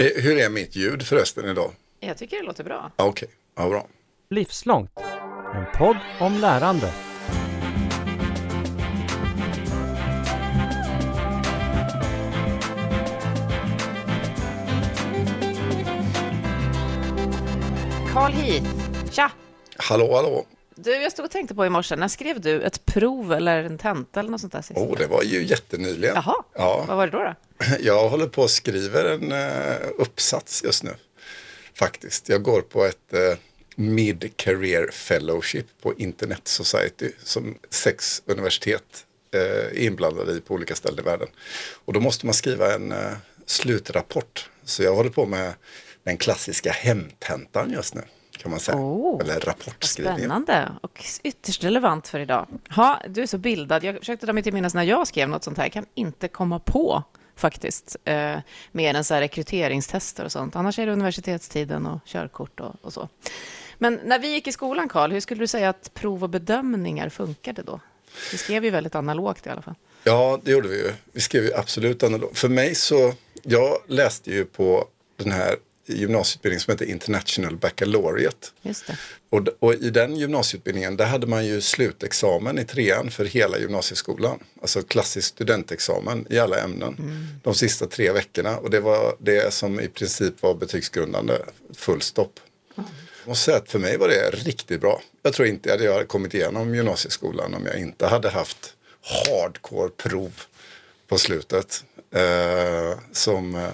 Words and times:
Eh, 0.00 0.22
Hur 0.22 0.38
är 0.38 0.48
mitt 0.48 0.76
ljud 0.76 1.02
förresten 1.06 1.44
idag? 1.50 1.70
Jag 2.00 2.18
tycker 2.18 2.36
det 2.36 2.42
låter 2.42 2.64
bra. 2.64 2.92
Okej, 2.96 3.28
ja, 3.56 3.68
bra. 3.68 3.86
Livslångt. 4.30 4.90
En 5.54 5.64
podd 5.78 5.96
om 6.20 6.34
lärande. 6.38 6.92
Carl 18.12 18.32
Heath, 18.32 18.66
tja! 19.10 19.30
Hallå, 19.76 20.14
hallå. 20.14 20.44
Du, 20.84 20.92
jag 21.02 21.12
stod 21.12 21.24
och 21.24 21.30
tänkte 21.30 21.54
på 21.54 21.66
i 21.66 21.70
morse, 21.70 21.96
när 21.96 22.08
skrev 22.08 22.40
du 22.40 22.62
ett 22.62 22.84
prov 22.86 23.32
eller 23.32 23.64
en 23.64 23.78
tenta 23.78 24.20
eller 24.20 24.30
något 24.30 24.40
sånt 24.40 24.52
där 24.52 24.62
sist? 24.62 24.78
Oh, 24.80 24.98
det 24.98 25.06
var 25.06 25.22
ju 25.22 25.44
jättenyligen. 25.44 26.14
Jaha, 26.14 26.34
Ja. 26.54 26.84
vad 26.88 26.96
var 26.96 27.06
det 27.06 27.12
då? 27.12 27.18
då? 27.18 27.34
Jag 27.80 28.08
håller 28.08 28.26
på 28.26 28.42
och 28.42 28.50
skriver 28.50 29.04
en 29.04 29.32
eh, 29.32 29.88
uppsats 29.98 30.64
just 30.64 30.82
nu. 30.82 30.94
Faktiskt. 31.74 32.28
Jag 32.28 32.42
går 32.42 32.60
på 32.60 32.84
ett 32.84 33.12
eh, 33.12 33.38
Mid-Career 33.76 34.90
Fellowship 34.90 35.66
på 35.82 35.94
Internet 35.94 36.48
Society 36.48 37.12
som 37.24 37.58
sex 37.70 38.22
universitet 38.26 39.06
eh, 39.34 39.40
är 39.40 39.78
inblandade 39.78 40.32
i 40.32 40.40
på 40.40 40.54
olika 40.54 40.74
ställen 40.74 40.98
i 40.98 41.02
världen. 41.02 41.28
Och 41.84 41.92
då 41.92 42.00
måste 42.00 42.26
man 42.26 42.34
skriva 42.34 42.74
en 42.74 42.94
slutrapport. 43.46 44.50
Så 44.64 44.82
jag 44.82 44.94
håller 44.94 45.10
på 45.10 45.26
med 45.26 45.52
den 46.04 46.16
klassiska 46.16 46.70
hemtentan 46.72 47.70
just 47.70 47.94
nu. 47.94 48.02
Kan 48.42 48.50
man 48.50 48.60
säga. 48.60 48.78
Oh, 48.78 49.20
Eller 49.20 49.40
rapportskrivningen. 49.40 50.20
Spännande 50.20 50.72
och 50.80 51.04
ytterst 51.22 51.64
relevant 51.64 52.08
för 52.08 52.20
idag. 52.20 52.46
Ha, 52.70 53.02
du 53.08 53.22
är 53.22 53.26
så 53.26 53.38
bildad. 53.38 53.84
Jag 53.84 53.98
försökte 53.98 54.26
dra 54.26 54.32
mig 54.32 54.42
till 54.42 54.52
minnes 54.52 54.74
när 54.74 54.82
jag 54.82 55.06
skrev 55.06 55.28
något 55.28 55.44
sånt 55.44 55.58
här. 55.58 55.64
Jag 55.64 55.72
kan 55.72 55.86
inte 55.94 56.28
komma 56.28 56.58
på 56.58 57.02
faktiskt, 57.36 57.96
eh, 58.04 58.38
mer 58.72 58.94
än 58.94 59.04
så 59.04 59.14
här 59.14 59.20
rekryteringstester 59.20 60.24
och 60.24 60.32
sånt. 60.32 60.56
Annars 60.56 60.78
är 60.78 60.86
det 60.86 60.92
universitetstiden 60.92 61.86
och 61.86 62.00
körkort 62.04 62.60
och, 62.60 62.74
och 62.82 62.92
så. 62.92 63.08
Men 63.78 64.00
när 64.04 64.18
vi 64.18 64.32
gick 64.32 64.46
i 64.46 64.52
skolan, 64.52 64.88
Karl, 64.88 65.10
hur 65.12 65.20
skulle 65.20 65.40
du 65.40 65.46
säga 65.46 65.68
att 65.68 65.94
prov 65.94 66.22
och 66.22 66.30
bedömningar 66.30 67.08
funkade 67.08 67.62
då? 67.62 67.80
Vi 68.32 68.38
skrev 68.38 68.64
ju 68.64 68.70
väldigt 68.70 68.94
analogt 68.94 69.46
i 69.46 69.50
alla 69.50 69.62
fall. 69.62 69.74
Ja, 70.04 70.40
det 70.42 70.50
gjorde 70.50 70.68
vi 70.68 70.76
ju. 70.76 70.92
Vi 71.12 71.20
skrev 71.20 71.44
ju 71.44 71.54
absolut 71.54 72.02
analogt. 72.02 72.38
För 72.38 72.48
mig 72.48 72.74
så, 72.74 73.12
jag 73.42 73.76
läste 73.86 74.30
ju 74.30 74.44
på 74.44 74.84
den 75.16 75.32
här 75.32 75.56
gymnasieutbildningen 75.94 76.60
som 76.60 76.72
heter 76.72 76.86
International 76.86 77.56
Baccalaureate. 77.56 78.48
Just 78.62 78.86
det. 78.86 78.98
Och, 79.30 79.48
och 79.58 79.74
i 79.74 79.90
den 79.90 80.16
gymnasieutbildningen, 80.16 80.96
där 80.96 81.06
hade 81.06 81.26
man 81.26 81.46
ju 81.46 81.60
slutexamen 81.60 82.58
i 82.58 82.64
trean 82.64 83.10
för 83.10 83.24
hela 83.24 83.58
gymnasieskolan. 83.58 84.38
Alltså 84.60 84.82
klassisk 84.82 85.28
studentexamen 85.28 86.26
i 86.30 86.38
alla 86.38 86.60
ämnen. 86.60 86.96
De 87.42 87.54
sista 87.54 87.86
tre 87.86 88.12
veckorna. 88.12 88.58
Och 88.58 88.70
det 88.70 88.80
var 88.80 89.16
det 89.18 89.54
som 89.54 89.80
i 89.80 89.88
princip 89.88 90.42
var 90.42 90.54
betygsgrundande. 90.54 91.34
Full 91.74 92.02
stopp. 92.02 92.40
Jag 92.74 93.28
måste 93.28 93.44
säga 93.44 93.56
att 93.56 93.70
för 93.70 93.78
mig 93.78 93.96
var 93.96 94.08
det 94.08 94.30
riktigt 94.30 94.80
bra. 94.80 95.02
Jag 95.22 95.32
tror 95.32 95.48
inte 95.48 95.74
att 95.74 95.82
jag 95.82 95.92
hade 95.92 96.04
kommit 96.04 96.34
igenom 96.34 96.74
gymnasieskolan 96.74 97.54
om 97.54 97.66
jag 97.66 97.78
inte 97.80 98.06
hade 98.06 98.30
haft 98.30 98.74
hardcore 99.00 99.90
prov 99.96 100.42
på 101.08 101.18
slutet. 101.18 101.84
Eh, 102.14 102.98
som 103.12 103.54
eh, 103.54 103.68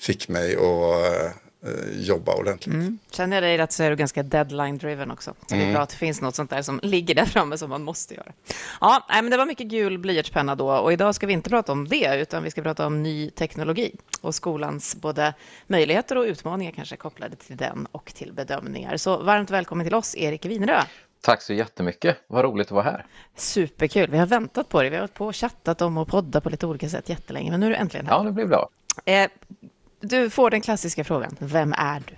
fick 0.00 0.28
mig 0.28 0.56
att 0.56 1.34
eh, 1.66 2.00
jobba 2.00 2.34
ordentligt. 2.34 2.92
Känner 3.10 3.36
jag 3.36 3.42
dig 3.42 3.58
rätt 3.58 3.72
så 3.72 3.82
är 3.82 3.90
du 3.90 3.96
ganska 3.96 4.22
deadline-driven 4.22 5.10
också. 5.10 5.34
Så 5.46 5.54
det 5.54 5.62
är 5.62 5.72
bra 5.72 5.82
att 5.82 5.90
det 5.90 5.96
finns 5.96 6.20
något 6.20 6.34
sånt 6.34 6.50
där 6.50 6.62
som 6.62 6.80
ligger 6.82 7.14
där 7.14 7.24
framme 7.24 7.58
som 7.58 7.70
man 7.70 7.82
måste 7.82 8.14
göra. 8.14 8.32
Ja, 8.80 9.06
nej, 9.08 9.22
men 9.22 9.30
det 9.30 9.36
var 9.36 9.46
mycket 9.46 9.66
gul 9.66 9.98
blyertspenna 9.98 10.54
då 10.54 10.72
och 10.72 10.92
idag 10.92 11.14
ska 11.14 11.26
vi 11.26 11.32
inte 11.32 11.50
prata 11.50 11.72
om 11.72 11.88
det 11.88 12.20
utan 12.20 12.42
vi 12.42 12.50
ska 12.50 12.62
prata 12.62 12.86
om 12.86 13.02
ny 13.02 13.30
teknologi 13.30 13.96
och 14.20 14.34
skolans 14.34 14.96
både 14.96 15.34
möjligheter 15.66 16.18
och 16.18 16.22
utmaningar 16.22 16.72
kanske 16.72 16.96
kopplade 16.96 17.36
till 17.36 17.56
den 17.56 17.86
och 17.92 18.12
till 18.14 18.32
bedömningar. 18.32 18.96
Så 18.96 19.22
varmt 19.22 19.50
välkommen 19.50 19.86
till 19.86 19.94
oss, 19.94 20.16
Erik 20.16 20.44
Winerö. 20.44 20.82
Tack 21.22 21.42
så 21.42 21.52
jättemycket. 21.52 22.16
Vad 22.26 22.44
roligt 22.44 22.66
att 22.66 22.72
vara 22.72 22.84
här. 22.84 23.06
Superkul. 23.36 24.10
Vi 24.10 24.18
har 24.18 24.26
väntat 24.26 24.68
på 24.68 24.82
det. 24.82 24.90
Vi 24.90 24.96
har 24.96 25.00
hållit 25.00 25.14
på 25.14 25.26
och 25.26 25.36
chattat 25.36 25.82
om 25.82 25.98
och 25.98 26.08
podda 26.08 26.40
på 26.40 26.50
lite 26.50 26.66
olika 26.66 26.88
sätt 26.88 27.08
jättelänge, 27.08 27.50
men 27.50 27.60
nu 27.60 27.66
är 27.66 27.70
du 27.70 27.76
äntligen 27.76 28.06
här. 28.06 28.14
Ja, 28.14 28.22
det 28.22 28.32
blir 28.32 28.46
bra. 28.46 28.68
Eh, 29.04 29.30
du 30.00 30.30
får 30.30 30.50
den 30.50 30.60
klassiska 30.60 31.04
frågan. 31.04 31.36
Vem 31.38 31.72
är 31.72 32.02
du? 32.06 32.14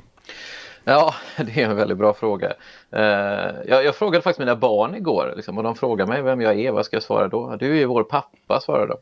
Ja, 0.85 1.15
det 1.37 1.63
är 1.63 1.71
en 1.71 1.77
väldigt 1.77 1.99
bra 1.99 2.15
fråga. 2.15 2.53
Eh, 2.91 3.51
jag, 3.67 3.85
jag 3.85 3.97
frågade 3.97 4.23
faktiskt 4.23 4.39
mina 4.39 4.57
barn 4.57 4.95
igår 4.95 5.33
liksom, 5.37 5.59
och 5.59 5.65
de 5.65 5.75
frågade 5.75 6.09
mig 6.09 6.23
vem 6.23 6.41
jag 6.41 6.61
är. 6.61 6.71
Vad 6.71 6.87
ska 6.87 6.97
jag 6.97 7.03
svara 7.03 7.29
då? 7.29 7.57
Du 7.57 7.71
är 7.71 7.75
ju 7.75 7.85
vår 7.85 8.05
pappa, 8.05 8.61
svarade 8.61 8.87
de. 8.87 8.99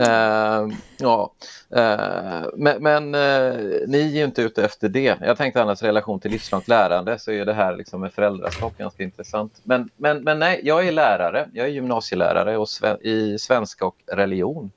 Uh, 0.00 0.74
ja, 0.98 1.32
uh, 1.76 2.48
men, 2.56 2.82
men 2.82 3.14
uh, 3.14 3.88
ni 3.88 4.00
är 4.00 4.18
ju 4.18 4.24
inte 4.24 4.42
ute 4.42 4.64
efter 4.64 4.88
det. 4.88 5.18
Jag 5.20 5.36
tänkte 5.36 5.62
annars 5.62 5.82
relation 5.82 6.20
till 6.20 6.30
livslångt 6.30 6.68
lärande 6.68 7.18
så 7.18 7.32
är 7.32 7.44
det 7.44 7.52
här 7.52 7.76
liksom 7.76 8.00
med 8.00 8.12
föräldraskap 8.12 8.78
ganska 8.78 9.02
intressant. 9.02 9.60
Men, 9.62 9.90
men, 9.96 10.24
men 10.24 10.38
nej, 10.38 10.60
jag 10.64 10.88
är 10.88 10.92
lärare. 10.92 11.48
Jag 11.52 11.66
är 11.66 11.70
gymnasielärare 11.70 12.56
och 12.56 12.68
sven 12.68 12.96
i 13.00 13.38
svenska 13.38 13.86
och 13.86 13.96
religion 14.12 14.70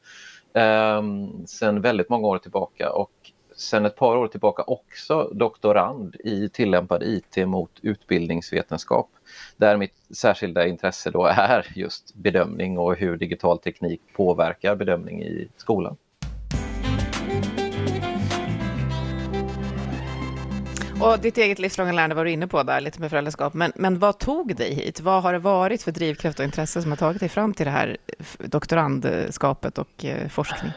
eh, 0.53 1.01
sedan 1.45 1.81
väldigt 1.81 2.09
många 2.09 2.27
år 2.27 2.37
tillbaka 2.37 2.91
och 2.91 3.11
sedan 3.61 3.85
ett 3.85 3.95
par 3.95 4.17
år 4.17 4.27
tillbaka 4.27 4.63
också 4.63 5.29
doktorand 5.33 6.15
i 6.15 6.49
tillämpad 6.49 7.03
IT 7.03 7.47
mot 7.47 7.71
utbildningsvetenskap. 7.81 9.09
Där 9.57 9.77
mitt 9.77 9.93
särskilda 10.09 10.67
intresse 10.67 11.11
då 11.11 11.25
är 11.25 11.67
just 11.75 12.15
bedömning 12.15 12.77
och 12.77 12.95
hur 12.95 13.17
digital 13.17 13.59
teknik 13.59 14.01
påverkar 14.15 14.75
bedömning 14.75 15.23
i 15.23 15.49
skolan. 15.57 15.97
Och 21.01 21.19
ditt 21.19 21.37
eget 21.37 21.59
livslånga 21.59 21.91
lärande 21.91 22.15
var 22.15 22.25
du 22.25 22.31
inne 22.31 22.47
på 22.47 22.63
där, 22.63 22.81
lite 22.81 23.01
med 23.01 23.09
föräldraskap. 23.09 23.53
Men, 23.53 23.71
men 23.75 23.99
vad 23.99 24.19
tog 24.19 24.55
dig 24.55 24.73
hit? 24.73 24.99
Vad 24.99 25.23
har 25.23 25.33
det 25.33 25.39
varit 25.39 25.83
för 25.83 25.91
drivkraft 25.91 26.39
och 26.39 26.45
intresse 26.45 26.81
som 26.81 26.91
har 26.91 26.97
tagit 26.97 27.19
dig 27.19 27.29
fram 27.29 27.53
till 27.53 27.65
det 27.65 27.71
här 27.71 27.97
doktorandskapet 28.39 29.77
och 29.77 30.05
eh, 30.05 30.27
forskning? 30.27 30.71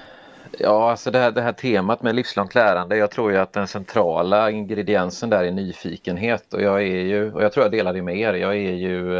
Ja, 0.58 0.90
alltså 0.90 1.10
det 1.10 1.18
här, 1.18 1.30
det 1.30 1.42
här 1.42 1.52
temat 1.52 2.02
med 2.02 2.14
livslångt 2.14 2.54
lärande, 2.54 2.96
jag 2.96 3.10
tror 3.10 3.32
ju 3.32 3.38
att 3.38 3.52
den 3.52 3.68
centrala 3.68 4.50
ingrediensen 4.50 5.30
där 5.30 5.44
är 5.44 5.50
nyfikenhet 5.50 6.54
och 6.54 6.62
jag 6.62 6.82
är 6.82 7.02
ju, 7.02 7.32
och 7.32 7.42
jag 7.42 7.52
tror 7.52 7.64
jag 7.64 7.72
delar 7.72 7.92
det 7.92 8.02
med 8.02 8.16
er, 8.16 8.34
jag 8.34 8.56
är 8.56 8.72
ju 8.72 9.18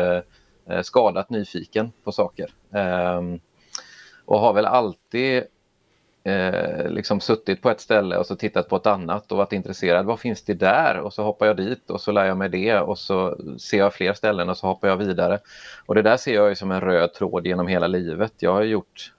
eh, 0.68 0.82
skadat 0.82 1.30
nyfiken 1.30 1.92
på 2.04 2.12
saker. 2.12 2.50
Eh, 2.74 3.20
och 4.24 4.40
har 4.40 4.52
väl 4.52 4.66
alltid 4.66 5.42
eh, 6.24 6.88
liksom 6.88 7.20
suttit 7.20 7.62
på 7.62 7.70
ett 7.70 7.80
ställe 7.80 8.16
och 8.16 8.26
så 8.26 8.36
tittat 8.36 8.68
på 8.68 8.76
ett 8.76 8.86
annat 8.86 9.32
och 9.32 9.38
varit 9.38 9.52
intresserad. 9.52 10.06
Vad 10.06 10.20
finns 10.20 10.42
det 10.44 10.54
där? 10.54 10.98
Och 10.98 11.12
så 11.12 11.22
hoppar 11.22 11.46
jag 11.46 11.56
dit 11.56 11.90
och 11.90 12.00
så 12.00 12.12
lär 12.12 12.24
jag 12.24 12.36
mig 12.36 12.48
det 12.48 12.78
och 12.78 12.98
så 12.98 13.38
ser 13.58 13.78
jag 13.78 13.94
fler 13.94 14.12
ställen 14.12 14.48
och 14.48 14.56
så 14.56 14.66
hoppar 14.66 14.88
jag 14.88 14.96
vidare. 14.96 15.38
Och 15.86 15.94
det 15.94 16.02
där 16.02 16.16
ser 16.16 16.34
jag 16.34 16.48
ju 16.48 16.54
som 16.54 16.70
en 16.70 16.80
röd 16.80 17.14
tråd 17.14 17.46
genom 17.46 17.66
hela 17.66 17.86
livet. 17.86 18.32
Jag 18.38 18.52
har 18.52 18.62
gjort 18.62 19.12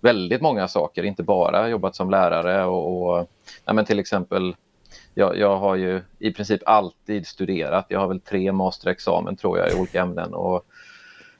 väldigt 0.00 0.42
många 0.42 0.68
saker, 0.68 1.02
inte 1.02 1.22
bara 1.22 1.68
jobbat 1.68 1.96
som 1.96 2.10
lärare 2.10 2.64
och, 2.64 3.02
och 3.02 3.30
ja, 3.64 3.72
men 3.72 3.84
till 3.84 3.98
exempel 3.98 4.56
jag, 5.14 5.38
jag 5.38 5.56
har 5.56 5.76
ju 5.76 6.02
i 6.18 6.32
princip 6.32 6.60
alltid 6.66 7.26
studerat. 7.26 7.86
Jag 7.88 8.00
har 8.00 8.08
väl 8.08 8.20
tre 8.20 8.52
masterexamen 8.52 9.36
tror 9.36 9.58
jag 9.58 9.72
i 9.72 9.74
olika 9.74 10.00
ämnen 10.00 10.34
och 10.34 10.64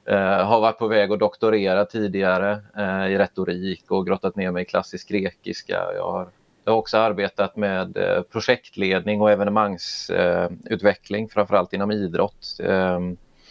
eh, 0.05 0.47
har 0.47 0.61
varit 0.61 0.79
på 0.79 0.89
väg 0.89 1.13
att 1.13 1.19
doktorera 1.19 1.85
tidigare 1.85 2.59
eh, 2.77 3.07
i 3.07 3.19
retorik 3.19 3.91
och 3.91 4.07
grottat 4.07 4.37
ner 4.37 4.51
mig 4.51 4.63
i 4.63 4.67
klassisk 4.67 5.09
grekiska. 5.09 5.83
Jag 5.97 6.13
har, 6.13 6.29
jag 6.65 6.73
har 6.73 6.79
också 6.79 6.99
arbetat 6.99 7.57
med 7.57 7.97
eh, 7.97 8.23
projektledning 8.23 9.21
och 9.21 9.31
evenemangsutveckling, 9.31 11.25
eh, 11.25 11.29
framförallt 11.29 11.73
inom 11.73 11.91
idrott. 11.91 12.57
Eh, 12.61 13.01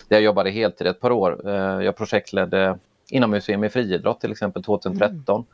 där 0.07 0.17
jag 0.17 0.22
jobbade 0.22 0.49
heltid 0.49 0.87
ett 0.87 0.99
par 0.99 1.11
år. 1.11 1.49
Eh, 1.49 1.85
jag 1.85 1.95
projektledde 1.95 2.79
inomhusVM 3.09 3.63
i 3.63 3.69
friidrott 3.69 4.21
till 4.21 4.31
exempel 4.31 4.63
2013. 4.63 5.45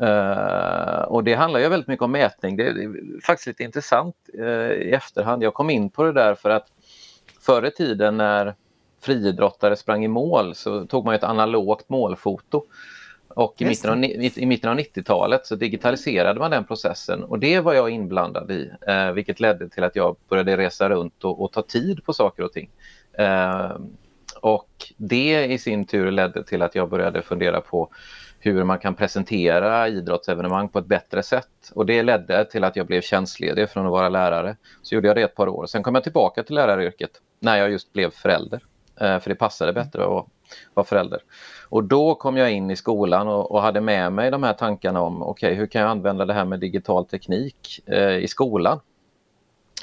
Eh, 0.00 1.02
och 1.02 1.24
det 1.24 1.34
handlar 1.34 1.60
ju 1.60 1.68
väldigt 1.68 1.88
mycket 1.88 2.02
om 2.02 2.12
mätning. 2.12 2.56
Det 2.56 2.66
är, 2.66 3.20
faktiskt 3.26 3.46
lite 3.46 3.62
intressant 3.62 4.16
eh, 4.38 4.72
i 4.72 4.90
efterhand. 4.92 5.42
Jag 5.42 5.54
kom 5.54 5.70
in 5.70 5.90
på 5.90 6.04
det 6.04 6.12
där 6.12 6.34
för 6.34 6.50
att 6.50 6.66
förr 7.40 7.66
i 7.66 7.70
tiden 7.70 8.16
när 8.16 8.54
friidrottare 9.00 9.76
sprang 9.76 10.04
i 10.04 10.08
mål 10.08 10.54
så 10.54 10.86
tog 10.86 11.04
man 11.04 11.14
ett 11.14 11.24
analogt 11.24 11.88
målfoto. 11.88 12.64
Och 13.34 13.54
i 13.58 13.64
mitten, 13.64 13.90
av, 13.90 14.04
i 14.04 14.46
mitten 14.46 14.70
av 14.70 14.78
90-talet 14.78 15.46
så 15.46 15.54
digitaliserade 15.54 16.40
man 16.40 16.50
den 16.50 16.64
processen 16.64 17.24
och 17.24 17.38
det 17.38 17.60
var 17.60 17.74
jag 17.74 17.90
inblandad 17.90 18.50
i, 18.50 18.70
eh, 18.88 19.12
vilket 19.12 19.40
ledde 19.40 19.68
till 19.68 19.84
att 19.84 19.96
jag 19.96 20.16
började 20.28 20.56
resa 20.56 20.88
runt 20.88 21.24
och, 21.24 21.42
och 21.42 21.52
ta 21.52 21.62
tid 21.62 22.04
på 22.04 22.12
saker 22.12 22.42
och 22.42 22.52
ting. 22.52 22.70
Eh, 23.12 23.70
och 24.42 24.92
det 24.96 25.44
i 25.44 25.58
sin 25.58 25.84
tur 25.84 26.10
ledde 26.10 26.44
till 26.44 26.62
att 26.62 26.74
jag 26.74 26.88
började 26.88 27.22
fundera 27.22 27.60
på 27.60 27.88
hur 28.38 28.64
man 28.64 28.78
kan 28.78 28.94
presentera 28.94 29.88
idrottsevenemang 29.88 30.68
på 30.68 30.78
ett 30.78 30.86
bättre 30.86 31.22
sätt. 31.22 31.72
Och 31.74 31.86
det 31.86 32.02
ledde 32.02 32.44
till 32.44 32.64
att 32.64 32.76
jag 32.76 32.86
blev 32.86 33.00
tjänstledig 33.00 33.70
från 33.70 33.86
att 33.86 33.92
vara 33.92 34.08
lärare. 34.08 34.56
Så 34.82 34.94
gjorde 34.94 35.08
jag 35.08 35.16
det 35.16 35.22
ett 35.22 35.34
par 35.34 35.48
år. 35.48 35.66
Sen 35.66 35.82
kom 35.82 35.94
jag 35.94 36.04
tillbaka 36.04 36.42
till 36.42 36.54
läraryrket 36.54 37.10
när 37.40 37.56
jag 37.56 37.70
just 37.70 37.92
blev 37.92 38.10
förälder. 38.10 38.60
Eh, 39.00 39.18
för 39.18 39.28
det 39.30 39.34
passade 39.34 39.72
bättre 39.72 40.02
att 40.02 40.26
vara 40.74 40.86
förälder. 40.86 41.20
Och 41.68 41.84
då 41.84 42.14
kom 42.14 42.36
jag 42.36 42.52
in 42.52 42.70
i 42.70 42.76
skolan 42.76 43.28
och, 43.28 43.50
och 43.50 43.62
hade 43.62 43.80
med 43.80 44.12
mig 44.12 44.30
de 44.30 44.42
här 44.42 44.52
tankarna 44.52 45.00
om 45.00 45.22
okej, 45.22 45.48
okay, 45.48 45.58
hur 45.58 45.66
kan 45.66 45.82
jag 45.82 45.90
använda 45.90 46.24
det 46.24 46.34
här 46.34 46.44
med 46.44 46.60
digital 46.60 47.06
teknik 47.06 47.80
eh, 47.86 48.16
i 48.16 48.28
skolan? 48.28 48.80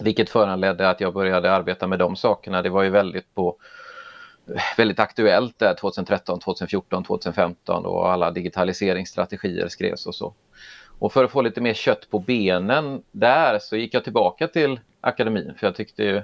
Vilket 0.01 0.29
föranledde 0.29 0.89
att 0.89 1.01
jag 1.01 1.13
började 1.13 1.51
arbeta 1.51 1.88
med 1.88 2.00
de 2.00 2.15
sakerna. 2.15 2.62
Det 2.62 2.69
var 2.69 2.83
ju 2.83 2.89
väldigt 2.89 3.35
på 3.35 3.57
väldigt 4.78 5.00
aktuellt 5.00 5.60
där 5.60 5.74
2013, 5.74 6.40
2014, 6.40 7.04
2015 7.04 7.86
och 7.86 8.12
alla 8.12 8.31
digitaliseringsstrategier 8.31 9.68
skrevs 9.68 10.06
och 10.06 10.16
så. 10.16 10.34
Och 11.00 11.13
för 11.13 11.24
att 11.24 11.31
få 11.31 11.42
lite 11.42 11.62
mer 11.62 11.74
kött 11.74 12.10
på 12.10 12.19
benen 12.19 13.04
där 13.12 13.60
så 13.60 13.75
gick 13.75 13.94
jag 13.94 14.04
tillbaka 14.04 14.48
till 14.48 14.80
akademin 15.01 15.54
för 15.57 15.68
jag 15.68 15.75
tyckte 15.75 16.04
ju 16.04 16.22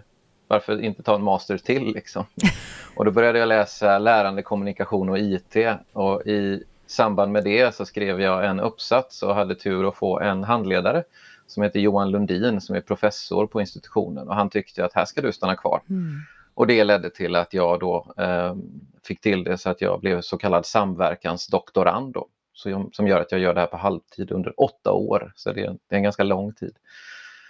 varför 0.48 0.81
inte 0.81 1.04
ta 1.04 1.16
en 1.16 1.24
master 1.24 1.57
till 1.57 1.94
liksom? 1.94 2.25
Och 2.95 3.06
då 3.06 3.12
började 3.12 3.39
jag 3.39 3.48
läsa 3.48 4.00
lärande, 4.00 4.42
kommunikation 4.42 5.10
och 5.10 5.19
IT 5.19 5.56
och 5.94 6.27
i 6.27 6.63
samband 6.88 7.31
med 7.31 7.44
det 7.44 7.75
så 7.75 7.86
skrev 7.86 8.22
jag 8.22 8.45
en 8.45 8.60
uppsats 8.60 9.24
och 9.24 9.36
hade 9.36 9.56
tur 9.56 9.88
att 9.88 9.95
få 9.95 10.19
en 10.19 10.44
handledare 10.44 11.04
som 11.48 11.63
heter 11.63 11.80
Johan 11.80 12.12
Lundin 12.12 12.62
som 12.62 12.75
är 12.75 12.81
professor 12.81 13.48
på 13.48 13.62
institutionen 13.62 14.27
och 14.27 14.36
han 14.36 14.50
tyckte 14.50 14.86
att 14.86 14.94
här 14.94 15.06
ska 15.06 15.22
du 15.22 15.31
stanna 15.31 15.56
kvar. 15.56 15.81
Mm. 15.89 16.22
Och 16.55 16.67
det 16.67 16.83
ledde 16.83 17.09
till 17.09 17.35
att 17.35 17.53
jag 17.53 17.79
då 17.79 18.13
eh, 18.17 18.55
fick 19.07 19.21
till 19.21 19.43
det 19.43 19.57
så 19.57 19.69
att 19.69 19.81
jag 19.81 19.99
blev 19.99 20.21
så 20.21 20.37
kallad 20.37 20.65
samverkansdoktorand 20.65 22.13
då, 22.13 22.27
så, 22.53 22.89
som 22.93 23.07
gör 23.07 23.21
att 23.21 23.31
jag 23.31 23.41
gör 23.41 23.53
det 23.53 23.59
här 23.59 23.67
på 23.67 23.77
halvtid 23.77 24.31
under 24.31 24.59
åtta 24.61 24.91
år. 24.91 25.33
Så 25.35 25.53
det 25.53 25.61
är, 25.61 25.71
det 25.71 25.95
är 25.95 25.97
en 25.97 26.03
ganska 26.03 26.23
lång 26.23 26.53
tid. 26.53 26.75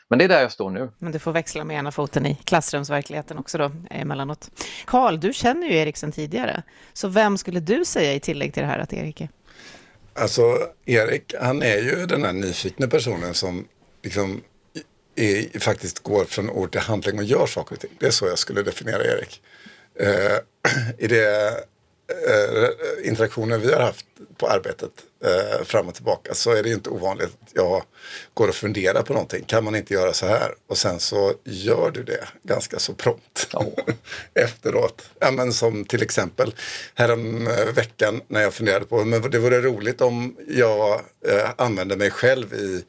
Men 0.08 0.20
det 0.20 0.26
är 0.26 0.30
där 0.30 0.42
jag 0.42 0.52
står 0.52 0.70
nu. 0.70 0.90
Men 0.98 1.12
du 1.12 1.20
får 1.20 1.32
växla 1.32 1.64
med 1.64 1.78
ena 1.78 1.92
foten 1.92 2.26
i 2.26 2.36
klassrumsverkligheten 2.36 3.38
också 3.38 3.58
då 3.58 3.72
emellanåt. 3.90 4.52
Karl, 4.86 5.20
du 5.20 5.34
känner 5.34 5.68
ju 5.68 5.76
Erik 5.76 5.98
sedan 5.98 6.12
tidigare. 6.12 6.64
Så 6.94 7.08
vem 7.08 7.38
skulle 7.38 7.60
du 7.60 7.86
säga 7.86 8.14
i 8.14 8.20
tillägg 8.20 8.54
till 8.54 8.64
det 8.64 8.70
här 8.70 8.80
att 8.80 8.94
Erik 8.94 9.22
är? 9.22 9.30
Alltså 10.14 10.42
Erik, 10.86 11.34
han 11.42 11.62
är 11.62 11.78
ju 11.78 12.06
den 12.06 12.24
här 12.24 12.34
nyfikna 12.34 12.88
personen 12.88 13.34
som 13.34 13.68
liksom 14.04 14.42
är, 15.16 15.60
faktiskt 15.60 16.00
går 16.00 16.26
från 16.26 16.50
ord 16.50 16.72
till 16.72 16.82
handling 16.82 17.18
och 17.18 17.24
gör 17.24 17.46
saker 17.46 17.76
och 17.76 17.82
ting. 17.82 17.98
Det 18.00 18.06
är 18.06 18.12
så 18.12 18.28
jag 18.28 18.40
skulle 18.40 18.64
definiera 18.64 19.04
Erik. 19.04 19.42
Eh, 20.00 20.38
I 20.98 21.08
det 21.08 21.48
eh, 22.08 23.08
interaktioner 23.08 23.58
vi 23.58 23.74
har 23.74 23.82
haft 23.82 24.06
på 24.38 24.48
arbetet 24.48 24.92
eh, 25.26 25.64
fram 25.64 25.88
och 25.88 25.96
tillbaka 25.96 26.34
så 26.34 26.52
är 26.52 26.64
det 26.64 26.70
inte 26.70 26.90
ovanligt 26.90 27.28
att 27.28 27.50
jag 27.54 27.84
går 28.34 28.48
och 28.48 28.56
funderar 28.56 29.02
på 29.02 29.14
någonting. 29.14 29.44
Kan 29.44 29.64
man 29.64 29.76
inte 29.76 29.94
göra 29.94 30.14
så 30.14 30.26
här? 30.26 30.54
Och 30.68 30.78
sen 30.78 31.00
så 31.00 31.34
gör 31.44 31.92
du 31.92 32.04
det 32.04 32.28
ganska 32.44 32.80
så 32.80 32.94
prompt 32.94 33.48
oh. 33.54 33.74
efteråt. 34.34 35.10
Ja, 35.20 35.32
men 35.32 35.54
som 35.54 35.86
till 35.86 36.04
exempel 36.04 36.56
härom 36.96 37.48
eh, 37.48 37.74
veckan 37.74 38.22
när 38.28 38.42
jag 38.42 38.54
funderade 38.54 38.86
på 38.86 39.06
men 39.06 39.32
det 39.32 39.40
vore 39.40 39.62
roligt 39.62 40.02
om 40.02 40.36
jag 40.48 41.02
eh, 41.28 41.50
använde 41.58 41.98
mig 41.98 42.12
själv 42.12 42.54
i 42.54 42.84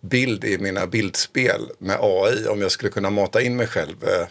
bild 0.00 0.44
i 0.44 0.58
mina 0.58 0.86
bildspel 0.86 1.70
med 1.78 1.98
AI. 2.00 2.46
Om 2.46 2.62
jag 2.62 2.70
skulle 2.70 2.90
kunna 2.90 3.10
mata 3.10 3.42
in 3.42 3.56
mig 3.56 3.66
själv 3.66 4.04
eh, 4.04 4.26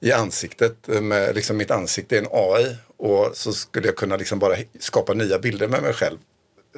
i 0.00 0.12
ansiktet 0.12 0.86
med 0.86 1.34
liksom 1.34 1.56
mitt 1.56 1.70
ansikte 1.70 2.14
i 2.14 2.18
en 2.18 2.28
AI 2.30 2.76
och 2.96 3.30
så 3.34 3.52
skulle 3.52 3.86
jag 3.86 3.96
kunna 3.96 4.16
liksom 4.16 4.38
bara 4.38 4.56
skapa 4.78 5.14
nya 5.14 5.38
bilder 5.38 5.68
med 5.68 5.82
mig 5.82 5.92
själv 5.92 6.18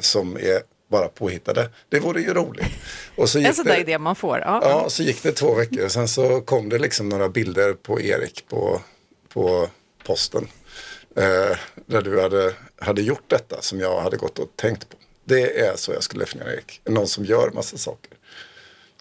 som 0.00 0.37
är 0.37 0.62
bara 0.90 1.08
påhittade. 1.08 1.70
Det 1.88 2.00
vore 2.00 2.20
ju 2.20 2.34
roligt. 2.34 2.66
Och 3.16 3.28
så 3.28 3.38
gick 3.38 3.48
en 3.48 3.54
sån 3.54 3.66
där 3.66 3.81
idé 3.81 3.98
man 3.98 4.16
får. 4.16 4.38
Ja. 4.38 4.60
ja, 4.62 4.90
så 4.90 5.02
gick 5.02 5.22
det 5.22 5.32
två 5.32 5.54
veckor 5.54 5.84
och 5.84 5.93
sen 5.93 6.08
så 6.08 6.40
kom 6.40 6.69
det 6.69 6.78
liksom 6.78 7.08
några 7.08 7.28
bilder 7.28 7.72
på 7.72 8.00
Erik 8.00 8.44
på, 8.48 8.81
på 9.28 9.69
posten. 10.04 10.48
Eh, 11.16 11.56
där 11.86 12.02
du 12.02 12.20
hade, 12.20 12.54
hade 12.78 13.02
gjort 13.02 13.25
detta 13.26 13.62
som 13.62 13.81
jag 13.81 14.00
hade 14.00 14.16
gått 14.16 14.38
och 14.38 14.48
tänkt 14.56 14.88
på. 14.88 14.96
Det 15.25 15.60
är 15.60 15.76
så 15.76 15.93
jag 15.93 16.02
skulle 16.02 16.25
definiera 16.25 16.52
Erik. 16.52 16.81
Någon 16.84 17.08
som 17.08 17.25
gör 17.25 17.50
massa 17.50 17.76
saker. 17.78 18.12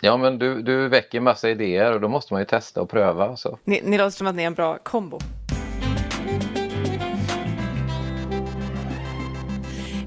Ja, 0.01 0.17
men 0.17 0.39
du, 0.39 0.61
du 0.61 0.87
väcker 0.87 1.19
massa 1.19 1.49
idéer 1.49 1.93
och 1.93 2.01
då 2.01 2.07
måste 2.07 2.33
man 2.33 2.41
ju 2.41 2.45
testa 2.45 2.81
och 2.81 2.89
pröva. 2.89 3.35
Så. 3.35 3.59
Ni, 3.63 3.81
ni 3.83 3.97
låter 3.97 4.17
som 4.17 4.27
att 4.27 4.35
ni 4.35 4.43
är 4.43 4.47
en 4.47 4.53
bra 4.53 4.77
kombo. 4.77 5.19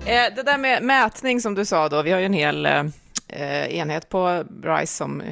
Eh, 0.07 0.35
det 0.37 0.43
där 0.43 0.59
med 0.59 0.83
mätning 0.83 1.41
som 1.41 1.55
du 1.55 1.65
sa 1.65 1.89
då, 1.89 2.03
vi 2.03 2.11
har 2.11 2.19
ju 2.19 2.27
en 2.27 2.33
hel 2.33 2.67
eh, 2.67 2.85
enhet 3.33 4.09
på 4.09 4.45
RISE 4.63 4.97
som 4.97 5.23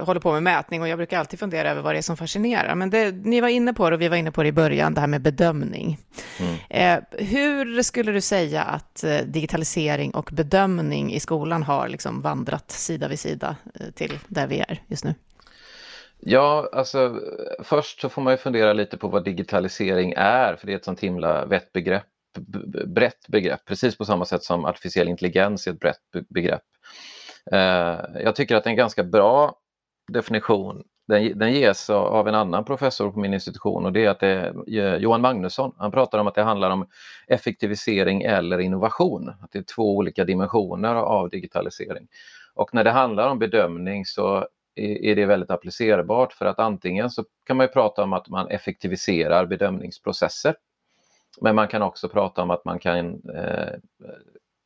håller 0.00 0.20
på 0.20 0.32
med 0.32 0.42
mätning 0.42 0.82
och 0.82 0.88
jag 0.88 0.98
brukar 0.98 1.18
alltid 1.18 1.38
fundera 1.38 1.70
över 1.70 1.82
vad 1.82 1.94
det 1.94 1.98
är 1.98 2.02
som 2.02 2.16
fascinerar. 2.16 2.74
Men 2.74 2.90
det, 2.90 3.12
ni 3.12 3.40
var 3.40 3.48
inne 3.48 3.74
på 3.74 3.90
det 3.90 3.94
och 3.96 4.02
vi 4.02 4.08
var 4.08 4.16
inne 4.16 4.30
på 4.30 4.42
det 4.42 4.48
i 4.48 4.52
början, 4.52 4.94
det 4.94 5.00
här 5.00 5.08
med 5.08 5.22
bedömning. 5.22 5.98
Mm. 6.38 6.54
Eh, 6.68 7.04
hur 7.18 7.82
skulle 7.82 8.12
du 8.12 8.20
säga 8.20 8.62
att 8.62 9.04
eh, 9.04 9.18
digitalisering 9.18 10.10
och 10.10 10.30
bedömning 10.32 11.12
i 11.12 11.20
skolan 11.20 11.62
har 11.62 11.88
liksom 11.88 12.22
vandrat 12.22 12.70
sida 12.70 13.08
vid 13.08 13.20
sida 13.20 13.56
eh, 13.74 13.86
till 13.90 14.18
där 14.28 14.46
vi 14.46 14.60
är 14.60 14.82
just 14.86 15.04
nu? 15.04 15.14
Ja, 16.22 16.70
alltså 16.72 17.20
först 17.62 18.00
så 18.00 18.08
får 18.08 18.22
man 18.22 18.32
ju 18.32 18.36
fundera 18.36 18.72
lite 18.72 18.96
på 18.96 19.08
vad 19.08 19.24
digitalisering 19.24 20.14
är, 20.16 20.56
för 20.56 20.66
det 20.66 20.72
är 20.72 20.76
ett 20.76 20.84
sånt 20.84 21.00
himla 21.00 21.46
vett 21.46 21.72
begrepp 21.72 22.04
brett 22.86 23.28
begrepp, 23.28 23.64
precis 23.64 23.98
på 23.98 24.04
samma 24.04 24.24
sätt 24.24 24.42
som 24.42 24.64
artificiell 24.64 25.08
intelligens 25.08 25.66
är 25.66 25.70
ett 25.70 25.80
brett 25.80 26.28
begrepp. 26.28 26.62
Eh, 27.52 28.22
jag 28.24 28.36
tycker 28.36 28.56
att 28.56 28.64
det 28.64 28.68
är 28.68 28.72
en 28.72 28.76
ganska 28.76 29.04
bra 29.04 29.54
definition. 30.12 30.82
Den, 31.08 31.38
den 31.38 31.52
ges 31.52 31.90
av 31.90 32.28
en 32.28 32.34
annan 32.34 32.64
professor 32.64 33.10
på 33.10 33.18
min 33.18 33.34
institution 33.34 33.84
och 33.84 33.92
det 33.92 34.04
är 34.04 34.10
att 34.10 34.20
det 34.20 34.52
är 34.66 34.98
Johan 34.98 35.20
Magnusson. 35.20 35.74
Han 35.78 35.90
pratar 35.90 36.18
om 36.18 36.26
att 36.26 36.34
det 36.34 36.42
handlar 36.42 36.70
om 36.70 36.86
effektivisering 37.26 38.22
eller 38.22 38.58
innovation. 38.58 39.28
Att 39.28 39.52
det 39.52 39.58
är 39.58 39.62
två 39.62 39.96
olika 39.96 40.24
dimensioner 40.24 40.94
av 40.94 41.30
digitalisering. 41.30 42.08
Och 42.54 42.74
när 42.74 42.84
det 42.84 42.90
handlar 42.90 43.28
om 43.28 43.38
bedömning 43.38 44.04
så 44.04 44.46
är 44.74 45.16
det 45.16 45.26
väldigt 45.26 45.50
applicerbart 45.50 46.32
för 46.32 46.46
att 46.46 46.58
antingen 46.58 47.10
så 47.10 47.24
kan 47.46 47.56
man 47.56 47.68
prata 47.68 48.02
om 48.02 48.12
att 48.12 48.28
man 48.28 48.48
effektiviserar 48.48 49.46
bedömningsprocesser 49.46 50.54
men 51.40 51.54
man 51.54 51.68
kan 51.68 51.82
också 51.82 52.08
prata 52.08 52.42
om 52.42 52.50
att 52.50 52.64
man 52.64 52.78
kan 52.78 53.22
eh, 53.34 53.74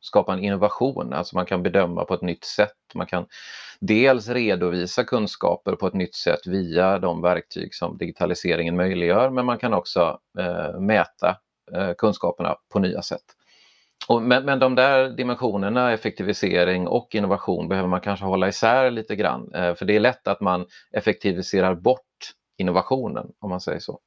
skapa 0.05 0.33
en 0.33 0.39
innovation, 0.39 1.13
alltså 1.13 1.35
man 1.35 1.45
kan 1.45 1.63
bedöma 1.63 2.05
på 2.05 2.13
ett 2.13 2.21
nytt 2.21 2.43
sätt. 2.43 2.77
Man 2.93 3.07
kan 3.07 3.25
dels 3.79 4.29
redovisa 4.29 5.03
kunskaper 5.03 5.75
på 5.75 5.87
ett 5.87 5.93
nytt 5.93 6.15
sätt 6.15 6.47
via 6.47 6.99
de 6.99 7.21
verktyg 7.21 7.75
som 7.75 7.97
digitaliseringen 7.97 8.75
möjliggör, 8.75 9.29
men 9.29 9.45
man 9.45 9.57
kan 9.57 9.73
också 9.73 10.19
eh, 10.39 10.79
mäta 10.79 11.37
eh, 11.73 11.91
kunskaperna 11.97 12.55
på 12.73 12.79
nya 12.79 13.01
sätt. 13.01 13.25
Och, 14.07 14.21
men, 14.21 14.45
men 14.45 14.59
de 14.59 14.75
där 14.75 15.09
dimensionerna, 15.09 15.91
effektivisering 15.91 16.87
och 16.87 17.15
innovation, 17.15 17.67
behöver 17.67 17.89
man 17.89 18.01
kanske 18.01 18.25
hålla 18.25 18.47
isär 18.47 18.91
lite 18.91 19.15
grann. 19.15 19.53
Eh, 19.53 19.75
för 19.75 19.85
det 19.85 19.95
är 19.95 19.99
lätt 19.99 20.27
att 20.27 20.41
man 20.41 20.65
effektiviserar 20.91 21.75
bort 21.75 22.01
innovationen, 22.57 23.31
om 23.39 23.49
man 23.49 23.61
säger 23.61 23.79
så. 23.79 23.99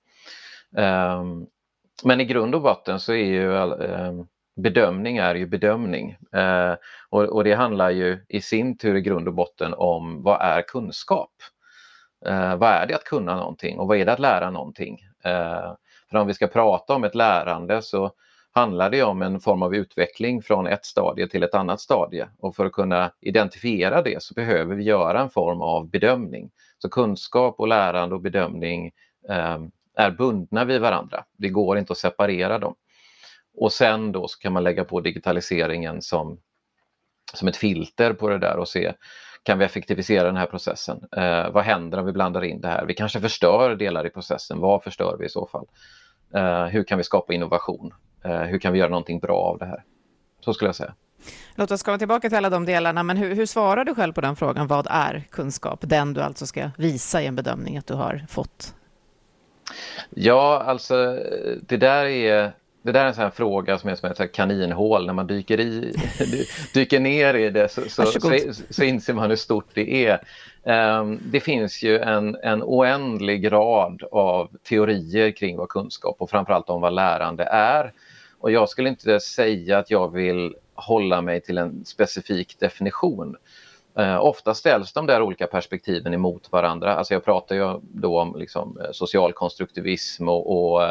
Um, 0.76 1.46
men 2.04 2.20
i 2.20 2.24
grund 2.24 2.54
och 2.54 2.62
botten 2.62 3.00
så 3.00 3.12
är 3.12 3.24
ju 3.24 3.54
eh, 3.56 4.12
bedömning 4.58 5.16
är 5.16 5.34
ju 5.34 5.46
bedömning. 5.46 6.16
Eh, 6.34 6.74
och, 7.08 7.22
och, 7.22 7.44
det 7.44 7.54
handlar 7.54 7.90
ju 7.90 8.24
i 8.28 8.40
sin 8.40 8.78
tur 8.78 8.96
i 8.96 9.00
grund 9.00 9.28
och 9.28 9.34
botten 9.34 9.74
om 9.74 10.22
vad 10.22 10.40
är 10.40 10.62
kunskap? 10.62 11.32
Eh, 12.26 12.56
vad 12.56 12.70
är 12.70 12.86
det 12.86 12.94
att 12.94 13.04
kunna 13.04 13.36
någonting 13.36 13.78
och 13.78 13.88
vad 13.88 13.96
är 13.96 14.06
det 14.06 14.12
att 14.12 14.18
lära 14.18 14.50
någonting? 14.50 15.00
Eh, 15.24 15.74
för 16.10 16.18
om 16.18 16.26
vi 16.26 16.34
ska 16.34 16.46
prata 16.46 16.94
om 16.94 17.04
ett 17.04 17.14
lärande 17.14 17.82
så 17.82 18.12
handlar 18.52 18.90
det 18.90 19.02
om 19.02 19.22
en 19.22 19.40
form 19.40 19.62
av 19.62 19.74
utveckling 19.74 20.42
från 20.42 20.66
ett 20.66 20.84
stadie 20.84 21.28
till 21.28 21.42
ett 21.42 21.54
annat 21.54 21.80
stadie. 21.80 22.28
Och 22.38 22.56
för 22.56 22.66
att 22.66 22.72
kunna 22.72 23.12
identifiera 23.20 24.02
det 24.02 24.22
så 24.22 24.34
behöver 24.34 24.74
vi 24.74 24.82
göra 24.82 25.20
en 25.20 25.30
form 25.30 25.60
av 25.60 25.90
bedömning. 25.90 26.50
Så 26.78 26.88
kunskap 26.88 27.60
och 27.60 27.68
lärande 27.68 28.14
och 28.14 28.20
bedömning 28.20 28.92
eh, 29.28 29.58
är 29.96 30.10
bundna 30.10 30.64
vid 30.64 30.80
varandra. 30.80 31.24
Det 31.36 31.48
går 31.48 31.78
inte 31.78 31.92
att 31.92 31.98
separera 31.98 32.58
dem. 32.58 32.74
Och 33.60 33.72
sen 33.72 34.12
då 34.12 34.28
så 34.28 34.38
kan 34.38 34.52
man 34.52 34.64
lägga 34.64 34.84
på 34.84 35.00
digitaliseringen 35.00 36.02
som, 36.02 36.38
som 37.34 37.48
ett 37.48 37.56
filter 37.56 38.12
på 38.12 38.28
det 38.28 38.38
där 38.38 38.56
och 38.56 38.68
se 38.68 38.92
kan 39.42 39.58
vi 39.58 39.64
effektivisera 39.64 40.26
den 40.26 40.36
här 40.36 40.46
processen? 40.46 41.08
Eh, 41.16 41.50
vad 41.50 41.64
händer 41.64 41.98
om 41.98 42.06
vi 42.06 42.12
blandar 42.12 42.44
in 42.44 42.60
det 42.60 42.68
här? 42.68 42.84
Vi 42.84 42.94
kanske 42.94 43.20
förstör 43.20 43.74
delar 43.74 44.06
i 44.06 44.10
processen. 44.10 44.60
Vad 44.60 44.82
förstör 44.82 45.16
vi 45.18 45.26
i 45.26 45.28
så 45.28 45.46
fall? 45.46 45.66
Eh, 46.34 46.64
hur 46.64 46.84
kan 46.84 46.98
vi 46.98 47.04
skapa 47.04 47.32
innovation? 47.32 47.94
Eh, 48.24 48.40
hur 48.40 48.58
kan 48.58 48.72
vi 48.72 48.78
göra 48.78 48.88
någonting 48.90 49.18
bra 49.18 49.36
av 49.36 49.58
det 49.58 49.66
här? 49.66 49.84
Så 50.44 50.54
skulle 50.54 50.68
jag 50.68 50.76
säga. 50.76 50.94
Låt 51.54 51.70
oss 51.70 51.82
komma 51.82 51.98
tillbaka 51.98 52.28
till 52.28 52.38
alla 52.38 52.50
de 52.50 52.64
delarna, 52.64 53.02
men 53.02 53.16
hur, 53.16 53.34
hur 53.34 53.46
svarar 53.46 53.84
du 53.84 53.94
själv 53.94 54.12
på 54.12 54.20
den 54.20 54.36
frågan? 54.36 54.66
Vad 54.66 54.86
är 54.90 55.24
kunskap? 55.30 55.78
Den 55.82 56.14
du 56.14 56.20
alltså 56.20 56.46
ska 56.46 56.70
visa 56.76 57.22
i 57.22 57.26
en 57.26 57.36
bedömning 57.36 57.78
att 57.78 57.86
du 57.86 57.94
har 57.94 58.26
fått 58.28 58.74
Ja, 60.10 60.62
alltså 60.66 61.18
det 61.60 61.76
där 61.76 62.04
är, 62.04 62.52
det 62.88 62.98
där 62.98 63.04
är 63.04 63.08
en 63.08 63.14
sån 63.14 63.30
fråga 63.30 63.78
som 63.78 63.90
är 63.90 63.94
som 63.94 64.10
ett 64.10 64.32
kaninhål. 64.32 65.06
När 65.06 65.12
man 65.12 65.26
dyker, 65.26 65.60
i, 65.60 65.94
dyker 66.74 67.00
ner 67.00 67.34
i 67.34 67.50
det 67.50 67.68
så, 67.68 67.88
så, 67.88 68.04
så, 68.04 68.30
så, 68.70 68.84
inser 68.84 69.14
man 69.14 69.30
hur 69.30 69.36
stort 69.36 69.68
det 69.74 70.06
är. 70.06 70.20
Um, 71.00 71.20
det 71.24 71.40
finns 71.40 71.82
ju 71.82 71.98
en, 71.98 72.36
en 72.42 72.62
oändlig 72.62 73.52
rad 73.52 74.02
av 74.12 74.48
teorier 74.68 75.30
kring 75.30 75.56
vad 75.56 75.68
kunskap 75.68 76.16
och 76.18 76.30
framförallt 76.30 76.70
om 76.70 76.80
vad 76.80 76.92
lärande 76.92 77.44
är. 77.44 77.92
Och 78.40 78.50
jag 78.50 78.68
skulle 78.68 78.88
inte 78.88 79.20
säga 79.20 79.78
att 79.78 79.90
jag 79.90 80.12
vill 80.12 80.54
hålla 80.74 81.20
mig 81.20 81.40
till 81.40 81.58
en 81.58 81.84
specifik 81.84 82.60
definition. 82.60 83.36
Eh, 83.98 84.24
ofta 84.24 84.54
ställs 84.54 84.92
de 84.92 85.06
där 85.06 85.22
olika 85.22 85.46
perspektiven 85.46 86.14
emot 86.14 86.52
varandra. 86.52 86.94
Alltså 86.94 87.14
jag 87.14 87.24
pratar 87.24 87.56
ju 87.56 87.80
då 87.80 88.20
om 88.20 88.36
liksom, 88.38 88.78
eh, 88.80 88.90
social 88.92 89.32
konstruktivism 89.32 90.28
och, 90.28 90.74
och 90.74 90.82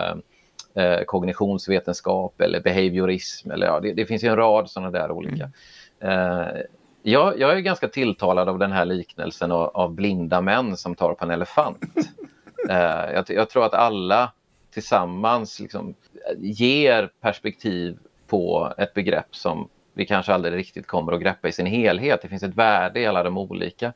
eh, 0.77 0.83
eh, 0.83 1.03
kognitionsvetenskap 1.03 2.41
eller 2.41 2.61
behaviorism. 2.61 3.51
Eller, 3.51 3.67
ja, 3.67 3.79
det, 3.79 3.93
det 3.93 4.05
finns 4.05 4.23
en 4.23 4.35
rad 4.35 4.69
sådana 4.69 4.91
där 4.91 5.11
olika. 5.11 5.51
Mm. 5.99 6.39
Eh, 6.39 6.61
jag, 7.01 7.39
jag, 7.39 7.51
är 7.51 7.59
ganska 7.59 7.87
tilltalad 7.87 8.49
av 8.49 8.59
den 8.59 8.71
här 8.71 8.85
liknelsen 8.85 9.51
av, 9.51 9.67
av 9.73 9.93
blinda 9.93 10.41
män 10.41 10.77
som 10.77 10.95
tar 10.95 11.13
på 11.13 11.25
en 11.25 11.31
elefant. 11.31 11.85
eh, 12.69 13.13
jag, 13.13 13.25
jag, 13.27 13.49
tror 13.49 13.65
att 13.65 13.73
alla 13.73 14.31
tillsammans 14.73 15.59
liksom, 15.59 15.95
ger 16.37 17.09
perspektiv 17.21 17.97
på 18.27 18.73
ett 18.77 18.93
begrepp 18.93 19.35
som 19.35 19.69
vi 19.93 20.05
kanske 20.05 20.33
aldrig 20.33 20.55
riktigt 20.55 20.87
kommer 20.87 21.13
att 21.13 21.21
greppa 21.21 21.47
i 21.47 21.51
sin 21.51 21.65
helhet. 21.65 22.21
Det 22.21 22.27
finns 22.27 22.43
ett 22.43 22.55
värde 22.55 22.99
i 22.99 23.05
alla 23.05 23.23
de 23.23 23.37
olika. 23.37 23.93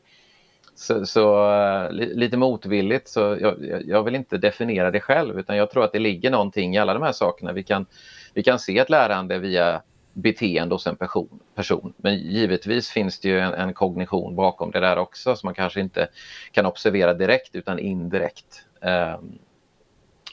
Så, 0.81 1.05
så 1.05 1.53
eh, 1.53 1.91
lite 1.91 2.37
motvilligt, 2.37 3.07
så 3.07 3.37
jag, 3.41 3.83
jag, 3.85 4.03
vill 4.03 4.15
inte 4.15 4.37
definiera 4.37 4.91
det 4.91 4.99
själv 4.99 5.39
utan 5.39 5.57
jag 5.57 5.71
tror 5.71 5.83
att 5.83 5.91
det 5.91 5.99
ligger 5.99 6.31
någonting 6.31 6.75
i 6.75 6.77
alla 6.77 6.93
de 6.93 7.03
här 7.03 7.11
sakerna. 7.11 7.51
Vi 7.51 7.63
kan, 7.63 7.85
vi 8.33 8.43
kan 8.43 8.59
se 8.59 8.77
ett 8.77 8.89
lärande 8.89 9.39
via 9.39 9.81
beteende 10.13 10.75
hos 10.75 10.87
en 10.87 10.95
person, 10.95 11.39
person. 11.55 11.93
Men 11.97 12.17
givetvis 12.17 12.89
finns 12.89 13.19
det 13.19 13.29
ju 13.29 13.39
en, 13.39 13.53
en, 13.53 13.73
kognition 13.73 14.35
bakom 14.35 14.71
det 14.71 14.79
där 14.79 14.97
också 14.97 15.35
som 15.35 15.47
man 15.47 15.53
kanske 15.53 15.79
inte 15.79 16.07
kan 16.51 16.65
observera 16.65 17.13
direkt 17.13 17.55
utan 17.55 17.79
indirekt. 17.79 18.65
Um, 18.81 19.39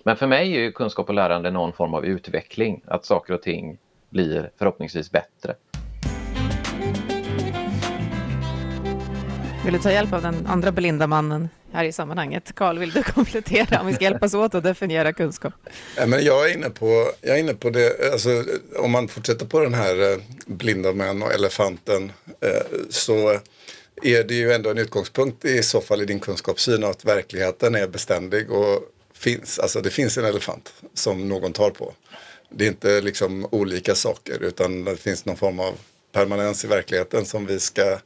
men 0.05 0.17
för 0.17 0.26
mig 0.26 0.67
är 0.67 0.71
kunskap 0.71 1.09
och 1.09 1.14
lärande 1.14 1.50
någon 1.50 1.73
form 1.73 1.95
av 1.95 2.05
utveckling, 2.05 2.83
att 2.87 3.05
saker 3.05 3.35
och 3.35 3.43
ting 3.43 3.78
blir 4.11 4.50
förhoppningsvis 4.59 5.12
bättre. 5.12 5.55
Vill 9.65 9.73
du 9.73 9.79
ta 9.79 9.93
hjälp 9.93 10.12
av 10.12 10.23
den 10.23 10.47
andra 10.47 10.73
blinda 10.73 11.07
mannen 11.07 11.49
här 11.73 11.85
i 11.85 11.93
sammanhanget? 11.93 12.53
Karl, 12.55 12.79
vill 12.79 12.91
du 12.91 13.03
komplettera 13.15 13.81
om 13.81 13.87
vi 13.87 13.95
ska 13.95 14.05
hjälpas 14.05 14.35
åt 14.35 14.55
att 14.55 14.62
definiera 14.62 15.12
kunskap? 15.12 15.55
men 16.07 16.25
jag, 16.25 16.50
är 16.50 16.55
inne 16.55 16.71
på, 16.71 17.12
jag 17.21 17.37
är 17.37 17.41
inne 17.41 17.55
på 17.55 17.71
det, 17.71 18.12
alltså, 18.12 18.45
om 18.77 18.91
man 18.91 19.09
fortsätter 19.09 19.47
på 19.47 19.61
den 19.61 19.75
här 19.75 20.12
eh, 20.12 20.19
blinda 20.47 20.93
män 20.93 21.23
och 21.23 21.33
elefanten 21.33 22.12
eh, 22.41 22.79
så 22.91 23.41
är 24.03 24.25
det 24.25 24.35
ju 24.35 24.53
ändå 24.53 24.71
en 24.71 24.79
utgångspunkt 24.79 25.45
i 25.45 25.62
så 25.62 25.81
fall 25.81 26.03
i 26.03 26.05
din 26.05 26.21
kunskapssyn 26.21 26.85
att 26.85 27.05
verkligheten 27.05 27.75
är 27.75 27.87
beständig 27.87 28.50
och 28.50 28.83
finns. 29.15 29.59
Alltså 29.59 29.81
det 29.81 29.91
finns 29.91 30.19
en 30.19 30.25
elefant 30.25 30.73
som 30.95 31.29
någon 31.29 31.53
tar 31.53 31.71
på. 31.71 31.93
Det 32.50 32.65
är 32.65 32.69
inte 32.69 33.00
liksom 33.00 33.49
olika 33.50 33.95
saker 33.95 34.43
utan 34.43 34.85
det 34.85 34.97
finns 34.97 35.25
någon 35.25 35.37
form 35.37 35.61
av 35.61 35.75
permanens 36.12 36.65
i 36.65 36.69
verkligheten 36.69 37.27
som 37.27 37.47
vi 37.47 37.61
ska 37.61 37.99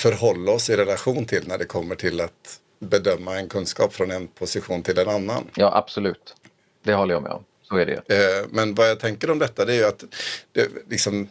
förhålla 0.00 0.52
oss 0.52 0.70
i 0.70 0.76
relation 0.76 1.24
till 1.24 1.48
när 1.48 1.58
det 1.58 1.64
kommer 1.64 1.94
till 1.94 2.20
att 2.20 2.60
bedöma 2.78 3.38
en 3.38 3.48
kunskap 3.48 3.94
från 3.94 4.10
en 4.10 4.28
position 4.28 4.82
till 4.82 4.98
en 4.98 5.08
annan. 5.08 5.44
Ja, 5.54 5.76
absolut. 5.76 6.34
Det 6.82 6.94
håller 6.94 7.14
jag 7.14 7.22
med 7.22 7.32
om. 7.32 7.44
Så 7.62 7.76
är 7.76 7.86
det. 7.86 7.92
Eh, 7.92 8.46
men 8.50 8.74
vad 8.74 8.90
jag 8.90 9.00
tänker 9.00 9.30
om 9.30 9.38
detta 9.38 9.64
det 9.64 9.72
är 9.72 9.76
ju 9.76 9.84
att 9.84 10.04
det, 10.52 10.68
liksom, 10.88 11.28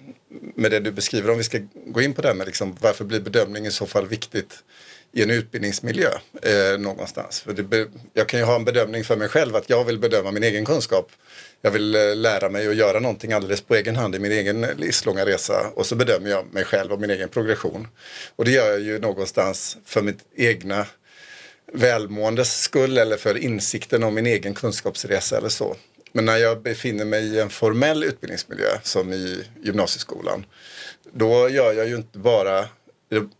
med 0.56 0.72
det 0.72 0.80
du 0.80 0.92
beskriver, 0.92 1.32
om 1.32 1.38
vi 1.38 1.44
ska 1.44 1.60
gå 1.86 2.02
in 2.02 2.14
på 2.14 2.22
det 2.22 2.34
med 2.34 2.48
liksom, 2.48 2.76
varför 2.82 3.06
blir 3.06 3.20
bedömning 3.20 3.66
i 3.66 3.72
så 3.72 3.86
fall 3.86 4.08
viktigt 4.08 4.64
i 5.12 5.24
en 5.24 5.30
utbildningsmiljö 5.30 6.10
eh, 6.42 6.80
någonstans. 6.80 7.42
För 7.42 7.54
det, 7.54 7.88
jag 8.13 8.28
kan 8.28 8.39
ju 8.39 8.46
ha 8.46 8.56
en 8.56 8.66
bedömning 8.66 9.04
för 9.04 9.16
mig 9.16 9.30
själv 9.30 9.56
att 9.56 9.70
jag 9.70 9.84
vill 9.84 10.00
bedöma 10.00 10.32
min 10.32 10.44
egen 10.44 10.66
kunskap. 10.66 11.12
Jag 11.62 11.72
vill 11.72 11.96
eh, 11.96 12.16
lära 12.16 12.50
mig 12.50 12.68
att 12.68 12.75
göra 12.75 13.00
någonting 13.00 13.34
alldeles 13.34 13.62
på 13.62 13.75
egen 13.75 13.96
hand 13.96 14.16
i 14.16 14.20
min 14.20 14.32
egen 14.32 14.62
livslånga 14.62 15.25
resa 15.25 15.68
och 15.75 15.86
så 15.86 15.96
bedömer 15.96 16.30
jag 16.30 16.54
mig 16.54 16.63
själv 16.63 16.92
och 16.92 17.00
min 17.00 17.10
egen 17.10 17.30
progression. 17.30 17.88
Och 18.36 18.46
det 18.46 18.51
gör 18.51 18.72
jag 18.72 18.82
ju 18.82 19.00
någonstans 19.00 19.78
för 19.86 20.01
mitt 20.01 20.20
egna 20.36 20.86
välmåendes 21.74 22.62
skull 22.62 22.98
eller 22.98 23.18
för 23.18 23.38
insikten 23.38 24.04
om 24.04 24.16
min 24.16 24.25
egen 24.25 24.54
kunskapsresa 24.54 25.38
eller 25.38 25.50
så. 25.50 25.75
Men 26.12 26.25
när 26.25 26.38
jag 26.38 26.62
befinner 26.62 27.06
mig 27.06 27.24
i 27.24 27.39
en 27.39 27.50
formell 27.50 28.04
utbildningsmiljö 28.04 28.70
som 28.84 29.13
i 29.13 29.44
gymnasieskolan 29.63 30.46
då 31.13 31.50
gör 31.50 31.74
jag 31.74 31.88
ju 31.88 31.96
inte 31.96 32.18
bara 32.18 32.66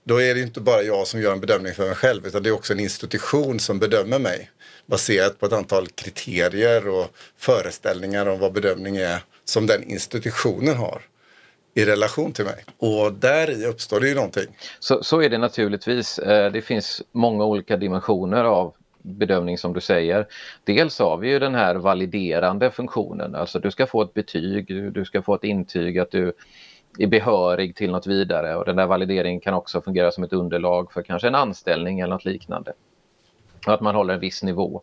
då 0.04 0.22
är 0.22 0.36
det 0.36 0.42
inte 0.42 0.62
bara 0.62 0.82
jag 0.82 1.08
som 1.08 1.22
gör 1.22 1.34
en 1.34 1.40
bedömning 1.40 1.74
för 1.74 1.86
mig 1.86 1.96
själv 1.96 2.28
utan 2.28 2.44
det 2.44 2.50
är 2.50 2.54
också 2.54 2.74
en 2.74 2.80
institution 2.80 3.60
som 3.60 3.80
bedömer 3.80 4.20
mig 4.20 4.50
baserat 4.86 5.40
på 5.40 5.46
ett 5.46 5.54
antal 5.54 5.88
kriterier 5.88 6.88
och 6.88 7.08
föreställningar 7.38 8.26
om 8.26 8.40
vad 8.40 8.54
bedömning 8.54 8.98
är 8.98 9.24
som 9.46 9.68
den 9.68 9.84
institutionen 9.84 10.76
har 10.76 11.02
i 11.74 11.86
relation 11.86 12.34
till 12.34 12.46
mig. 12.46 12.66
Och 12.78 13.14
där 13.14 13.68
uppstår 13.68 14.00
det 14.00 14.08
ju 14.08 14.16
någonting. 14.16 14.48
Så, 14.80 15.04
så 15.04 15.22
är 15.22 15.30
det 15.30 15.38
naturligtvis. 15.38 16.20
Eh, 16.20 16.52
det 16.52 16.62
finns 16.62 17.02
många 17.12 17.46
olika 17.46 17.78
dimensioner 17.78 18.44
av 18.44 18.74
bedömning 19.02 19.58
som 19.58 19.74
du 19.74 19.82
säger. 19.82 20.28
Dels 20.64 21.00
har 21.00 21.18
vi 21.18 21.30
ju 21.30 21.40
den 21.40 21.56
här 21.56 21.76
validerande 21.76 22.72
funktionen, 22.72 23.36
alltså 23.36 23.60
du 23.60 23.72
ska 23.72 23.88
få 23.88 24.02
ett 24.02 24.14
betyg, 24.14 24.94
du 24.94 25.06
ska 25.06 25.22
få 25.22 25.36
ett 25.36 25.44
intyg 25.44 26.00
att 26.00 26.12
du 26.12 26.34
är 26.98 27.08
behörig 27.08 27.76
till 27.76 27.92
något 27.92 28.08
vidare 28.08 28.56
och 28.56 28.66
den 28.66 28.76
där 28.76 28.88
valideringen 28.88 29.42
kan 29.42 29.54
också 29.54 29.82
fungera 29.82 30.12
som 30.12 30.24
ett 30.24 30.34
underlag 30.34 30.92
för 30.92 31.02
kanske 31.02 31.28
en 31.28 31.36
anställning 31.36 32.00
eller 32.00 32.14
något 32.14 32.26
liknande. 32.26 32.74
Och 33.68 33.74
att 33.74 33.82
man 33.82 33.96
håller 33.96 34.14
en 34.14 34.20
viss 34.20 34.44
nivå. 34.44 34.82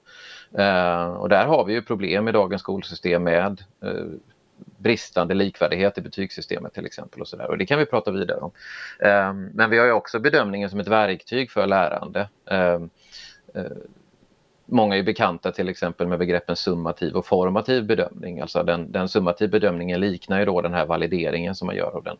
Eh, 0.58 1.06
och 1.06 1.28
där 1.28 1.46
har 1.46 1.64
vi 1.64 1.72
ju 1.72 1.82
problem 1.82 2.28
i 2.28 2.32
dagens 2.32 2.62
skolsystem 2.62 3.22
med 3.22 3.62
eh, 3.82 4.04
bristande 4.78 5.34
likvärdighet 5.34 5.98
i 5.98 6.00
betygssystemet 6.00 6.74
till 6.74 6.86
exempel. 6.86 7.20
Och, 7.20 7.28
så 7.28 7.36
där. 7.36 7.50
och 7.50 7.58
Det 7.58 7.66
kan 7.66 7.78
vi 7.78 7.86
prata 7.86 8.10
vidare 8.10 8.38
om. 8.38 8.50
Eh, 9.00 9.32
men 9.32 9.70
vi 9.70 9.78
har 9.78 9.86
ju 9.86 9.92
också 9.92 10.18
bedömningen 10.18 10.70
som 10.70 10.80
ett 10.80 10.88
verktyg 10.88 11.50
för 11.50 11.66
lärande. 11.66 12.28
Eh, 12.50 12.80
eh, 13.54 13.76
Många 14.66 14.96
är 14.96 15.02
bekanta 15.02 15.52
till 15.52 15.68
exempel 15.68 16.06
med 16.06 16.18
begreppen 16.18 16.56
summativ 16.56 17.14
och 17.14 17.26
formativ 17.26 17.86
bedömning. 17.86 18.40
Alltså 18.40 18.62
den, 18.62 18.92
den 18.92 19.08
summativ 19.08 19.50
bedömningen 19.50 20.00
liknar 20.00 20.38
ju 20.38 20.44
då 20.44 20.60
den 20.60 20.74
här 20.74 20.86
valideringen 20.86 21.54
som 21.54 21.66
man 21.66 21.76
gör 21.76 21.96
av 21.96 22.04
den 22.04 22.16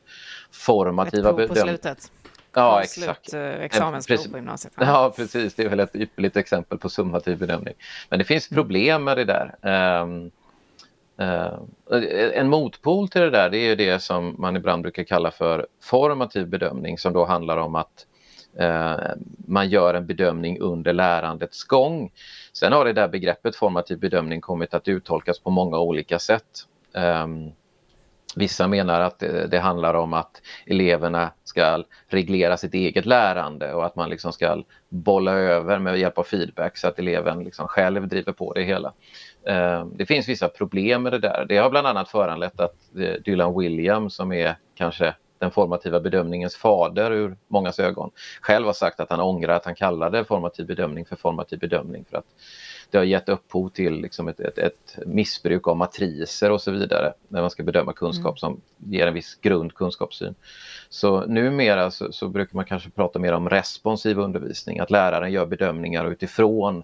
formativa 0.51 1.33
bedömningen. 1.33 1.79
Ja, 2.57 2.83
exakt. 2.83 3.35
Eh, 3.35 3.41
examensprov 3.41 4.31
på 4.31 4.37
gymnasiet. 4.37 4.75
Ja, 4.79 5.13
precis. 5.17 5.55
Det 5.55 5.65
är 5.65 5.69
väl 5.69 5.81
ett 5.81 5.97
ypperligt 5.97 6.37
exempel 6.37 6.79
på 6.79 6.89
summativ 6.89 7.39
bedömning. 7.39 7.75
Men 8.09 8.19
det 8.19 8.25
finns 8.25 8.51
mm. 8.51 8.63
problem 8.63 9.05
med 9.05 9.17
det 9.17 9.25
där. 9.25 9.55
Um, 10.03 10.31
uh, 11.21 11.59
en 12.35 12.49
motpol 12.49 13.09
till 13.09 13.21
det 13.21 13.31
där 13.31 13.51
det 13.51 13.59
är 13.59 13.77
det 13.77 14.01
som 14.01 14.35
man 14.39 14.57
ibland 14.57 14.83
brukar 14.83 15.05
kalla 15.05 15.31
för 15.31 15.67
formativ 15.83 16.47
bedömning 16.49 16.99
som 16.99 17.13
då 17.13 17.25
handlar 17.25 17.57
om 17.57 17.75
att 17.75 18.07
Eh, 18.59 18.97
man 19.47 19.69
gör 19.69 19.95
en 19.95 20.07
bedömning 20.07 20.61
under 20.61 20.93
lärandets 20.93 21.65
gång. 21.65 22.13
Sen 22.53 22.73
har 22.73 22.85
det 22.85 22.93
där 22.93 23.09
begreppet 23.09 23.57
formativ 23.57 23.99
bedömning 23.99 24.41
kommit 24.41 24.75
att 24.75 24.89
uttolkas 24.89 25.39
på 25.39 25.51
många 25.51 25.79
olika 25.79 26.19
sätt. 26.19 26.45
Ehm, 26.95 27.51
vissa 28.37 28.69
menar 28.69 29.01
att 29.01 29.19
det, 29.51 29.59
handlar 29.59 29.95
om 29.95 30.13
att 30.13 30.43
eleverna 30.67 31.31
ska 31.45 31.85
reglera 32.09 32.57
sitt 32.57 32.75
eget 32.75 33.07
lärande 33.07 33.73
och 33.73 33.87
att 33.87 33.97
man 33.97 34.11
liksom 34.11 34.33
ska 34.33 34.63
bolla 34.89 35.33
över 35.33 35.79
med 35.79 35.99
hjälp 35.99 36.19
av 36.19 36.23
feedback 36.23 36.77
så 36.77 36.89
att 36.89 36.99
eleven 36.99 37.45
liksom 37.45 37.69
själv 37.69 38.09
driver 38.09 38.33
på 38.33 38.53
det 38.53 38.63
hela. 38.63 38.93
Ehm, 39.47 39.97
det 39.97 40.07
finns 40.07 40.29
vissa 40.29 40.49
problem 40.49 41.03
med 41.03 41.13
det 41.13 41.19
där. 41.19 41.47
Det 41.49 41.57
har 41.57 41.71
bland 41.71 41.87
annat 41.87 42.09
föranlett 42.09 42.61
att 42.61 42.77
eh, 42.99 43.23
Dylan 43.25 43.59
Williams 43.59 44.15
som 44.15 44.33
är 44.33 44.57
kanske 44.75 45.15
den 45.39 45.51
formativa 45.51 46.01
bedömningens 46.01 46.57
fader 46.57 47.11
ur 47.11 47.37
mångas 47.49 47.79
ögon 47.79 48.11
själv 48.41 48.67
har 48.67 48.73
sagt 48.73 49.01
att 49.01 49.11
han 49.11 49.21
ångrar 49.21 49.55
att 49.55 49.65
han 49.65 49.75
kallade 49.75 50.25
formativ 50.25 50.67
bedömning 50.67 51.05
för 51.05 51.17
formativ 51.17 51.59
bedömning 51.59 52.05
för 52.11 52.19
att 52.19 52.27
det 52.91 52.99
har 52.99 53.05
gett 53.05 53.29
upphov 53.29 53.69
till 53.69 54.01
liksom 54.01 54.29
ett, 54.29 54.41
ett, 54.41 54.59
ett, 54.59 54.99
missbruk 55.07 55.69
av 55.69 55.77
matriser 55.77 56.51
och 56.51 56.61
så 56.61 56.71
vidare 56.71 57.13
när 57.29 57.41
man 57.41 57.51
ska 57.51 57.63
bedöma 57.63 57.93
kunskap 57.93 58.31
mm. 58.31 58.37
som 58.37 58.61
ger 58.79 59.07
en 59.07 59.15
viss 59.15 59.35
grundkunskapssyn. 59.35 60.35
Så 60.89 61.27
numera 61.27 61.91
så, 61.91 62.13
så 62.13 62.29
brukar 62.29 62.57
man 62.57 62.65
kanske 62.65 62.91
prata 62.91 63.19
mer 63.19 63.33
om 63.33 63.49
responsiv 63.49 64.19
undervisning, 64.19 64.79
att 64.79 64.91
läraren 64.91 65.33
gör 65.33 65.47
bedömningar 65.47 66.11
utifrån 66.11 66.83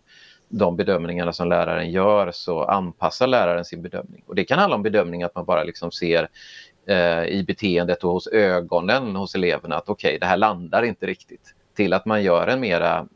de 0.48 0.76
bedömningarna 0.76 1.32
som 1.32 1.48
läraren 1.48 1.90
gör 1.90 2.30
så 2.30 2.64
anpassar 2.64 3.26
läraren 3.26 3.64
sin 3.64 3.82
bedömning. 3.82 4.24
Och 4.26 4.34
Det 4.34 4.44
kan 4.44 4.58
handla 4.58 4.76
om 4.76 4.82
bedömning 4.82 5.22
att 5.22 5.34
man 5.34 5.44
bara 5.44 5.64
liksom 5.64 5.90
ser 5.90 6.28
eh, 6.86 7.24
i 7.24 7.44
beteendet 7.46 8.04
och 8.04 8.12
hos 8.12 8.26
ögonen 8.26 9.16
hos 9.16 9.34
eleverna 9.34 9.76
att 9.76 9.88
okej, 9.88 10.08
okay, 10.08 10.18
det 10.18 10.26
här 10.26 10.36
landar 10.36 10.82
inte 10.82 11.06
riktigt. 11.06 11.54
Till 11.74 11.92
att 11.92 12.06
man 12.06 12.22
gör 12.22 12.46
en 12.46 12.60
mera 12.60 13.06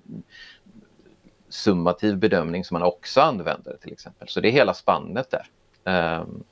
summativ 1.48 2.16
bedömning 2.16 2.64
som 2.64 2.74
man 2.74 2.82
också 2.82 3.20
använder 3.20 3.76
till 3.82 3.92
exempel. 3.92 4.28
Så 4.28 4.40
det 4.40 4.48
är 4.48 4.52
hela 4.52 4.74
spannet 4.74 5.30
där. 5.30 5.46
Um, 6.20 6.44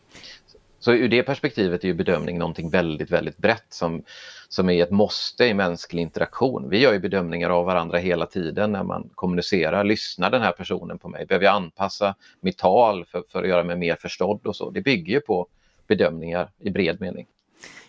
så 0.79 0.93
ur 0.93 1.09
det 1.09 1.23
perspektivet 1.23 1.85
är 1.85 1.89
ju 1.89 1.95
bedömning 1.95 2.39
någonting 2.39 2.71
väldigt, 2.71 3.11
väldigt 3.11 3.37
brett 3.37 3.67
som, 3.69 4.03
som 4.49 4.71
är 4.71 4.83
ett 4.83 4.91
måste 4.91 5.45
i 5.45 5.55
mänsklig 5.55 6.03
interaktion. 6.03 6.69
Vi 6.71 6.79
gör 6.79 6.93
ju 6.93 6.99
bedömningar 6.99 7.51
av 7.51 7.67
varandra 7.67 7.99
hela 7.99 8.27
tiden 8.27 8.73
när 8.73 8.83
man 8.83 9.11
kommunicerar. 9.15 9.85
Lyssnar 9.85 10.31
den 10.31 10.43
här 10.43 10.53
personen 10.53 10.99
på 10.99 11.09
mig? 11.09 11.27
Behöver 11.27 11.45
jag 11.45 11.55
anpassa 11.55 12.15
mitt 12.41 12.59
tal 12.59 13.05
för, 13.05 13.23
för 13.29 13.43
att 13.43 13.49
göra 13.49 13.65
mig 13.65 13.77
mer 13.77 13.97
förstådd 13.97 14.47
och 14.47 14.57
så? 14.57 14.71
Det 14.71 14.81
bygger 14.81 15.13
ju 15.13 15.21
på 15.21 15.49
bedömningar 15.87 16.51
i 16.61 16.71
bred 16.71 17.01
mening. 17.01 17.27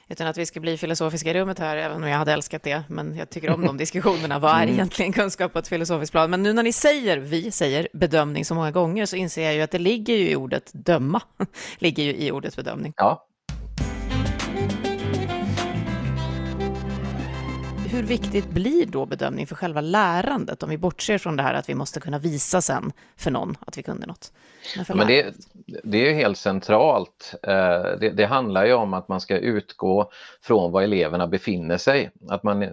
Utan 0.07 0.27
att 0.27 0.37
vi 0.37 0.45
ska 0.45 0.59
bli 0.59 0.77
filosofiska 0.77 1.29
i 1.29 1.33
rummet 1.33 1.59
här, 1.59 1.77
även 1.77 2.03
om 2.03 2.09
jag 2.09 2.17
hade 2.17 2.33
älskat 2.33 2.63
det. 2.63 2.83
Men 2.89 3.17
jag 3.17 3.29
tycker 3.29 3.49
om 3.49 3.65
de 3.65 3.77
diskussionerna. 3.77 4.39
Vad 4.39 4.51
är 4.51 4.63
mm. 4.63 4.73
egentligen 4.73 5.13
kunskap 5.13 5.53
på 5.53 5.59
ett 5.59 5.67
filosofiskt 5.67 6.11
plan? 6.11 6.29
Men 6.29 6.43
nu 6.43 6.53
när 6.53 6.63
ni 6.63 6.73
säger, 6.73 7.17
vi 7.17 7.51
säger 7.51 7.87
bedömning 7.93 8.45
så 8.45 8.55
många 8.55 8.71
gånger, 8.71 9.05
så 9.05 9.15
inser 9.15 9.43
jag 9.43 9.53
ju 9.53 9.61
att 9.61 9.71
det 9.71 9.79
ligger 9.79 10.15
ju 10.17 10.29
i 10.29 10.35
ordet 10.35 10.71
döma. 10.73 11.21
ligger 11.77 12.03
ju 12.03 12.15
i 12.15 12.31
ordet 12.31 12.55
bedömning. 12.55 12.93
Ja, 12.95 13.27
hur 17.95 18.03
viktigt 18.03 18.49
blir 18.49 18.85
då 18.85 19.05
bedömning 19.05 19.47
för 19.47 19.55
själva 19.55 19.81
lärandet, 19.81 20.63
om 20.63 20.69
vi 20.69 20.77
bortser 20.77 21.17
från 21.17 21.35
det 21.35 21.43
här 21.43 21.53
att 21.53 21.69
vi 21.69 21.75
måste 21.75 21.99
kunna 21.99 22.19
visa 22.19 22.61
sen 22.61 22.91
för 23.17 23.31
någon 23.31 23.57
att 23.59 23.77
vi 23.77 23.83
kunde 23.83 24.07
något? 24.07 24.33
Men, 24.87 24.97
Men 24.97 25.07
det, 25.07 25.33
det, 25.83 25.97
är 25.97 26.09
ju 26.09 26.15
helt 26.15 26.37
centralt. 26.37 27.35
Eh, 27.43 27.83
det, 27.99 28.13
det, 28.17 28.25
handlar 28.25 28.65
ju 28.65 28.73
om 28.73 28.93
att 28.93 29.07
man 29.07 29.21
ska 29.21 29.37
utgå 29.37 30.11
från 30.41 30.71
var 30.71 30.81
eleverna 30.81 31.27
befinner 31.27 31.77
sig. 31.77 32.11
Att 32.29 32.43
man, 32.43 32.69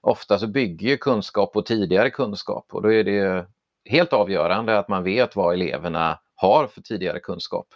ofta 0.00 0.38
så 0.38 0.46
bygger 0.46 0.88
ju 0.88 0.96
kunskap 0.96 1.52
på 1.52 1.62
tidigare 1.62 2.10
kunskap 2.10 2.66
och 2.72 2.82
då 2.82 2.92
är 2.92 3.04
det 3.04 3.46
helt 3.90 4.12
avgörande 4.12 4.78
att 4.78 4.88
man 4.88 5.04
vet 5.04 5.36
vad 5.36 5.54
eleverna 5.54 6.18
har 6.34 6.66
för 6.66 6.82
tidigare 6.82 7.20
kunskap 7.20 7.66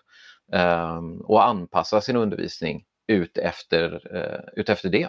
ehm, 0.53 1.21
och 1.21 1.47
anpassa 1.47 2.01
sin 2.01 2.17
undervisning 2.17 2.85
ut 3.07 3.39
efter, 3.39 4.17
eh, 4.17 4.61
ut 4.61 4.69
efter 4.69 4.89
det. 4.89 5.09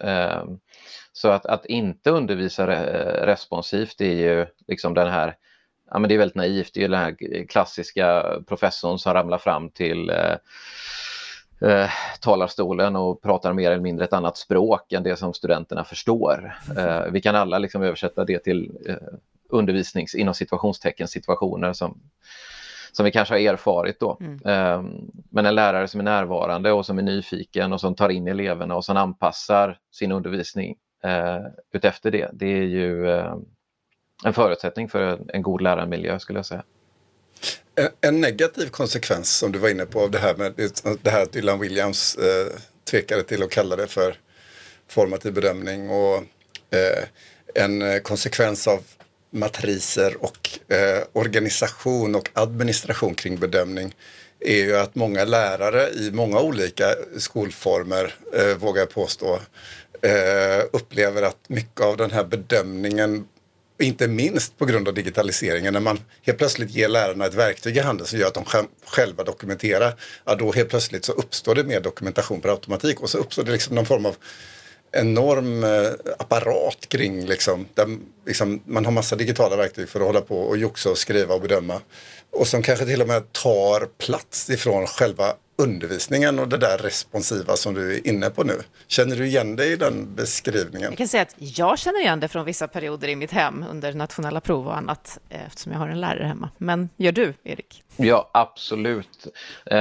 Ehm, 0.00 0.58
så 1.12 1.28
att, 1.28 1.46
att 1.46 1.66
inte 1.66 2.10
undervisa 2.10 2.72
eh, 2.72 3.26
responsivt 3.26 4.00
är 4.00 4.14
ju 4.14 4.46
liksom 4.68 4.94
den 4.94 5.08
här, 5.08 5.36
ja 5.90 5.98
men 5.98 6.08
det 6.08 6.14
är 6.14 6.18
väldigt 6.18 6.36
naivt, 6.36 6.74
det 6.74 6.84
är 6.84 6.88
den 6.88 7.00
här 7.00 7.46
klassiska 7.46 8.24
professorn 8.46 8.98
som 8.98 9.14
ramlar 9.14 9.38
fram 9.38 9.70
till 9.70 10.10
eh, 10.10 10.36
eh, 11.70 11.90
talarstolen 12.20 12.96
och 12.96 13.22
pratar 13.22 13.52
mer 13.52 13.70
eller 13.70 13.82
mindre 13.82 14.04
ett 14.04 14.12
annat 14.12 14.36
språk 14.36 14.92
än 14.92 15.02
det 15.02 15.16
som 15.16 15.34
studenterna 15.34 15.84
förstår. 15.84 16.56
Eh, 16.76 17.02
vi 17.12 17.20
kan 17.20 17.36
alla 17.36 17.58
liksom 17.58 17.82
översätta 17.82 18.24
det 18.24 18.38
till 18.38 18.70
eh, 18.86 18.96
undervisnings, 19.48 20.14
inom 20.14 20.34
situationstecken, 20.34 21.08
situationer 21.08 21.72
som 21.72 22.00
som 22.92 23.04
vi 23.04 23.12
kanske 23.12 23.34
har 23.34 23.38
erfarit 23.38 24.00
då. 24.00 24.18
Mm. 24.20 24.38
Ehm, 24.44 25.10
men 25.30 25.46
en 25.46 25.54
lärare 25.54 25.88
som 25.88 26.00
är 26.00 26.04
närvarande 26.04 26.72
och 26.72 26.86
som 26.86 26.98
är 26.98 27.02
nyfiken 27.02 27.72
och 27.72 27.80
som 27.80 27.94
tar 27.94 28.08
in 28.08 28.28
eleverna 28.28 28.76
och 28.76 28.84
som 28.84 28.96
anpassar 28.96 29.78
sin 29.92 30.12
undervisning 30.12 30.76
eh, 31.04 31.38
utefter 31.72 32.10
det, 32.10 32.30
det 32.32 32.46
är 32.46 32.62
ju 32.62 33.10
eh, 33.10 33.34
en 34.24 34.32
förutsättning 34.32 34.88
för 34.88 35.20
en 35.28 35.42
god 35.42 35.60
lärarmiljö 35.60 36.18
skulle 36.18 36.38
jag 36.38 36.46
säga. 36.46 36.62
En, 37.74 37.88
en, 38.00 38.20
negativ 38.20 38.66
konsekvens 38.66 39.38
som 39.38 39.52
du 39.52 39.58
var 39.58 39.68
inne 39.68 39.86
på 39.86 40.00
av 40.00 40.10
det 40.10 40.18
här 40.18 40.34
med 40.36 40.52
det 41.02 41.10
här 41.10 41.22
att 41.22 41.32
Dylan 41.32 41.60
Williams 41.60 42.16
eh, 42.16 42.58
tvekade 42.90 43.22
till 43.22 43.42
att 43.42 43.50
kalla 43.50 43.76
det 43.76 43.86
för 43.86 44.14
formativ 44.88 45.34
bedömning 45.34 45.90
och 45.90 46.16
eh, 46.70 47.04
en 47.54 48.00
konsekvens 48.02 48.68
av 48.68 48.80
matriser 49.32 50.16
och 50.24 50.72
eh, 50.74 51.02
organisation 51.12 52.14
och 52.14 52.28
administration 52.32 53.14
kring 53.14 53.38
bedömning 53.38 53.94
är 54.40 54.56
ju 54.56 54.76
att 54.76 54.94
många 54.94 55.24
lärare 55.24 55.88
i 55.90 56.10
många 56.10 56.40
olika 56.40 56.94
skolformer, 57.18 58.14
eh, 58.34 58.56
vågar 58.56 58.82
jag 58.82 58.90
påstå, 58.90 59.40
eh, 60.02 60.64
upplever 60.72 61.22
att 61.22 61.48
mycket 61.48 61.80
av 61.80 61.96
den 61.96 62.10
här 62.10 62.24
bedömningen 62.24 63.24
inte 63.78 64.08
minst 64.08 64.58
på 64.58 64.64
grund 64.64 64.88
av 64.88 64.94
digitaliseringen, 64.94 65.72
när 65.72 65.80
man 65.80 66.00
helt 66.22 66.38
plötsligt 66.38 66.70
ger 66.70 66.88
lärarna 66.88 67.26
ett 67.26 67.34
verktyg 67.34 67.76
i 67.76 67.80
handen 67.80 68.06
som 68.06 68.18
gör 68.18 68.26
att 68.26 68.34
de 68.34 68.44
själva 68.86 69.24
dokumenterar, 69.24 69.94
ja 70.24 70.34
då 70.34 70.52
helt 70.52 70.68
plötsligt 70.68 71.04
så 71.04 71.12
uppstår 71.12 71.54
det 71.54 71.64
mer 71.64 71.80
dokumentation 71.80 72.40
per 72.40 72.48
automatik. 72.48 73.00
Och 73.00 73.10
så 73.10 73.18
uppstår 73.18 73.42
det 73.42 73.52
liksom 73.52 73.74
någon 73.74 73.86
form 73.86 74.06
av 74.06 74.16
enorm 74.92 75.64
eh, 75.64 75.90
apparat 76.18 76.88
kring 76.88 77.26
liksom, 77.26 77.66
där 77.74 77.98
liksom, 78.26 78.62
man 78.64 78.84
har 78.84 78.92
massa 78.92 79.16
digitala 79.16 79.56
verktyg 79.56 79.88
för 79.88 80.00
att 80.00 80.06
hålla 80.06 80.20
på 80.20 80.38
och 80.38 80.56
joxa 80.56 80.90
och 80.90 80.98
skriva 80.98 81.34
och 81.34 81.40
bedöma. 81.40 81.80
Och 82.30 82.46
som 82.46 82.62
kanske 82.62 82.86
till 82.86 83.02
och 83.02 83.08
med 83.08 83.32
tar 83.32 83.86
plats 83.98 84.50
ifrån 84.50 84.86
själva 84.86 85.34
undervisningen 85.62 86.38
och 86.38 86.48
det 86.48 86.56
där 86.56 86.78
responsiva 86.78 87.56
som 87.56 87.74
du 87.74 87.94
är 87.94 88.06
inne 88.06 88.30
på 88.30 88.44
nu. 88.44 88.54
Känner 88.86 89.16
du 89.16 89.26
igen 89.26 89.56
dig 89.56 89.72
i 89.72 89.76
den 89.76 90.14
beskrivningen? 90.14 90.90
Jag 90.90 90.98
kan 90.98 91.08
säga 91.08 91.22
att 91.22 91.34
jag 91.38 91.78
känner 91.78 92.00
igen 92.00 92.20
det 92.20 92.28
från 92.28 92.44
vissa 92.44 92.68
perioder 92.68 93.08
i 93.08 93.16
mitt 93.16 93.30
hem 93.30 93.64
under 93.70 93.92
nationella 93.92 94.40
prov 94.40 94.66
och 94.66 94.76
annat 94.76 95.18
eh, 95.28 95.46
eftersom 95.46 95.72
jag 95.72 95.78
har 95.78 95.88
en 95.88 96.00
lärare 96.00 96.24
hemma. 96.24 96.50
Men 96.58 96.88
gör 96.96 97.12
du, 97.12 97.34
Erik? 97.44 97.82
Ja, 97.96 98.30
absolut. 98.32 99.26
Eh, 99.66 99.76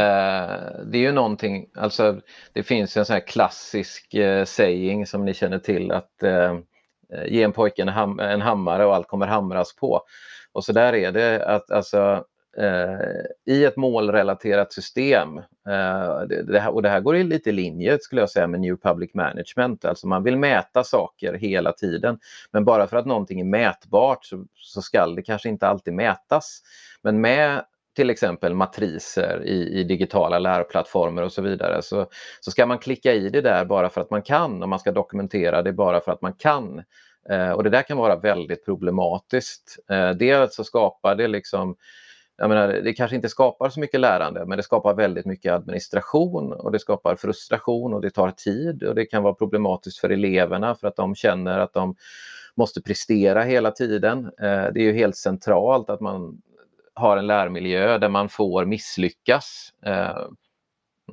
det 0.86 0.98
är 0.98 1.02
ju 1.02 1.12
någonting, 1.12 1.68
alltså 1.76 2.22
det 2.54 2.64
finns 2.64 2.98
en 2.98 3.06
sån 3.06 3.14
här 3.14 3.28
klassisk 3.28 4.14
eh, 4.14 4.46
saying 4.46 5.08
som 5.08 5.26
ni 5.26 5.34
känner 5.34 5.60
till 5.60 5.92
att 5.92 6.24
eh, 6.24 6.60
ge 7.28 7.44
en 7.44 7.52
pojke 7.52 7.82
en, 7.82 7.88
ham 7.88 8.20
en 8.20 8.42
hammare 8.42 8.86
och 8.86 8.96
allt 8.96 9.08
kommer 9.08 9.28
hamras 9.28 9.76
på. 9.76 10.02
Och 10.54 10.64
så 10.64 10.74
där 10.74 10.94
är 10.94 11.12
det 11.12 11.46
att 11.46 11.72
alltså 11.72 12.24
Eh, 12.58 13.54
i 13.54 13.66
ett 13.66 13.78
målrelaterat 13.78 14.74
system. 14.74 15.38
Eh, 15.38 16.22
det, 16.44 16.60
här, 16.60 16.74
och 16.74 16.82
det 16.82 16.90
här 16.90 17.00
går 17.00 17.14
lite 17.14 17.50
i 17.50 17.54
linje 17.54 18.00
skulle 18.00 18.22
jag 18.22 18.30
säga 18.30 18.48
med 18.48 18.60
New 18.60 18.76
Public 18.76 19.14
Management. 19.14 19.86
Alltså 19.86 20.08
man 20.08 20.24
vill 20.24 20.38
mäta 20.38 20.84
saker 20.84 21.34
hela 21.34 21.72
tiden. 21.72 22.20
Men 22.52 22.66
bara 22.66 22.88
för 22.88 22.98
att 22.98 23.06
någonting 23.06 23.40
är 23.40 23.46
mätbart 23.46 24.26
så, 24.26 24.46
så 24.56 24.82
ska 24.82 25.08
det 25.08 25.22
kanske 25.22 25.50
inte 25.50 25.68
alltid 25.68 25.94
mätas. 25.94 26.62
Men 27.02 27.22
med 27.22 27.66
till 27.96 28.10
exempel 28.10 28.54
matriser 28.54 29.44
i, 29.46 29.80
i, 29.80 29.84
digitala 29.84 30.40
lärplattformar 30.40 31.24
och 31.24 31.32
så 31.32 31.42
vidare 31.42 31.82
så, 31.82 32.08
så 32.40 32.52
ska 32.52 32.66
man 32.66 32.80
klicka 32.80 33.14
i 33.14 33.30
det 33.30 33.42
där 33.42 33.66
bara 33.66 33.90
för 33.90 34.02
att 34.02 34.10
man 34.10 34.22
kan 34.22 34.64
och 34.64 34.70
man 34.70 34.80
ska 34.80 34.92
dokumentera 34.92 35.62
det 35.62 35.74
bara 35.74 36.02
för 36.02 36.12
att 36.12 36.22
man 36.22 36.34
kan. 36.34 36.84
Eh, 37.30 37.52
och 37.52 37.64
det 37.64 37.70
där 37.70 37.82
kan 37.82 37.98
vara 37.98 38.16
väldigt 38.16 38.66
problematiskt. 38.66 39.80
Eh, 39.90 40.10
dels 40.10 40.56
så 40.56 40.64
skapar 40.64 41.16
det 41.16 41.28
liksom 41.28 41.76
jag 42.42 42.50
menar, 42.50 42.68
det 42.68 42.94
kanske 42.94 43.16
inte 43.16 43.30
skapar 43.30 43.70
så 43.70 43.80
mycket 43.80 44.00
lärande 44.00 44.46
men 44.46 44.58
det 44.58 44.64
skapar 44.64 44.94
väldigt 44.94 45.26
mycket 45.26 45.54
administration 45.54 46.54
och 46.54 46.72
det 46.72 46.80
skapar 46.80 47.16
frustration 47.16 47.94
och 47.94 48.02
det 48.02 48.10
tar 48.10 48.32
tid 48.32 48.84
och 48.84 48.96
det 48.96 49.06
kan 49.06 49.24
vara 49.24 49.34
problematiskt 49.34 50.00
för 50.00 50.10
eleverna 50.10 50.76
för 50.76 50.88
att 50.88 50.96
de 50.96 51.16
känner 51.16 51.60
att 51.60 51.74
de 51.74 51.96
måste 52.56 52.82
prestera 52.82 53.44
hela 53.44 53.72
tiden. 53.72 54.26
Eh, 54.26 54.66
det 54.74 54.80
är 54.80 54.84
ju 54.84 54.94
helt 54.94 55.16
centralt 55.16 55.90
att 55.90 56.02
man 56.02 56.42
har 56.94 57.18
en 57.18 57.28
lärmiljö 57.28 57.98
där 57.98 58.10
man 58.10 58.30
får 58.30 58.66
misslyckas. 58.66 59.74
Eh, 59.86 60.28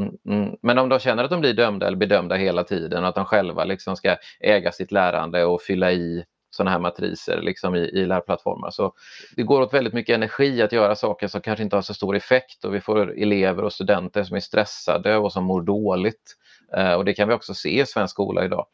mm, 0.00 0.16
mm. 0.28 0.56
Men 0.62 0.78
om 0.78 0.88
de 0.88 0.98
känner 0.98 1.24
att 1.24 1.30
de 1.30 1.40
blir 1.40 1.54
dömda 1.54 1.86
eller 1.86 1.96
bedömda 1.96 2.34
hela 2.34 2.64
tiden 2.64 3.02
och 3.02 3.08
att 3.08 3.14
de 3.14 3.24
själva 3.24 3.64
liksom 3.64 3.96
ska 3.96 4.16
äga 4.40 4.72
sitt 4.72 4.92
lärande 4.92 5.44
och 5.44 5.62
fylla 5.62 5.92
i 5.92 6.24
sådana 6.50 6.70
här 6.70 6.78
matriser 6.78 7.40
liksom 7.42 7.74
i, 7.74 7.78
i 7.78 8.06
lärplattformar. 8.06 8.70
Så 8.70 8.92
det 9.36 9.42
går 9.42 9.60
åt 9.60 9.74
väldigt 9.74 9.94
mycket 9.94 10.14
energi 10.14 10.62
att 10.62 10.72
göra 10.72 10.96
saker 10.96 11.28
som 11.28 11.40
kanske 11.40 11.62
inte 11.62 11.76
har 11.76 11.82
så 11.82 11.94
stor 11.94 12.16
effekt 12.16 12.64
och 12.64 12.74
vi 12.74 12.80
får 12.80 13.22
elever 13.22 13.64
och 13.64 13.72
studenter 13.72 14.24
som 14.24 14.36
är 14.36 14.40
stressade 14.40 15.16
och 15.16 15.32
som 15.32 15.44
mår 15.44 15.62
dåligt. 15.62 16.34
Eh, 16.76 16.92
och 16.92 17.04
det 17.04 17.14
kan 17.14 17.28
vi 17.28 17.34
också 17.34 17.54
se 17.54 17.80
i 17.80 17.86
svensk 17.86 18.12
skola 18.12 18.44
idag. 18.44 18.66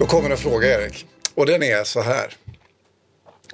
Då 0.00 0.06
kommer 0.06 0.30
en 0.30 0.36
fråga 0.36 0.66
Erik 0.66 1.06
och 1.34 1.46
den 1.46 1.62
är 1.62 1.84
så 1.84 2.00
här. 2.00 2.32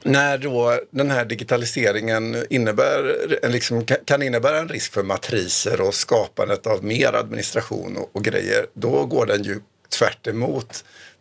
När 0.04 0.38
då 0.38 0.80
den 0.90 1.10
här 1.10 1.24
digitaliseringen 1.24 2.36
innebär, 2.50 3.16
liksom, 3.48 3.84
kan 3.84 4.22
innebära 4.22 4.58
en 4.58 4.68
risk 4.68 4.92
för 4.92 5.02
matriser 5.02 5.80
och 5.80 5.94
skapandet 5.94 6.66
av 6.66 6.84
mer 6.84 7.12
administration 7.12 7.96
och, 7.96 8.16
och 8.16 8.24
grejer, 8.24 8.66
då 8.74 9.06
går 9.06 9.26
den 9.26 9.42
ju 9.42 9.60
tvärt 9.92 10.28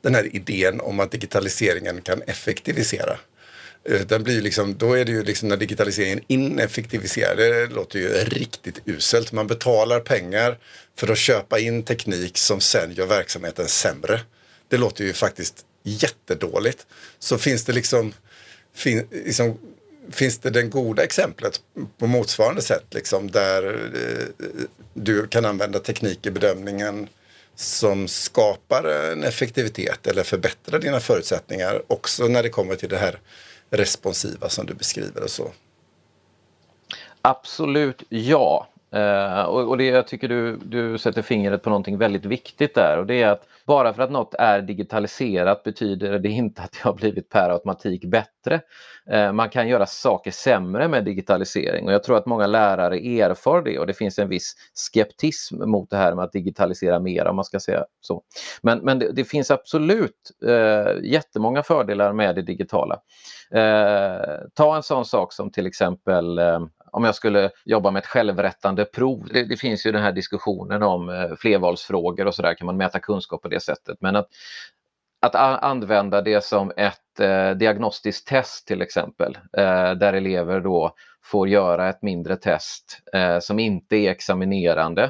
den 0.02 0.16
här 0.16 0.36
idén 0.36 0.82
om 0.82 1.00
att 1.00 1.12
digitaliseringen 1.12 2.02
kan 2.02 2.22
effektivisera. 2.22 3.18
Eh, 3.84 4.02
den 4.02 4.24
blir 4.24 4.42
liksom, 4.42 4.78
då 4.78 4.94
är 4.94 5.06
det 5.06 5.12
ju 5.12 5.24
liksom 5.24 5.50
när 5.50 5.58
digitaliseringen 5.58 6.22
ineffektiviserar, 6.28 7.36
det 7.36 7.68
låter 7.68 8.00
ju 8.00 8.10
riktigt 8.10 8.82
uselt. 8.86 9.32
Man 9.32 9.48
betalar 9.48 10.00
pengar 10.00 10.58
för 10.96 11.12
att 11.12 11.18
köpa 11.18 11.60
in 11.60 11.84
teknik 11.84 12.38
som 12.38 12.62
sen 12.62 12.94
gör 12.94 13.06
verksamheten 13.06 13.68
sämre. 13.68 14.22
Det 14.68 14.78
låter 14.78 15.04
ju 15.04 15.14
faktiskt 15.14 15.66
jättedåligt. 15.84 16.86
Så 17.20 17.38
finns 17.38 17.66
det 17.66 17.74
liksom, 17.74 18.14
fin, 18.74 19.08
liksom 19.12 19.58
finns 20.12 20.38
det 20.38 20.50
det 20.50 20.64
goda 20.64 21.04
exemplet 21.04 21.62
på 21.98 22.08
motsvarande 22.08 22.62
sätt 22.62 22.86
liksom, 22.90 23.32
där 23.32 23.64
eh, 23.96 24.46
du 24.94 25.28
kan 25.28 25.46
använda 25.46 25.80
teknik 25.80 26.26
i 26.26 26.32
bedömningen 26.32 27.08
som 27.62 28.08
skapar 28.08 29.12
en 29.12 29.24
effektivitet 29.24 30.08
eller 30.08 30.24
förbättrar 30.24 30.80
dina 30.80 31.00
förutsättningar 31.00 31.82
också 31.88 32.28
när 32.28 32.44
det 32.44 32.50
kommer 32.50 32.76
till 32.76 32.90
det 32.90 32.98
här 32.98 33.20
responsiva 33.70 34.50
som 34.50 34.66
du 34.66 34.74
beskriver 34.74 35.24
och 35.24 35.30
så. 35.30 35.52
Absolut 37.22 38.04
ja. 38.10 38.68
Eh, 38.92 39.42
och, 39.42 39.70
och 39.70 39.78
det, 39.78 39.86
jag 39.86 40.08
tycker 40.08 40.28
du, 40.28 40.58
du 40.58 40.98
sätter 40.98 41.22
fingret 41.22 41.64
på 41.64 41.70
någonting 41.70 41.98
väldigt 41.98 42.26
viktigt 42.26 42.76
där 42.76 42.98
och 42.98 43.06
det 43.06 43.22
är 43.22 43.28
att 43.28 43.48
bara 43.72 43.94
för 43.94 44.04
att 44.04 44.12
något 44.12 44.34
är 44.34 44.62
digitaliserat 44.62 45.64
betyder 45.64 46.20
det 46.20 46.30
inte 46.30 46.62
att 46.62 46.72
det 46.72 46.84
har 46.84 46.94
blivit 46.94 47.30
per 47.30 47.50
automatik 47.50 48.06
bättre. 48.06 48.62
Eh, 49.10 49.32
man 49.32 49.50
kan 49.50 49.68
göra 49.68 49.86
saker 49.86 50.32
sämre 50.32 50.88
med 50.88 51.06
digitalisering 51.06 51.86
och 51.86 51.94
jag 51.94 52.04
tror 52.04 52.18
att 52.18 52.26
många 52.26 52.48
lärare 52.48 52.98
erfar 52.98 53.62
det 53.62 53.80
och 53.80 53.88
det 53.88 53.94
finns 53.94 54.20
en 54.20 54.30
viss 54.30 54.56
skeptism 54.74 55.70
mot 55.70 55.90
det 55.90 55.98
här 55.98 56.16
med 56.16 56.26
att 56.26 56.32
digitalisera 56.32 57.00
mer 57.00 57.28
om 57.28 57.36
man 57.36 57.46
ska 57.46 57.60
säga 57.60 57.86
så. 58.02 58.24
Men, 58.62 58.80
men 58.80 59.00
det, 59.00 59.12
det 59.12 59.24
finns 59.24 59.52
absolut 59.52 60.32
eh, 60.46 61.04
jättemånga 61.04 61.64
fördelar 61.64 62.14
med 62.14 62.36
det 62.36 62.42
digitala. 62.42 63.00
Eh, 63.52 64.40
ta 64.54 64.76
en 64.76 64.84
sån 64.84 65.06
sak 65.06 65.34
som 65.34 65.52
till 65.52 65.68
exempel 65.68 66.40
eh, 66.40 66.60
om 66.92 67.04
jag 67.04 67.16
skulle 67.16 67.50
jobba 67.66 67.92
med 67.92 68.00
ett 68.00 68.08
självrättande 68.08 68.86
prov. 68.86 69.28
Det, 69.34 69.44
det 69.44 69.58
finns 69.58 69.86
ju 69.86 69.92
den 69.92 70.04
här 70.04 70.12
diskussionen 70.12 70.84
om 70.84 71.10
eh, 71.10 71.36
flervalsfrågor 71.36 72.28
och 72.28 72.36
så 72.36 72.42
där 72.42 72.54
kan 72.54 72.66
man 72.66 72.78
mäta 72.78 73.00
kunskap 73.00 73.42
på 73.42 73.48
det 73.48 73.60
sättet. 73.60 73.98
Men 74.00 74.16
att, 74.16 74.28
att 75.22 75.36
använda 75.64 76.22
det 76.22 76.44
som 76.44 76.72
ett 76.78 77.20
eh, 77.20 77.52
diagnostiskt 77.52 78.28
test 78.28 78.68
till 78.68 78.82
exempel, 78.82 79.38
eh, 79.58 79.92
där 79.92 80.14
elever 80.14 80.60
då 80.60 80.96
får 81.24 81.48
göra 81.48 81.90
ett 81.90 82.02
mindre 82.02 82.36
test 82.36 83.02
eh, 83.14 83.40
som 83.40 83.60
inte 83.60 83.96
är 83.96 84.12
examinerande 84.12 85.04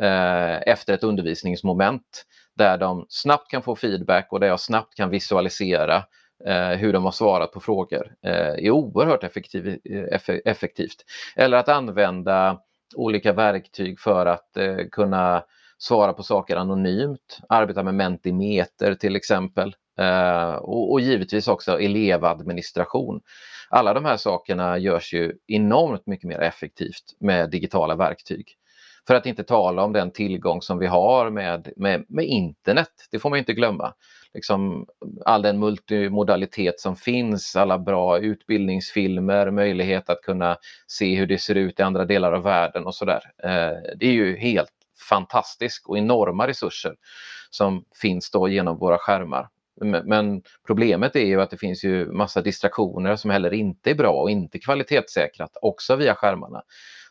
eh, 0.00 0.68
efter 0.68 0.94
ett 0.94 1.04
undervisningsmoment 1.04 2.24
där 2.56 2.78
de 2.78 3.06
snabbt 3.08 3.50
kan 3.50 3.62
få 3.62 3.76
feedback 3.76 4.28
och 4.30 4.40
där 4.40 4.46
jag 4.46 4.60
snabbt 4.60 4.94
kan 4.94 5.10
visualisera 5.10 6.04
Eh, 6.44 6.70
hur 6.70 6.92
de 6.92 7.04
har 7.04 7.12
svarat 7.12 7.52
på 7.52 7.60
frågor 7.60 8.14
eh, 8.22 8.66
är 8.66 8.70
oerhört 8.70 9.24
effektiv, 9.24 9.78
eh, 9.84 10.20
effektivt. 10.44 11.04
Eller 11.36 11.56
att 11.56 11.68
använda 11.68 12.60
olika 12.96 13.32
verktyg 13.32 14.00
för 14.00 14.26
att 14.26 14.56
eh, 14.56 14.76
kunna 14.92 15.42
svara 15.78 16.12
på 16.12 16.22
saker 16.22 16.56
anonymt, 16.56 17.40
arbeta 17.48 17.82
med 17.82 17.94
Mentimeter 17.94 18.94
till 18.94 19.16
exempel 19.16 19.76
eh, 19.98 20.54
och, 20.54 20.92
och, 20.92 21.00
givetvis 21.00 21.48
också 21.48 21.80
elevadministration. 21.80 23.20
Alla 23.68 23.94
de 23.94 24.04
här 24.04 24.16
sakerna 24.16 24.78
görs 24.78 25.14
ju 25.14 25.32
enormt 25.46 26.06
mycket 26.06 26.28
mer 26.28 26.40
effektivt 26.40 27.16
med 27.18 27.50
digitala 27.50 27.96
verktyg. 27.96 28.56
För 29.06 29.14
att 29.14 29.26
inte 29.26 29.44
tala 29.44 29.82
om 29.82 29.92
den 29.92 30.10
tillgång 30.10 30.62
som 30.62 30.78
vi 30.78 30.86
har 30.86 31.30
med, 31.30 31.72
med, 31.76 32.04
med 32.08 32.24
internet, 32.24 32.90
det 33.10 33.18
får 33.18 33.30
man 33.30 33.38
inte 33.38 33.52
glömma 33.52 33.94
liksom, 34.36 34.86
all 35.24 35.42
den 35.42 35.58
multimodalitet 35.58 36.80
som 36.80 36.96
finns, 36.96 37.56
alla 37.56 37.78
bra 37.78 38.18
utbildningsfilmer, 38.18 39.50
möjlighet 39.50 40.10
att 40.10 40.22
kunna 40.22 40.56
se 40.86 41.14
hur 41.14 41.26
det 41.26 41.38
ser 41.38 41.54
ut 41.54 41.80
i 41.80 41.82
andra 41.82 42.04
delar 42.04 42.32
av 42.32 42.42
världen 42.42 42.86
och 42.86 42.94
sådär. 42.94 43.20
Eh, 43.42 43.96
det 43.96 44.06
är 44.06 44.12
ju 44.12 44.36
helt 44.36 44.72
fantastiskt 45.08 45.86
och 45.86 45.98
enorma 45.98 46.46
resurser 46.46 46.94
som 47.50 47.84
finns 48.02 48.30
då 48.30 48.48
genom 48.48 48.78
våra 48.78 48.98
skärmar. 48.98 49.48
Men 50.04 50.42
problemet 50.66 51.16
är 51.16 51.26
ju 51.26 51.40
att 51.40 51.50
det 51.50 51.56
finns 51.56 51.84
ju 51.84 52.12
massa 52.12 52.42
distraktioner 52.42 53.16
som 53.16 53.30
heller 53.30 53.52
inte 53.52 53.90
är 53.90 53.94
bra 53.94 54.22
och 54.22 54.30
inte 54.30 54.58
kvalitetssäkrat 54.58 55.56
också 55.62 55.96
via 55.96 56.14
skärmarna. 56.14 56.62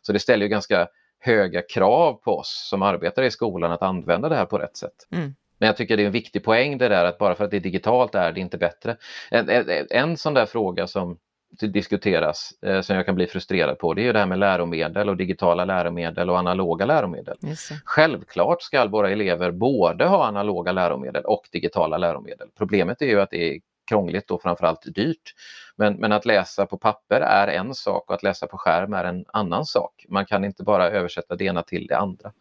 Så 0.02 0.14
det 0.14 0.20
ställer 0.20 0.46
ju 0.46 0.50
ganska 0.50 0.88
höga 1.20 1.62
krav 1.62 2.14
på 2.14 2.38
oss 2.38 2.68
som 2.70 2.82
arbetar 2.82 3.24
i 3.24 3.32
skolan 3.32 3.72
att 3.72 3.82
använda 3.82 4.30
det 4.30 4.36
här 4.36 4.46
på 4.46 4.58
rätt 4.58 4.78
sätt. 4.78 5.08
Mm. 5.12 5.36
Men 5.58 5.68
jag 5.68 5.78
tycker 5.78 5.98
det 5.98 6.04
är 6.04 6.08
en 6.08 6.12
viktig 6.12 6.44
poäng 6.44 6.78
det 6.78 6.88
där 6.88 7.06
att 7.06 7.18
bara 7.18 7.36
för 7.36 7.44
att 7.44 7.52
det 7.52 7.58
är 7.58 7.62
digitalt 7.62 8.16
är 8.16 8.32
det 8.32 8.40
inte 8.40 8.58
bättre. 8.58 8.98
En, 9.32 9.50
en, 9.50 9.88
en 9.90 10.18
sån 10.18 10.34
där 10.34 10.46
fråga 10.46 10.88
som 10.88 11.18
diskuteras 11.60 12.54
eh, 12.62 12.82
som 12.82 12.96
jag 12.96 13.06
kan 13.06 13.16
bli 13.16 13.28
frustrerad 13.28 13.80
på 13.80 13.94
det 13.94 14.08
är 14.08 14.14
det 14.14 14.20
här 14.20 14.26
med 14.26 14.40
läromedel 14.40 15.10
och 15.10 15.18
digitala 15.18 15.66
läromedel 15.66 16.30
och 16.30 16.40
analoga 16.40 16.86
läromedel. 16.86 17.38
Självklart 17.86 18.62
ska 18.62 18.88
våra 18.88 19.10
elever 19.10 19.52
både 19.52 20.06
ha 20.06 20.26
analoga 20.26 20.72
läromedel 20.72 21.24
och 21.26 21.48
digitala 21.52 21.98
läromedel. 21.98 22.48
Problemet 22.58 23.02
är 23.02 23.06
ju 23.06 23.22
att 23.22 23.30
det 23.30 23.56
är 23.56 23.60
krångligt 23.86 24.32
och 24.32 24.42
framförallt 24.42 24.96
dyrt. 24.96 25.34
Men, 25.76 25.94
men 25.94 26.12
att 26.12 26.26
läsa 26.26 26.66
på 26.66 26.78
papper 26.78 27.22
är 27.22 27.48
en 27.48 27.76
sak 27.76 28.10
och 28.10 28.16
att 28.16 28.24
läsa 28.24 28.48
på 28.48 28.58
skärm 28.58 28.94
är 28.94 29.04
en 29.04 29.26
annan 29.28 29.66
sak. 29.66 30.06
Man 30.10 30.26
kan 30.26 30.46
inte 30.46 30.64
bara 30.64 30.90
översätta 30.90 31.36
det 31.36 31.46
ena 31.46 31.64
till 31.64 31.88
det 31.88 31.98
andra. 31.98 32.32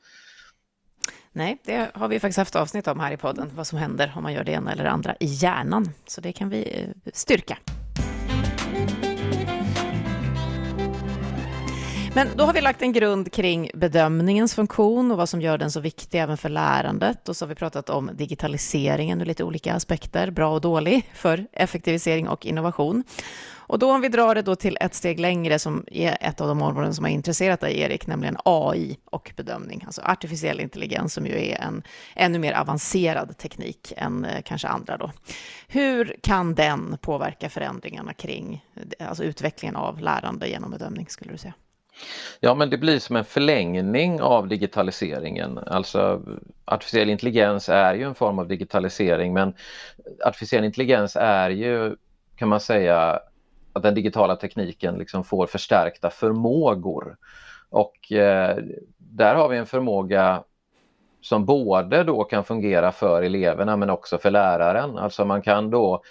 Nej, 1.33 1.59
det 1.65 1.91
har 1.95 2.09
vi 2.09 2.21
faktiskt 2.21 2.39
haft 2.39 2.57
avsnitt 2.57 2.89
om 2.89 3.01
här 3.01 3.13
i 3.13 3.17
podden, 3.17 3.51
vad 3.55 3.67
som 3.67 3.79
händer 3.79 4.13
om 4.17 4.23
man 4.23 4.33
gör 4.33 4.45
det 4.45 4.53
ena 4.53 4.73
eller 4.73 4.85
det 4.85 4.91
andra 4.91 5.17
i 5.21 5.27
hjärnan. 5.27 5.91
Så 6.07 6.21
det 6.21 6.33
kan 6.33 6.49
vi 6.49 6.81
eh, 6.81 7.11
styrka. 7.13 7.59
Men 12.17 12.29
då 12.37 12.45
har 12.45 12.53
vi 12.53 12.61
lagt 12.61 12.83
en 12.83 12.93
grund 12.93 13.33
kring 13.33 13.71
bedömningens 13.75 14.55
funktion 14.55 15.11
och 15.11 15.17
vad 15.17 15.29
som 15.29 15.41
gör 15.41 15.59
den 15.59 15.71
så 15.71 15.81
viktig 15.81 16.21
även 16.21 16.37
för 16.37 16.49
lärandet. 16.49 17.29
Och 17.29 17.37
så 17.37 17.45
har 17.45 17.49
vi 17.49 17.55
pratat 17.55 17.91
om 17.91 18.11
digitaliseringen 18.15 19.21
ur 19.21 19.25
lite 19.25 19.45
olika 19.45 19.75
aspekter, 19.75 20.31
bra 20.31 20.55
och 20.55 20.61
dålig, 20.61 21.11
för 21.15 21.47
effektivisering 21.53 22.29
och 22.29 22.47
innovation. 22.47 23.05
Och 23.67 23.79
då 23.79 23.93
om 23.93 24.01
vi 24.01 24.09
drar 24.09 24.35
det 24.35 24.43
då 24.43 24.57
till 24.57 24.79
ett 24.81 24.95
steg 24.95 25.21
längre 25.21 25.59
som 25.59 25.85
är 25.87 26.19
ett 26.21 26.41
av 26.41 26.49
de 26.49 26.63
områden 26.63 26.95
som 26.95 27.05
har 27.05 27.13
intresserat 27.13 27.61
dig 27.61 27.81
Erik, 27.81 28.07
nämligen 28.07 28.37
AI 28.45 28.99
och 29.05 29.33
bedömning, 29.37 29.83
alltså 29.87 30.03
artificiell 30.03 30.61
intelligens 30.61 31.15
som 31.15 31.27
ju 31.27 31.33
är 31.33 31.61
en 31.61 31.83
ännu 32.15 32.39
mer 32.39 32.53
avancerad 32.53 33.39
teknik 33.39 33.93
än 33.97 34.25
eh, 34.25 34.43
kanske 34.43 34.69
andra 34.69 34.97
då. 34.97 35.11
Hur 35.69 36.17
kan 36.23 36.55
den 36.55 36.99
påverka 37.01 37.49
förändringarna 37.49 38.13
kring 38.13 38.65
alltså 39.01 39.25
utvecklingen 39.25 39.77
av 39.77 40.01
lärande 40.01 40.49
genom 40.49 40.71
bedömning 40.71 41.07
skulle 41.09 41.33
du 41.33 41.39
säga? 41.39 41.55
Ja, 42.41 42.55
men 42.55 42.71
det 42.71 42.79
blir 42.79 42.99
som 42.99 43.17
en 43.17 43.25
förlängning 43.25 44.21
av 44.21 44.49
digitaliseringen. 44.49 45.59
Alltså 45.59 46.23
artificiell 46.65 47.11
intelligens 47.11 47.69
är 47.69 47.95
ju 47.95 48.03
en 48.03 48.15
form 48.15 48.39
av 48.39 48.49
digitalisering, 48.49 49.33
men 49.33 49.55
artificiell 50.25 50.65
intelligens 50.65 51.17
är 51.17 51.51
ju, 51.51 51.97
kan 52.37 52.49
man 52.49 52.61
säga, 52.61 53.21
att 53.73 53.83
den 53.83 53.95
digitala 53.95 54.37
tekniken 54.37 54.95
liksom 54.99 55.25
får 55.25 55.47
förstärkta 55.47 56.11
förmågor. 56.11 57.17
Och 57.71 58.13
eh, 58.13 58.57
där 58.99 59.35
har 59.35 59.49
vi 59.49 59.57
en 59.57 59.67
förmåga 59.67 60.45
som 61.21 61.45
både 61.45 62.05
då 62.05 62.25
kan 62.25 62.45
fungera 62.45 62.93
för 62.93 63.23
eleverna 63.23 63.77
men 63.77 63.91
också 63.91 64.19
för 64.19 64.31
läraren. 64.31 64.99
Alltså 64.99 65.25
man 65.25 65.43
kan 65.43 65.71
då, 65.71 66.03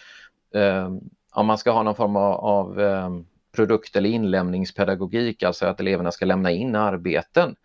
eh, 0.56 0.92
om 1.34 1.46
man 1.46 1.58
ska 1.58 1.72
ha 1.72 1.84
någon 1.84 1.96
form 1.96 2.16
av, 2.16 2.34
av 2.34 2.82
eh, 2.82 3.10
produkt 3.56 3.96
eller 3.96 4.10
inlämningspedagogik, 4.10 5.44
alltså 5.44 5.66
att 5.66 5.80
eleverna 5.80 6.12
ska 6.12 6.26
lämna 6.26 6.52
in 6.52 6.76
arbeten, 6.76 7.56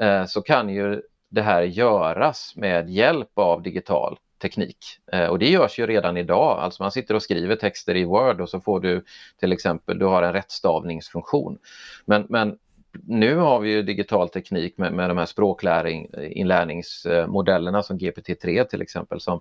eh, 0.00 0.24
så 0.24 0.42
kan 0.42 0.68
ju 0.68 1.02
det 1.30 1.42
här 1.42 1.62
göras 1.62 2.52
med 2.56 2.90
hjälp 2.90 3.38
av 3.38 3.62
digital 3.62 4.18
teknik. 4.42 4.78
Eh, 5.12 5.26
och 5.26 5.38
det 5.38 5.50
görs 5.50 5.78
ju 5.78 5.86
redan 5.86 6.16
idag, 6.16 6.58
alltså 6.58 6.82
man 6.82 6.92
sitter 6.92 7.14
och 7.14 7.22
skriver 7.22 7.56
texter 7.56 7.96
i 7.96 8.04
Word 8.04 8.40
och 8.40 8.48
så 8.48 8.60
får 8.60 8.80
du 8.80 9.04
till 9.40 9.52
exempel, 9.52 9.98
du 9.98 10.04
har 10.04 10.22
en 10.22 10.32
rättstavningsfunktion. 10.32 11.58
Men, 12.04 12.26
men 12.28 12.58
nu 13.06 13.36
har 13.36 13.60
vi 13.60 13.70
ju 13.70 13.82
digital 13.82 14.28
teknik 14.28 14.78
med, 14.78 14.92
med 14.92 15.10
de 15.10 15.18
här 15.18 15.26
språkinlärningsmodellerna 15.26 17.82
som 17.82 17.98
GPT-3 17.98 18.64
till 18.64 18.82
exempel 18.82 19.20
som 19.20 19.40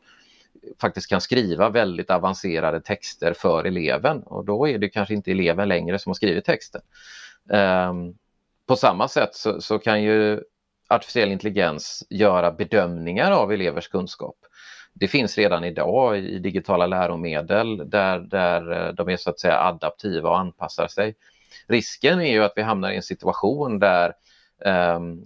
faktiskt 0.82 1.10
kan 1.10 1.22
skriva 1.22 1.70
väldigt 1.70 2.10
avancerade 2.10 2.82
texter 2.82 3.34
för 3.34 3.64
eleven 3.64 4.24
och 4.24 4.46
då 4.46 4.68
är 4.68 4.78
det 4.78 4.90
kanske 4.90 5.14
inte 5.14 5.32
eleven 5.32 5.68
längre 5.68 6.00
som 6.00 6.10
har 6.10 6.14
skrivit 6.14 6.46
texten. 6.46 6.82
Um, 7.50 8.18
på 8.68 8.76
samma 8.76 9.08
sätt 9.08 9.36
så, 9.36 9.62
så, 9.62 9.80
kan 9.80 10.04
ju 10.04 10.42
artificiell 10.88 11.32
intelligens 11.32 12.04
göra 12.10 12.52
bedömningar 12.52 13.32
av 13.32 13.52
elevers 13.52 13.88
kunskap. 13.88 14.36
Det 14.94 15.08
finns 15.08 15.38
redan 15.38 15.64
idag 15.64 16.18
i 16.18 16.40
digitala 16.40 16.88
läromedel 16.88 17.90
där, 17.90 18.20
där 18.20 18.72
eh, 18.72 18.94
de 18.94 19.10
är 19.10 19.18
så 19.18 19.30
att 19.30 19.40
säga 19.40 19.60
adaptiva 19.60 20.30
och 20.30 20.40
anpassar 20.40 20.88
sig. 20.88 21.16
Risken 21.68 22.22
är 22.22 22.32
ju 22.32 22.44
att 22.44 22.54
vi 22.56 22.62
hamnar 22.62 22.92
i 22.92 22.96
en 22.96 23.04
situation 23.04 23.80
där 23.80 24.14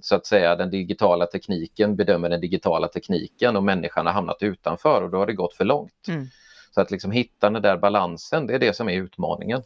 så 0.02 0.16
att 0.16 0.26
säga 0.26 0.56
den 0.56 0.70
digitala 0.70 1.26
tekniken 1.26 1.96
bedömer 1.96 2.30
den 2.30 2.42
digitala 2.42 2.88
tekniken 2.88 3.56
och 3.56 3.64
människan 3.64 4.06
har 4.06 4.14
hamnat 4.14 4.44
utanför 4.44 5.02
och 5.02 5.10
då 5.10 5.18
har 5.18 5.26
det 5.26 5.34
gått 5.34 5.54
för 5.54 5.66
långt. 5.66 6.08
Mm. 6.08 6.28
Så 6.72 6.82
att 6.82 6.92
liksom 6.92 7.12
hitta 7.12 7.50
den 7.50 7.62
där 7.62 7.78
balansen, 7.78 8.48
det 8.48 8.54
är 8.56 8.60
det 8.60 8.76
som 8.76 8.90
är 8.90 8.94
utmaningen. 8.94 9.64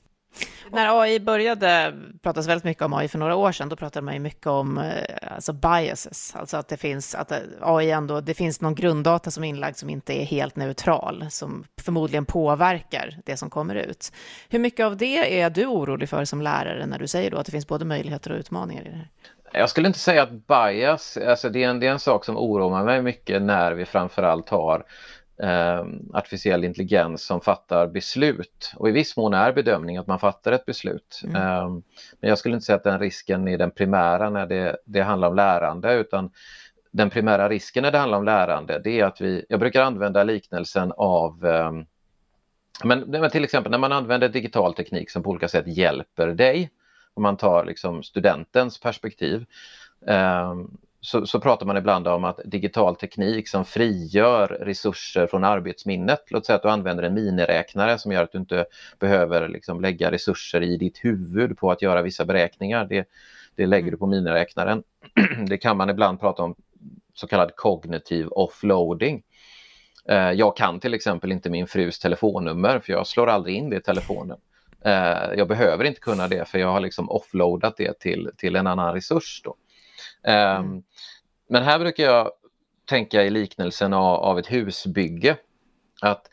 När 0.72 1.02
AI 1.02 1.20
började 1.20 1.94
pratas 2.22 2.48
väldigt 2.48 2.64
mycket 2.64 2.84
om 2.84 2.94
AI 2.94 3.08
för 3.08 3.18
några 3.18 3.36
år 3.36 3.52
sedan, 3.52 3.70
då 3.70 3.76
pratade 3.76 4.06
man 4.06 4.14
ju 4.14 4.20
mycket 4.20 4.48
om 4.48 4.78
eh, 4.78 5.34
alltså 5.36 5.54
biases, 5.54 6.36
alltså 6.36 6.58
att 6.58 6.68
det 6.68 6.78
finns, 6.78 7.16
att 7.16 7.32
eh, 7.32 7.38
AI 7.62 7.92
ändå, 7.92 8.22
det 8.22 8.34
finns 8.34 8.62
någon 8.62 8.76
grunddata 8.76 9.32
som 9.32 9.44
är 9.44 9.48
inlagd 9.48 9.78
som 9.78 9.90
inte 9.90 10.22
är 10.22 10.26
helt 10.26 10.56
neutral, 10.56 11.26
som 11.30 11.64
förmodligen 11.82 12.26
påverkar 12.26 13.18
det 13.26 13.38
som 13.38 13.50
kommer 13.50 13.76
ut. 13.76 14.12
Hur 14.50 14.60
mycket 14.60 14.86
av 14.86 14.98
det 14.98 15.42
är 15.42 15.50
du 15.50 15.66
orolig 15.66 16.10
för 16.10 16.26
som 16.26 16.42
lärare 16.42 16.86
när 16.86 17.00
du 17.00 17.08
säger 17.08 17.32
då 17.32 17.38
att 17.38 17.46
det 17.46 17.52
finns 17.52 17.68
både 17.68 17.86
möjligheter 17.86 18.32
och 18.32 18.38
utmaningar 18.38 18.82
i 18.82 18.90
det 18.90 18.96
här? 18.96 19.10
Jag 19.54 19.70
skulle 19.70 19.88
inte 19.88 20.00
säga 20.00 20.24
att 20.24 20.48
bias, 20.48 21.18
alltså 21.18 21.50
det 21.50 21.64
är 21.64 21.70
en, 21.70 21.80
det 21.80 21.88
är 21.88 21.92
en 21.92 22.00
sak 22.00 22.26
som 22.26 22.38
oroar 22.38 22.84
mig 22.84 23.02
mycket 23.02 23.42
när 23.42 23.72
vi 23.72 23.86
framförallt 23.86 24.50
har 24.50 24.84
eh, 25.44 25.86
artificiell 26.14 26.64
intelligens 26.64 27.26
som 27.26 27.42
fattar 27.42 27.88
beslut. 27.88 28.74
Och 28.76 28.90
i 28.90 28.92
viss 28.92 29.18
mån 29.18 29.34
är 29.34 29.54
bedömning 29.54 29.98
att 29.98 30.08
man 30.08 30.20
fattar 30.20 30.52
ett 30.52 30.66
beslut. 30.66 31.22
Mm. 31.24 31.36
Eh, 31.36 31.70
men 32.20 32.30
jag 32.30 32.38
skulle 32.38 32.56
inte 32.56 32.66
säga 32.66 32.76
att 32.76 32.84
den 32.84 33.00
risken 33.00 33.48
är 33.48 33.58
den 33.58 33.72
primära 33.72 34.30
när 34.30 34.46
det, 34.46 34.78
det 34.86 35.02
handlar 35.02 35.28
om 35.28 35.36
lärande 35.36 35.94
utan 35.94 36.32
den 36.92 37.10
primära 37.10 37.50
risken 37.50 37.84
när 37.84 37.92
det 37.92 37.98
handlar 37.98 38.18
om 38.18 38.26
lärande 38.26 38.82
det 38.84 39.00
är 39.00 39.06
att 39.06 39.22
vi, 39.22 39.46
jag 39.50 39.60
brukar 39.60 39.82
använda 39.84 40.24
liknelsen 40.24 40.94
av 40.98 41.46
eh, 41.46 41.72
men, 42.84 43.00
men 43.00 43.30
till 43.30 43.44
exempel 43.44 43.72
när 43.72 43.78
man 43.78 43.92
använder 43.92 44.30
digital 44.30 44.74
teknik 44.74 45.12
som 45.12 45.24
på 45.24 45.30
olika 45.30 45.48
sätt 45.48 45.68
hjälper 45.68 46.28
dig, 46.28 46.70
om 47.20 47.24
man 47.24 47.38
tar 47.38 47.66
liksom 47.66 48.04
studentens 48.04 48.80
perspektiv, 48.80 49.46
eh, 50.08 50.54
så, 51.02 51.26
så, 51.26 51.40
pratar 51.40 51.66
man 51.66 51.78
ibland 51.78 52.08
om 52.08 52.24
att 52.24 52.40
digital 52.46 52.96
teknik 52.96 53.48
som 53.48 53.66
frigör 53.66 54.48
resurser 54.48 55.28
från 55.28 55.44
arbetsminnet. 55.44 56.24
Låt 56.30 56.46
säga 56.46 56.56
att 56.56 56.62
du 56.62 56.70
använder 56.70 57.04
en 57.04 57.14
miniräknare 57.14 57.98
som 57.98 58.12
gör 58.12 58.24
att 58.24 58.32
du 58.32 58.38
inte 58.38 58.66
behöver 59.00 59.48
liksom 59.48 59.82
lägga 59.82 60.12
resurser 60.12 60.64
i 60.64 60.78
ditt 60.78 61.06
huvud 61.06 61.58
på 61.58 61.72
att 61.72 61.82
göra 61.82 62.02
vissa 62.02 62.26
beräkningar. 62.26 62.86
Det, 62.86 63.08
det 63.56 63.66
lägger 63.66 63.92
du 63.92 63.98
på 63.98 64.08
miniräknaren. 64.08 64.84
Det 65.48 65.58
kan 65.58 65.78
man 65.78 65.90
ibland 65.90 66.20
prata 66.20 66.44
om 66.44 66.56
så 67.14 67.28
kallad 67.28 67.56
kognitiv 67.56 68.28
offloading. 68.28 69.24
Eh, 70.10 70.32
jag 70.32 70.58
kan 70.58 70.80
till 70.80 70.94
exempel 70.94 71.32
inte 71.32 71.50
min 71.50 71.68
frus 71.68 72.00
telefonnummer 72.00 72.80
för 72.80 72.94
jag 72.94 73.08
slår 73.08 73.28
aldrig 73.28 73.56
in 73.56 73.70
det 73.70 73.78
i 73.78 73.82
telefonen. 73.82 74.38
Eh, 74.86 75.34
jag 75.38 75.48
behöver 75.48 75.84
inte 75.84 76.00
kunna 76.00 76.28
det 76.28 76.48
för 76.48 76.60
jag 76.60 76.72
har 76.72 76.80
liksom 76.80 77.10
offloadat 77.10 77.78
det 77.78 78.00
till, 78.00 78.30
till 78.38 78.56
en 78.56 78.68
annan 78.68 78.94
resurs. 78.94 79.42
Då. 79.44 79.56
Ehm, 80.24 80.66
mm. 80.66 80.84
Men 81.50 81.64
här 81.64 81.80
brukar 81.80 82.04
jag 82.04 82.32
tänka 82.90 83.24
i 83.24 83.30
liknelsen 83.30 83.94
av, 83.94 84.16
av 84.16 84.40
ett 84.40 84.52
husbygge. 84.52 85.38
Att 86.02 86.30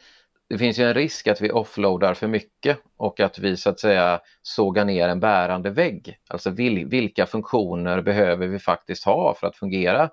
det 0.49 0.59
finns 0.59 0.79
ju 0.79 0.85
en 0.85 0.95
risk 0.95 1.27
att 1.27 1.41
vi 1.41 1.51
offloadar 1.51 2.15
för 2.15 2.27
mycket 2.27 2.79
och 2.97 3.21
att 3.21 3.39
vi 3.39 3.57
så 3.57 3.71
att 3.71 3.81
säga 3.81 4.21
sågar 4.43 4.85
ner 4.85 5.09
en 5.09 5.21
bärande 5.21 5.71
vägg. 5.71 6.19
Alltså 6.29 6.51
vil, 6.51 6.87
vilka 6.87 7.27
funktioner 7.27 8.03
behöver 8.03 8.47
vi 8.47 8.59
faktiskt 8.59 9.05
ha 9.05 9.35
för 9.35 9.47
att 9.47 9.57
fungera 9.57 10.11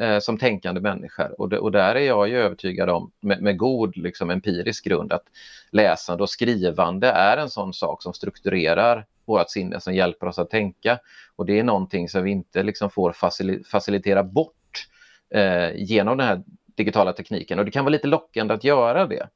eh, 0.00 0.18
som 0.18 0.38
tänkande 0.38 0.80
människor. 0.80 1.40
Och, 1.40 1.48
det, 1.48 1.58
och, 1.58 1.72
där 1.72 1.94
är 1.94 2.06
jag 2.06 2.28
ju 2.28 2.38
övertygad 2.38 2.90
om, 2.90 3.10
med, 3.20 3.42
med 3.42 3.56
god 3.56 3.96
liksom, 3.96 4.30
empirisk 4.30 4.84
grund, 4.84 5.12
att 5.12 5.24
läsande 5.70 6.22
och 6.22 6.30
skrivande 6.30 7.08
är 7.08 7.36
en 7.36 7.50
sån 7.50 7.74
sak 7.74 8.02
som 8.02 8.14
strukturerar 8.14 9.06
vårt 9.24 9.50
sinne, 9.50 9.80
som 9.80 9.94
hjälper 9.94 10.26
oss 10.26 10.38
att 10.38 10.50
tänka. 10.50 10.98
Och 11.36 11.46
det 11.46 11.58
är 11.58 11.64
någonting 11.64 12.08
som 12.08 12.22
vi 12.22 12.30
inte 12.30 12.62
liksom 12.62 12.90
får 12.90 13.12
facil 13.12 13.64
facilitera 13.64 14.22
bort 14.22 14.86
eh, 15.30 15.70
genom 15.76 16.18
den 16.18 16.26
här 16.26 16.42
digitala 16.76 17.12
tekniken. 17.12 17.58
Och 17.58 17.64
det 17.64 17.70
kan 17.70 17.84
vara 17.84 17.92
lite 17.92 18.08
lockande 18.08 18.54
att 18.54 18.64
göra 18.64 19.06
det. 19.06 19.28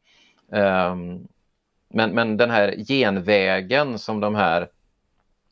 Um, 0.58 1.28
men, 1.88 2.10
men 2.10 2.36
den 2.36 2.50
här 2.50 2.74
genvägen 2.88 3.98
som 3.98 4.20
de 4.20 4.34
här 4.34 4.68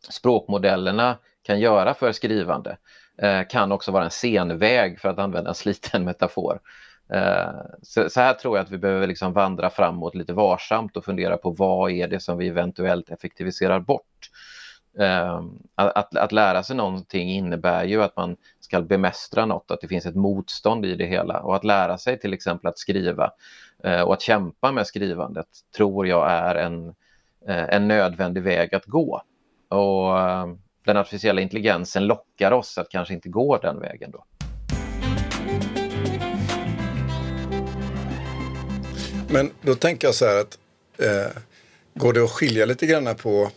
språkmodellerna 0.09 1.19
kan 1.43 1.61
göra 1.61 1.95
för 1.95 2.13
skrivande, 2.13 2.77
Eh, 3.23 3.43
kan 3.49 3.73
också 3.73 3.93
vara 3.93 4.05
en 4.05 4.11
senväg 4.11 5.01
för 5.01 5.09
att 5.09 5.19
använda 5.19 5.51
en 5.51 5.55
sliten 5.55 6.05
metafor. 6.05 6.61
Eh, 7.13 7.51
så, 7.83 8.11
så, 8.11 8.21
här 8.21 8.35
tror 8.35 8.57
jag 8.57 8.65
att 8.65 8.71
vi 8.71 8.79
behöver 8.79 9.07
liksom 9.07 9.33
vandra 9.33 9.71
framåt 9.71 10.15
lite 10.15 10.33
varsamt 10.33 10.97
och 10.97 11.05
fundera 11.05 11.37
på 11.37 11.51
vad 11.51 11.91
är 11.91 12.09
det 12.09 12.21
som 12.21 12.39
vi 12.39 12.49
eventuellt 12.49 13.11
effektiviserar 13.11 13.81
bort. 13.81 14.31
Eh, 14.99 15.43
att, 15.75 15.97
att, 15.97 16.17
att, 16.17 16.33
lära 16.33 16.63
sig 16.63 16.77
någonting 16.77 17.31
innebär 17.31 17.85
ju 17.85 18.03
att 18.03 18.17
man 18.17 18.37
ska 18.61 18.81
bemästra 18.81 19.47
något, 19.47 19.71
att 19.71 19.81
det 19.81 19.89
finns 19.89 20.07
ett 20.07 20.17
motstånd 20.17 20.87
i 20.87 20.95
det 20.95 21.07
hela. 21.07 21.41
Och 21.41 21.57
att 21.57 21.65
lära 21.65 21.99
sig 21.99 22.19
till 22.19 22.33
exempel 22.33 22.69
att 22.69 22.79
skriva 22.79 23.31
och 24.05 24.13
att 24.13 24.23
kämpa 24.23 24.73
med 24.73 24.87
skrivandet 24.87 25.47
tror 25.77 26.07
jag 26.07 26.31
är 26.31 26.55
en, 26.55 26.95
en 27.47 27.89
nödvändig 27.89 28.43
väg 28.43 28.75
att 28.75 28.85
gå. 28.85 29.23
Och 29.69 30.19
den 30.91 30.97
artificiella 30.97 31.41
intelligensen 31.41 32.07
lockar 32.07 32.53
oss 32.53 32.79
att 32.79 32.89
kanske 32.89 33.15
inte 33.15 33.29
gå 33.29 33.59
den 33.59 33.81
vägen 33.81 34.11
då. 34.11 34.25
Men 39.29 39.51
då 39.63 39.75
tänker 39.75 40.09
jag 40.09 40.15
så 40.15 40.27
här 40.27 40.41
att 40.41 40.59
eh, 40.99 41.43
går 41.95 42.13
det 42.13 42.25
att 42.25 42.31
skilja 42.31 42.67
lite 42.67 42.87
grann 42.87 43.15
på 43.15 43.51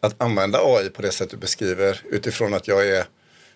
att 0.00 0.22
använda 0.22 0.58
AI 0.62 0.90
på 0.90 1.02
det 1.02 1.12
sätt 1.12 1.30
du 1.30 1.36
beskriver 1.36 2.00
utifrån 2.04 2.54
att 2.54 2.68
jag 2.68 2.88
är 2.88 3.04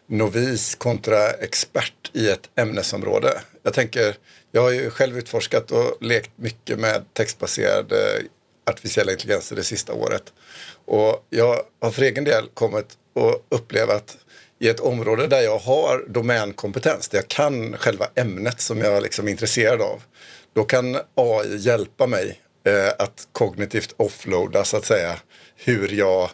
novis 0.06 0.74
kontra 0.74 1.30
expert 1.30 2.10
i 2.12 2.30
ett 2.30 2.50
ämnesområde. 2.54 3.40
Jag 3.62 3.74
tänker, 3.74 4.16
jag 4.50 4.62
har 4.62 4.70
ju 4.70 4.90
själv 4.90 5.18
utforskat 5.18 5.70
och 5.70 5.96
lekt 6.00 6.30
mycket 6.36 6.78
med 6.78 7.04
textbaserade 7.12 8.22
artificiella 8.66 9.12
intelligenser 9.12 9.56
det 9.56 9.64
sista 9.64 9.92
året. 9.92 10.32
Och 10.84 11.26
jag 11.30 11.62
har 11.80 11.90
för 11.90 12.02
egen 12.02 12.24
del 12.24 12.48
kommit 12.54 12.86
och 13.14 13.46
uppleva 13.48 13.94
att 13.94 14.16
i 14.58 14.68
ett 14.68 14.80
område 14.80 15.26
där 15.26 15.40
jag 15.40 15.58
har 15.58 16.04
domänkompetens, 16.08 17.08
där 17.08 17.18
jag 17.18 17.28
kan 17.28 17.76
själva 17.76 18.08
ämnet 18.14 18.60
som 18.60 18.80
jag 18.80 19.02
liksom 19.02 19.26
är 19.26 19.30
intresserad 19.30 19.82
av, 19.82 20.02
då 20.54 20.64
kan 20.64 20.96
AI 21.14 21.56
hjälpa 21.56 22.06
mig 22.06 22.40
eh, 22.66 22.88
att 22.98 23.28
kognitivt 23.32 23.94
offloada 23.96 24.64
så 24.64 24.76
att 24.76 24.84
säga 24.84 25.16
hur 25.56 25.88
jag 25.88 26.30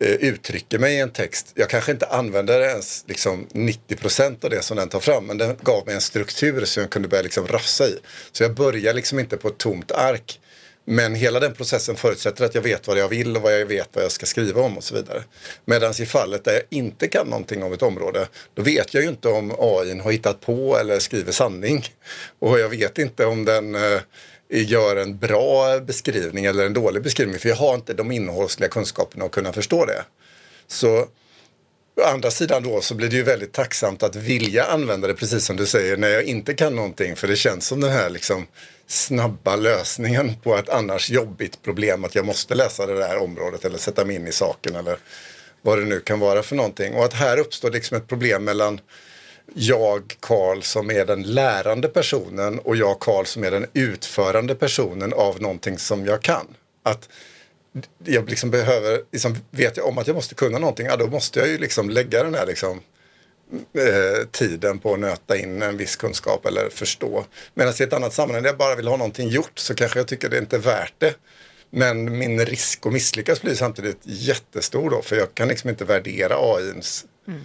eh, 0.00 0.12
uttrycker 0.12 0.78
mig 0.78 0.94
i 0.94 1.00
en 1.00 1.10
text. 1.10 1.52
Jag 1.54 1.70
kanske 1.70 1.92
inte 1.92 2.06
använder 2.06 2.60
ens 2.60 3.04
liksom 3.06 3.46
90 3.52 3.96
procent 3.96 4.44
av 4.44 4.50
det 4.50 4.62
som 4.62 4.76
den 4.76 4.88
tar 4.88 5.00
fram, 5.00 5.26
men 5.26 5.38
den 5.38 5.56
gav 5.62 5.86
mig 5.86 5.94
en 5.94 6.00
struktur 6.00 6.64
som 6.64 6.80
jag 6.80 6.90
kunde 6.90 7.08
börja 7.08 7.22
liksom 7.22 7.46
rafsa 7.46 7.86
i. 7.86 7.98
Så 8.32 8.42
jag 8.42 8.54
börjar 8.54 8.94
liksom 8.94 9.18
inte 9.18 9.36
på 9.36 9.48
ett 9.48 9.58
tomt 9.58 9.92
ark 9.92 10.40
men 10.90 11.14
hela 11.14 11.40
den 11.40 11.54
processen 11.54 11.96
förutsätter 11.96 12.44
att 12.44 12.54
jag 12.54 12.62
vet 12.62 12.88
vad 12.88 12.98
jag 12.98 13.08
vill 13.08 13.36
och 13.36 13.42
vad 13.42 13.60
jag 13.60 13.66
vet 13.66 13.88
vad 13.92 14.04
jag 14.04 14.12
ska 14.12 14.26
skriva 14.26 14.62
om 14.62 14.76
och 14.76 14.84
så 14.84 14.94
vidare. 14.94 15.22
Medan 15.64 15.94
i 16.00 16.06
fallet 16.06 16.44
där 16.44 16.52
jag 16.52 16.62
inte 16.70 17.08
kan 17.08 17.26
någonting 17.26 17.62
om 17.62 17.72
ett 17.72 17.82
område, 17.82 18.28
då 18.54 18.62
vet 18.62 18.94
jag 18.94 19.02
ju 19.02 19.08
inte 19.08 19.28
om 19.28 19.54
AI 19.58 19.98
har 19.98 20.12
hittat 20.12 20.40
på 20.40 20.78
eller 20.78 20.98
skriver 20.98 21.32
sanning. 21.32 21.84
Och 22.38 22.58
jag 22.58 22.68
vet 22.68 22.98
inte 22.98 23.26
om 23.26 23.44
den 23.44 23.74
eh, 23.74 24.00
gör 24.48 24.96
en 24.96 25.18
bra 25.18 25.80
beskrivning 25.80 26.44
eller 26.44 26.66
en 26.66 26.74
dålig 26.74 27.02
beskrivning, 27.02 27.38
för 27.38 27.48
jag 27.48 27.56
har 27.56 27.74
inte 27.74 27.94
de 27.94 28.12
innehållsliga 28.12 28.68
kunskaperna 28.68 29.24
att 29.24 29.30
kunna 29.30 29.52
förstå 29.52 29.84
det. 29.84 30.04
Så 30.66 31.06
Å 31.98 32.02
andra 32.02 32.30
sidan 32.30 32.62
då 32.62 32.80
så 32.80 32.94
blir 32.94 33.08
det 33.08 33.16
ju 33.16 33.22
väldigt 33.22 33.52
tacksamt 33.52 34.02
att 34.02 34.16
vilja 34.16 34.64
använda 34.64 35.08
det 35.08 35.14
precis 35.14 35.44
som 35.44 35.56
du 35.56 35.66
säger 35.66 35.96
när 35.96 36.08
jag 36.08 36.22
inte 36.22 36.54
kan 36.54 36.76
någonting 36.76 37.16
för 37.16 37.28
det 37.28 37.36
känns 37.36 37.66
som 37.66 37.80
den 37.80 37.90
här 37.90 38.10
liksom 38.10 38.46
snabba 38.86 39.56
lösningen 39.56 40.36
på 40.42 40.56
ett 40.56 40.68
annars 40.68 41.10
jobbigt 41.10 41.62
problem 41.62 42.04
att 42.04 42.14
jag 42.14 42.26
måste 42.26 42.54
läsa 42.54 42.86
det 42.86 42.98
där 42.98 43.16
området 43.16 43.64
eller 43.64 43.78
sätta 43.78 44.04
mig 44.04 44.16
in 44.16 44.26
i 44.26 44.32
saken 44.32 44.76
eller 44.76 44.98
vad 45.62 45.78
det 45.78 45.84
nu 45.84 46.00
kan 46.00 46.20
vara 46.20 46.42
för 46.42 46.56
någonting. 46.56 46.94
Och 46.94 47.04
att 47.04 47.14
här 47.14 47.38
uppstår 47.38 47.70
liksom 47.70 47.96
ett 47.96 48.08
problem 48.08 48.44
mellan 48.44 48.80
jag, 49.54 50.16
Karl, 50.20 50.62
som 50.62 50.90
är 50.90 51.06
den 51.06 51.22
lärande 51.22 51.88
personen 51.88 52.58
och 52.58 52.76
jag, 52.76 53.00
Karl, 53.00 53.24
som 53.24 53.44
är 53.44 53.50
den 53.50 53.66
utförande 53.72 54.54
personen 54.54 55.12
av 55.12 55.40
någonting 55.42 55.78
som 55.78 56.06
jag 56.06 56.22
kan. 56.22 56.46
Att 56.82 57.08
jag 58.04 58.30
liksom 58.30 58.50
behöver, 58.50 59.02
liksom 59.12 59.36
vet 59.50 59.76
jag 59.76 59.86
om 59.86 59.98
att 59.98 60.06
jag 60.06 60.16
måste 60.16 60.34
kunna 60.34 60.58
någonting, 60.58 60.86
ja, 60.86 60.96
då 60.96 61.06
måste 61.06 61.38
jag 61.38 61.48
ju 61.48 61.58
liksom 61.58 61.90
lägga 61.90 62.22
den 62.22 62.34
här 62.34 62.46
liksom, 62.46 62.80
eh, 63.52 64.26
tiden 64.30 64.78
på 64.78 64.94
att 64.94 65.00
nöta 65.00 65.36
in 65.36 65.62
en 65.62 65.76
viss 65.76 65.96
kunskap 65.96 66.46
eller 66.46 66.68
förstå. 66.70 67.24
Medan 67.54 67.74
i 67.80 67.82
ett 67.82 67.92
annat 67.92 68.14
sammanhang 68.14 68.42
där 68.42 68.50
jag 68.50 68.58
bara 68.58 68.74
vill 68.74 68.88
ha 68.88 68.96
någonting 68.96 69.28
gjort 69.28 69.58
så 69.58 69.74
kanske 69.74 69.98
jag 69.98 70.08
tycker 70.08 70.28
det 70.28 70.38
inte 70.38 70.56
är 70.56 70.60
värt 70.60 70.94
det. 70.98 71.14
Men 71.70 72.18
min 72.18 72.46
risk 72.46 72.86
att 72.86 72.92
misslyckas 72.92 73.42
blir 73.42 73.54
samtidigt 73.54 73.98
jättestor 74.02 74.90
då, 74.90 75.02
för 75.02 75.16
jag 75.16 75.34
kan 75.34 75.48
liksom 75.48 75.70
inte 75.70 75.84
värdera 75.84 76.36
AIns 76.38 77.04
mm. 77.28 77.40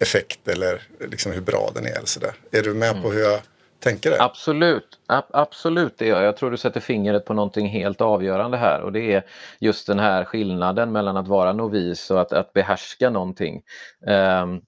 effekt 0.00 0.48
eller 0.48 0.82
liksom 1.10 1.32
hur 1.32 1.40
bra 1.40 1.70
den 1.74 1.86
är. 1.86 1.90
Eller 1.90 2.06
så 2.06 2.20
där. 2.20 2.34
Är 2.50 2.62
du 2.62 2.74
med 2.74 2.90
mm. 2.90 3.02
på 3.02 3.12
hur 3.12 3.22
jag 3.22 3.40
tänka 3.80 4.10
det? 4.10 4.22
Absolut, 4.22 4.98
A 5.06 5.22
absolut 5.30 5.98
det 5.98 6.06
gör 6.06 6.16
jag. 6.16 6.26
Jag 6.26 6.36
tror 6.36 6.50
du 6.50 6.56
sätter 6.56 6.80
fingret 6.80 7.24
på 7.24 7.34
någonting 7.34 7.68
helt 7.68 8.00
avgörande 8.00 8.56
här 8.56 8.80
och 8.80 8.92
det 8.92 9.12
är 9.12 9.24
just 9.60 9.86
den 9.86 9.98
här 9.98 10.24
skillnaden 10.24 10.92
mellan 10.92 11.16
att 11.16 11.28
vara 11.28 11.52
novis 11.52 12.10
och 12.10 12.20
att, 12.20 12.32
att 12.32 12.52
behärska 12.52 13.10
någonting. 13.10 13.62
Um, 14.06 14.62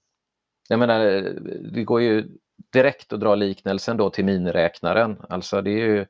jag 0.69 0.79
menar, 0.79 0.99
det 1.73 1.83
går 1.83 2.01
ju 2.01 2.27
direkt 2.73 3.13
att 3.13 3.19
dra 3.19 3.35
liknelsen 3.35 3.97
då 3.97 4.09
till 4.09 4.25
miniräknaren. 4.25 5.17
Alltså 5.29 5.61
det 5.61 5.71
är 5.71 5.87
ju 5.87 6.05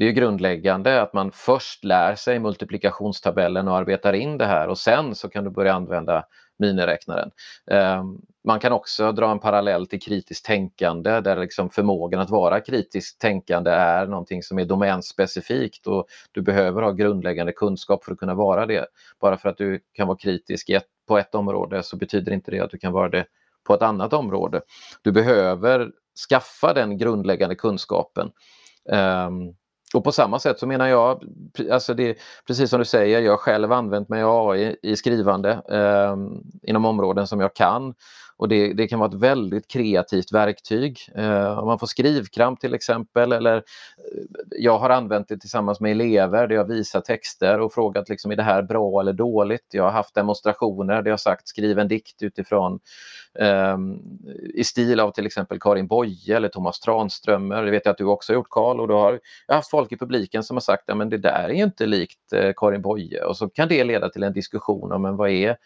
det 0.00 0.08
är 0.08 0.12
grundläggande 0.12 1.02
att 1.02 1.12
man 1.12 1.32
först 1.32 1.84
lär 1.84 2.14
sig 2.14 2.38
multiplikationstabellen 2.38 3.68
och 3.68 3.76
arbetar 3.76 4.12
in 4.12 4.38
det 4.38 4.46
här 4.46 4.68
och 4.68 4.78
sen 4.78 5.14
så 5.14 5.28
kan 5.28 5.44
du 5.44 5.50
börja 5.50 5.74
använda 5.74 6.24
miniräknaren. 6.58 7.30
Ehm, 7.70 8.18
man 8.44 8.60
kan 8.60 8.72
också 8.72 9.12
dra 9.12 9.30
en 9.30 9.38
parallell 9.38 9.86
till 9.86 10.00
kritiskt 10.00 10.44
tänkande 10.44 11.20
där 11.20 11.36
liksom 11.36 11.70
förmågan 11.70 12.20
att 12.20 12.30
vara 12.30 12.60
kritiskt 12.60 13.20
tänkande 13.20 13.70
är 13.70 14.06
någonting 14.06 14.42
som 14.42 14.58
är 14.58 14.64
domänspecifikt 14.64 15.86
och 15.86 16.06
du 16.32 16.42
behöver 16.42 16.82
ha 16.82 16.92
grundläggande 16.92 17.52
kunskap 17.52 18.04
för 18.04 18.12
att 18.12 18.18
kunna 18.18 18.34
vara 18.34 18.66
det. 18.66 18.86
Bara 19.20 19.36
för 19.36 19.48
att 19.48 19.58
du 19.58 19.80
kan 19.92 20.06
vara 20.06 20.18
kritisk 20.18 20.70
på 21.08 21.18
ett 21.18 21.34
område 21.34 21.82
så 21.82 21.96
betyder 21.96 22.32
inte 22.32 22.50
det 22.50 22.60
att 22.60 22.70
du 22.70 22.78
kan 22.78 22.92
vara 22.92 23.08
det 23.08 23.24
på 23.64 23.74
ett 23.74 23.82
annat 23.82 24.12
område. 24.12 24.60
Du 25.02 25.12
behöver 25.12 25.90
skaffa 26.28 26.74
den 26.74 26.98
grundläggande 26.98 27.54
kunskapen 27.54 28.30
Um, 28.84 29.54
och 29.94 30.04
på 30.04 30.12
samma 30.12 30.38
sätt 30.38 30.58
så 30.58 30.66
menar 30.66 30.86
jag, 30.86 31.24
alltså 31.70 31.94
det, 31.94 32.18
precis 32.46 32.70
som 32.70 32.78
du 32.78 32.84
säger, 32.84 33.20
jag 33.20 33.32
har 33.32 33.36
själv 33.36 33.72
använt 33.72 34.08
mig 34.08 34.22
av 34.22 34.48
AI 34.48 34.76
i 34.82 34.96
skrivande 34.96 35.50
eh, 35.70 36.16
inom 36.62 36.84
områden 36.84 37.26
som 37.26 37.40
jag 37.40 37.54
kan. 37.54 37.94
Och 38.40 38.48
det, 38.48 38.72
det, 38.72 38.88
kan 38.88 38.98
vara 38.98 39.08
ett 39.08 39.20
väldigt 39.20 39.68
kreativt 39.68 40.32
verktyg. 40.32 40.98
Eh, 41.14 41.58
om 41.58 41.66
man 41.66 41.78
får 41.78 41.86
skrivkramp 41.86 42.60
till 42.60 42.74
exempel 42.74 43.32
eller 43.32 43.56
eh, 43.56 43.62
jag 44.50 44.78
har 44.78 44.90
använt 44.90 45.28
det 45.28 45.38
tillsammans 45.38 45.80
med 45.80 45.90
elever 45.90 46.46
där 46.46 46.54
jag 46.54 46.68
visar 46.68 47.00
texter 47.00 47.60
och 47.60 47.72
frågat 47.72 48.08
liksom, 48.08 48.30
är 48.30 48.36
det 48.36 48.42
här 48.42 48.62
bra 48.62 49.00
eller 49.00 49.12
dåligt? 49.12 49.66
Jag 49.70 49.82
har 49.82 49.90
haft 49.90 50.14
demonstrationer 50.14 51.02
där 51.02 51.10
jag 51.10 51.20
sagt 51.20 51.48
skriv 51.48 51.78
en 51.78 51.88
dikt 51.88 52.22
utifrån 52.22 52.80
eh, 53.38 53.76
i 54.54 54.64
stil 54.64 55.00
av 55.00 55.10
till 55.10 55.26
exempel 55.26 55.60
Karin 55.60 55.86
Boye 55.86 56.36
eller 56.36 56.48
Thomas 56.48 56.80
Tranströmer. 56.80 57.64
Det 57.64 57.70
vet 57.70 57.84
jag 57.84 57.92
att 57.92 57.98
du 57.98 58.04
också 58.04 58.32
har 58.32 58.34
gjort 58.34 58.50
Karl 58.50 58.80
och 58.80 58.88
då 58.88 58.98
har 58.98 59.20
jag 59.46 59.54
haft 59.54 59.70
folk 59.70 59.92
i 59.92 59.96
publiken 59.96 60.42
som 60.42 60.56
har 60.56 60.60
sagt 60.60 60.90
att 60.90 60.98
ja, 60.98 61.04
det 61.04 61.18
där 61.18 61.48
är 61.48 61.64
inte 61.64 61.86
likt 61.86 62.32
eh, 62.32 62.52
Karin 62.56 62.82
Boye 62.82 63.24
och 63.24 63.36
så 63.36 63.48
kan 63.48 63.68
det 63.68 63.84
leda 63.84 64.08
till 64.08 64.22
en 64.22 64.32
diskussion 64.32 64.92
om 64.92 65.02
men 65.02 65.16
vad 65.16 65.30
är 65.30 65.56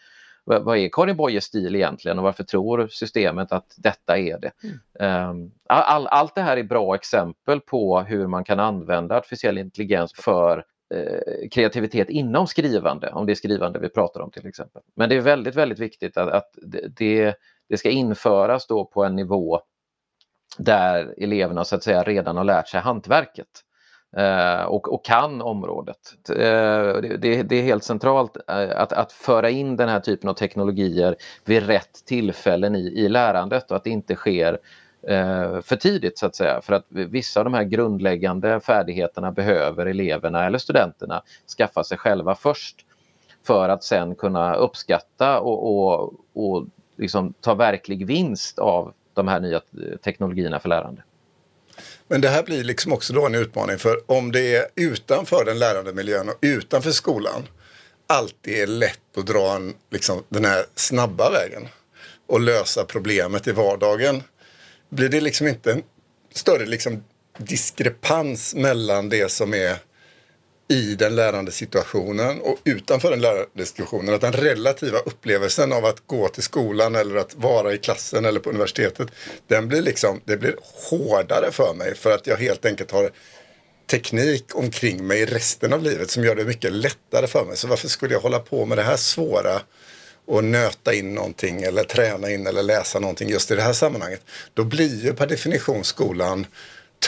vad 0.45 0.77
är 0.77 0.89
Karin 0.91 1.15
Boyes 1.15 1.43
stil 1.43 1.75
egentligen 1.75 2.17
och 2.17 2.23
varför 2.23 2.43
tror 2.43 2.87
systemet 2.87 3.51
att 3.51 3.73
detta 3.77 4.17
är 4.17 4.39
det? 4.39 4.51
Mm. 4.99 5.29
Um, 5.29 5.51
all, 5.67 6.07
allt 6.07 6.35
det 6.35 6.41
här 6.41 6.57
är 6.57 6.63
bra 6.63 6.95
exempel 6.95 7.61
på 7.61 7.99
hur 7.99 8.27
man 8.27 8.43
kan 8.43 8.59
använda 8.59 9.17
artificiell 9.17 9.57
intelligens 9.57 10.13
för 10.13 10.65
eh, 10.93 11.49
kreativitet 11.51 12.09
inom 12.09 12.47
skrivande, 12.47 13.11
om 13.11 13.25
det 13.25 13.33
är 13.33 13.35
skrivande 13.35 13.79
vi 13.79 13.89
pratar 13.89 14.21
om 14.21 14.31
till 14.31 14.47
exempel. 14.47 14.81
Men 14.95 15.09
det 15.09 15.15
är 15.15 15.21
väldigt, 15.21 15.55
väldigt 15.55 15.79
viktigt 15.79 16.17
att, 16.17 16.29
att 16.29 16.49
det, 16.97 17.35
det 17.69 17.77
ska 17.77 17.89
införas 17.89 18.67
då 18.67 18.85
på 18.85 19.03
en 19.03 19.15
nivå 19.15 19.61
där 20.57 21.13
eleverna 21.17 21.65
så 21.65 21.75
att 21.75 21.83
säga 21.83 22.03
redan 22.03 22.37
har 22.37 22.43
lärt 22.43 22.67
sig 22.67 22.79
hantverket. 22.79 23.47
Eh, 24.17 24.63
och, 24.63 24.93
och, 24.93 25.05
kan 25.05 25.41
området. 25.41 25.97
Eh, 26.29 26.35
det, 27.17 27.43
det, 27.43 27.55
är 27.55 27.63
helt 27.63 27.83
centralt 27.83 28.37
eh, 28.47 28.81
att, 28.81 28.93
att 28.93 29.11
föra 29.11 29.49
in 29.49 29.75
den 29.75 29.89
här 29.89 29.99
typen 29.99 30.29
av 30.29 30.33
teknologier 30.33 31.15
vid 31.45 31.65
rätt 31.65 32.05
tillfällen 32.05 32.75
i, 32.75 32.79
i 32.79 33.09
lärandet 33.09 33.71
och 33.71 33.77
att 33.77 33.83
det 33.83 33.89
inte 33.89 34.15
sker 34.15 34.59
eh, 35.07 35.61
för 35.61 35.75
tidigt 35.75 36.17
så 36.17 36.25
att 36.25 36.35
säga. 36.35 36.61
För 36.61 36.73
att 36.73 36.85
vissa 36.89 37.39
av 37.39 37.43
de 37.43 37.53
här 37.53 37.63
grundläggande 37.63 38.59
färdigheterna 38.59 39.31
behöver 39.31 39.85
eleverna 39.85 40.45
eller 40.45 40.57
studenterna 40.57 41.21
skaffa 41.57 41.83
sig 41.83 41.97
själva 41.97 42.35
först 42.35 42.85
för 43.47 43.69
att 43.69 43.83
sen 43.83 44.15
kunna 44.15 44.55
uppskatta 44.55 45.39
och, 45.39 45.77
och, 45.77 46.13
och 46.33 46.65
liksom 46.95 47.33
ta 47.41 47.53
verklig 47.53 48.07
vinst 48.07 48.59
av 48.59 48.93
de 49.13 49.27
här 49.27 49.39
nya 49.39 49.57
eh, 49.57 49.97
teknologierna 50.03 50.59
för 50.59 50.69
lärande. 50.69 51.01
Men 52.07 52.21
det 52.21 52.29
här 52.29 52.43
blir 52.43 52.63
liksom 52.63 52.93
också 52.93 53.13
då 53.13 53.25
en 53.25 53.35
utmaning 53.35 53.77
för 53.77 54.11
om 54.11 54.31
det 54.31 54.55
är 54.55 54.67
utanför 54.75 55.45
den 55.45 55.59
lärande 55.59 55.93
miljön 55.93 56.29
och 56.29 56.37
utanför 56.41 56.91
skolan 56.91 57.47
alltid 58.07 58.53
är 58.53 58.67
lätt 58.67 59.17
att 59.17 59.25
dra 59.25 59.55
en, 59.55 59.73
liksom, 59.91 60.23
den 60.29 60.45
här 60.45 60.65
snabba 60.75 61.31
vägen 61.31 61.67
och 62.27 62.39
lösa 62.39 62.85
problemet 62.85 63.47
i 63.47 63.51
vardagen. 63.51 64.23
Blir 64.89 65.09
det 65.09 65.21
liksom 65.21 65.47
inte 65.47 65.71
en 65.71 65.83
större 66.33 66.65
liksom, 66.65 67.03
diskrepans 67.37 68.55
mellan 68.55 69.09
det 69.09 69.31
som 69.31 69.53
är 69.53 69.77
i 70.67 70.95
den 70.95 71.15
lärande 71.15 71.51
situationen 71.51 72.41
och 72.41 72.57
utanför 72.63 73.11
den 73.11 73.21
lärande 73.21 73.65
situationen. 73.65 74.13
Att 74.13 74.21
den 74.21 74.33
relativa 74.33 74.97
upplevelsen 74.97 75.73
av 75.73 75.85
att 75.85 76.07
gå 76.07 76.27
till 76.27 76.43
skolan 76.43 76.95
eller 76.95 77.15
att 77.15 77.35
vara 77.35 77.73
i 77.73 77.77
klassen 77.77 78.25
eller 78.25 78.39
på 78.39 78.49
universitetet, 78.49 79.07
den 79.47 79.67
blir 79.67 79.81
liksom, 79.81 80.21
det 80.25 80.37
blir 80.37 80.55
hårdare 80.89 81.51
för 81.51 81.73
mig 81.73 81.95
för 81.95 82.11
att 82.11 82.27
jag 82.27 82.37
helt 82.37 82.65
enkelt 82.65 82.91
har 82.91 83.11
teknik 83.87 84.55
omkring 84.55 85.07
mig 85.07 85.25
resten 85.25 85.73
av 85.73 85.83
livet 85.83 86.11
som 86.11 86.23
gör 86.23 86.35
det 86.35 86.45
mycket 86.45 86.71
lättare 86.71 87.27
för 87.27 87.45
mig. 87.45 87.57
Så 87.57 87.67
varför 87.67 87.87
skulle 87.87 88.13
jag 88.13 88.21
hålla 88.21 88.39
på 88.39 88.65
med 88.65 88.77
det 88.77 88.83
här 88.83 88.97
svåra 88.97 89.61
och 90.27 90.43
nöta 90.43 90.93
in 90.93 91.13
någonting 91.13 91.63
eller 91.63 91.83
träna 91.83 92.31
in 92.31 92.47
eller 92.47 92.63
läsa 92.63 92.99
någonting 92.99 93.29
just 93.29 93.51
i 93.51 93.55
det 93.55 93.61
här 93.61 93.73
sammanhanget. 93.73 94.21
Då 94.53 94.63
blir 94.63 95.03
ju 95.03 95.13
per 95.13 95.27
definition 95.27 95.83
skolan 95.83 96.45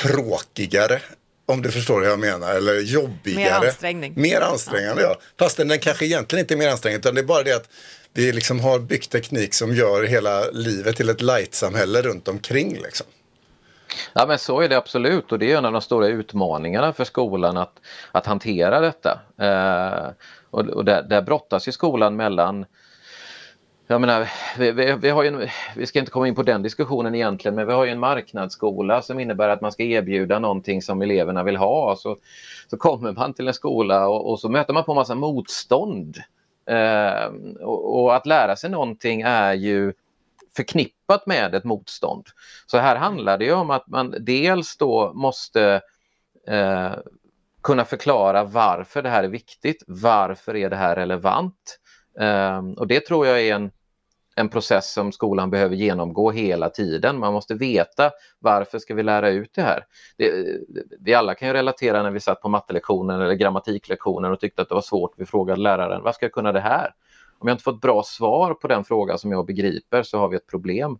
tråkigare 0.01 1.01
om 1.47 1.61
du 1.61 1.71
förstår 1.71 2.01
hur 2.01 2.07
jag 2.09 2.19
menar, 2.19 2.53
eller 2.53 2.79
jobbigare. 2.79 3.59
Mer 3.61 3.67
ansträngning. 3.67 4.13
Mer 4.15 4.41
ansträngande, 4.41 5.01
ja. 5.01 5.15
Fast 5.39 5.57
den 5.57 5.79
kanske 5.79 6.05
egentligen 6.05 6.43
inte 6.43 6.53
är 6.53 6.57
mer 6.57 6.69
ansträngande, 6.69 6.99
utan 6.99 7.15
det 7.15 7.21
är 7.21 7.25
bara 7.25 7.43
det 7.43 7.55
att 7.55 7.69
vi 8.13 8.31
liksom 8.31 8.59
har 8.59 8.79
byggt 8.79 9.11
teknik 9.11 9.53
som 9.53 9.75
gör 9.75 10.03
hela 10.03 10.45
livet 10.51 10.95
till 10.95 11.09
ett 11.09 11.21
light-samhälle 11.21 12.01
runt 12.01 12.27
omkring. 12.27 12.73
Liksom. 12.83 13.07
Ja 14.13 14.25
men 14.27 14.39
så 14.39 14.61
är 14.61 14.69
det 14.69 14.77
absolut 14.77 15.31
och 15.31 15.39
det 15.39 15.51
är 15.51 15.57
en 15.57 15.65
av 15.65 15.71
de 15.71 15.81
stora 15.81 16.07
utmaningarna 16.07 16.93
för 16.93 17.03
skolan 17.03 17.57
att, 17.57 17.79
att 18.11 18.25
hantera 18.25 18.79
detta. 18.79 19.19
Eh, 19.41 20.11
och, 20.49 20.61
och 20.61 20.85
där, 20.85 21.03
där 21.03 21.21
brottas 21.21 21.67
ju 21.67 21.71
skolan 21.71 22.15
mellan 22.15 22.65
jag 23.87 24.01
menar, 24.01 24.29
vi, 24.57 24.71
vi, 24.71 24.93
vi, 24.93 25.09
har 25.09 25.23
en, 25.23 25.47
vi 25.75 25.85
ska 25.85 25.99
inte 25.99 26.11
komma 26.11 26.27
in 26.27 26.35
på 26.35 26.43
den 26.43 26.63
diskussionen 26.63 27.15
egentligen, 27.15 27.55
men 27.55 27.67
vi 27.67 27.73
har 27.73 27.85
ju 27.85 27.91
en 27.91 27.99
marknadsskola 27.99 29.01
som 29.01 29.19
innebär 29.19 29.49
att 29.49 29.61
man 29.61 29.71
ska 29.71 29.83
erbjuda 29.83 30.39
någonting 30.39 30.81
som 30.81 31.01
eleverna 31.01 31.43
vill 31.43 31.57
ha. 31.57 31.95
Så, 31.95 32.17
så 32.67 32.77
kommer 32.77 33.11
man 33.11 33.33
till 33.33 33.47
en 33.47 33.53
skola 33.53 34.07
och, 34.07 34.31
och 34.31 34.39
så 34.39 34.49
möter 34.49 34.73
man 34.73 34.83
på 34.83 34.93
massa 34.93 35.15
motstånd. 35.15 36.17
Eh, 36.69 37.25
och, 37.61 38.03
och, 38.03 38.15
att 38.15 38.25
lära 38.25 38.55
sig 38.55 38.69
någonting 38.69 39.21
är 39.21 39.53
ju 39.53 39.93
förknippat 40.55 41.27
med 41.27 41.55
ett 41.55 41.63
motstånd. 41.63 42.25
Så 42.65 42.77
här 42.77 42.95
handlar 42.95 43.37
det 43.37 43.51
om 43.51 43.69
att 43.69 43.87
man 43.87 44.15
dels 44.19 44.77
då 44.77 45.11
måste 45.13 45.81
eh, 46.47 46.91
kunna 47.63 47.85
förklara 47.85 48.43
varför 48.43 49.01
det 49.01 49.09
här 49.09 49.23
är 49.23 49.27
viktigt. 49.27 49.83
Varför 49.87 50.55
är 50.55 50.69
det 50.69 50.75
här 50.75 50.95
relevant? 50.95 51.79
Um, 52.19 52.73
och 52.73 52.87
det 52.87 53.05
tror 53.05 53.27
jag 53.27 53.41
är 53.41 53.55
en, 53.55 53.71
en 54.39 54.49
process 54.49 54.93
som 54.93 55.11
skolan 55.11 55.49
behöver 55.49 55.75
genomgå 55.75 56.31
hela 56.31 56.69
tiden. 56.69 57.19
Man 57.19 57.33
måste 57.33 57.53
veta 57.53 58.11
varför 58.39 58.79
ska 58.79 58.95
vi 58.95 59.03
lära 59.03 59.29
ut 59.29 59.53
det 59.53 59.61
här. 59.61 59.85
Det, 60.17 60.31
vi 60.99 61.13
alla 61.13 61.35
kan 61.35 61.47
ju 61.47 61.53
relatera 61.53 62.03
när 62.03 62.11
vi 62.11 62.19
satt 62.19 62.41
på 62.41 62.49
mattelektionen 62.49 63.21
eller 63.21 63.33
grammatiklektionen 63.33 64.31
och 64.31 64.39
tyckte 64.39 64.61
att 64.61 64.69
det 64.69 64.75
var 64.75 64.81
svårt. 64.81 65.13
Vi 65.17 65.25
frågade 65.25 65.61
läraren, 65.61 66.03
vad 66.03 66.15
ska 66.15 66.25
jag 66.25 66.33
kunna 66.33 66.51
det 66.51 66.59
här? 66.59 66.93
Om 67.39 67.47
jag 67.47 67.55
inte 67.55 67.63
fått 67.63 67.81
bra 67.81 68.03
svar 68.03 68.53
på 68.53 68.67
den 68.67 68.83
frågan 68.83 69.19
som 69.19 69.31
jag 69.31 69.45
begriper 69.45 70.03
så 70.03 70.17
har 70.17 70.27
vi 70.27 70.35
ett 70.35 70.47
problem. 70.47 70.99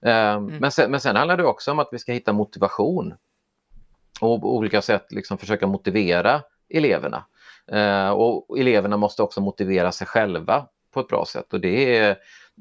Um, 0.00 0.10
mm. 0.10 0.56
men, 0.60 0.70
sen, 0.70 0.90
men 0.90 1.00
sen 1.00 1.16
handlar 1.16 1.36
det 1.36 1.44
också 1.44 1.70
om 1.70 1.78
att 1.78 1.88
vi 1.92 1.98
ska 1.98 2.12
hitta 2.12 2.32
motivation 2.32 3.14
och 4.20 4.40
på 4.40 4.56
olika 4.56 4.82
sätt 4.82 5.06
liksom 5.12 5.38
försöka 5.38 5.66
motivera 5.66 6.42
eleverna. 6.68 7.24
Uh, 7.72 8.10
och 8.10 8.58
eleverna 8.58 8.96
måste 8.96 9.22
också 9.22 9.40
motivera 9.40 9.92
sig 9.92 10.06
själva 10.06 10.66
på 10.90 11.00
ett 11.00 11.08
bra 11.08 11.24
sätt 11.24 11.52
och 11.52 11.60
det 11.60 11.96
är, 11.96 12.16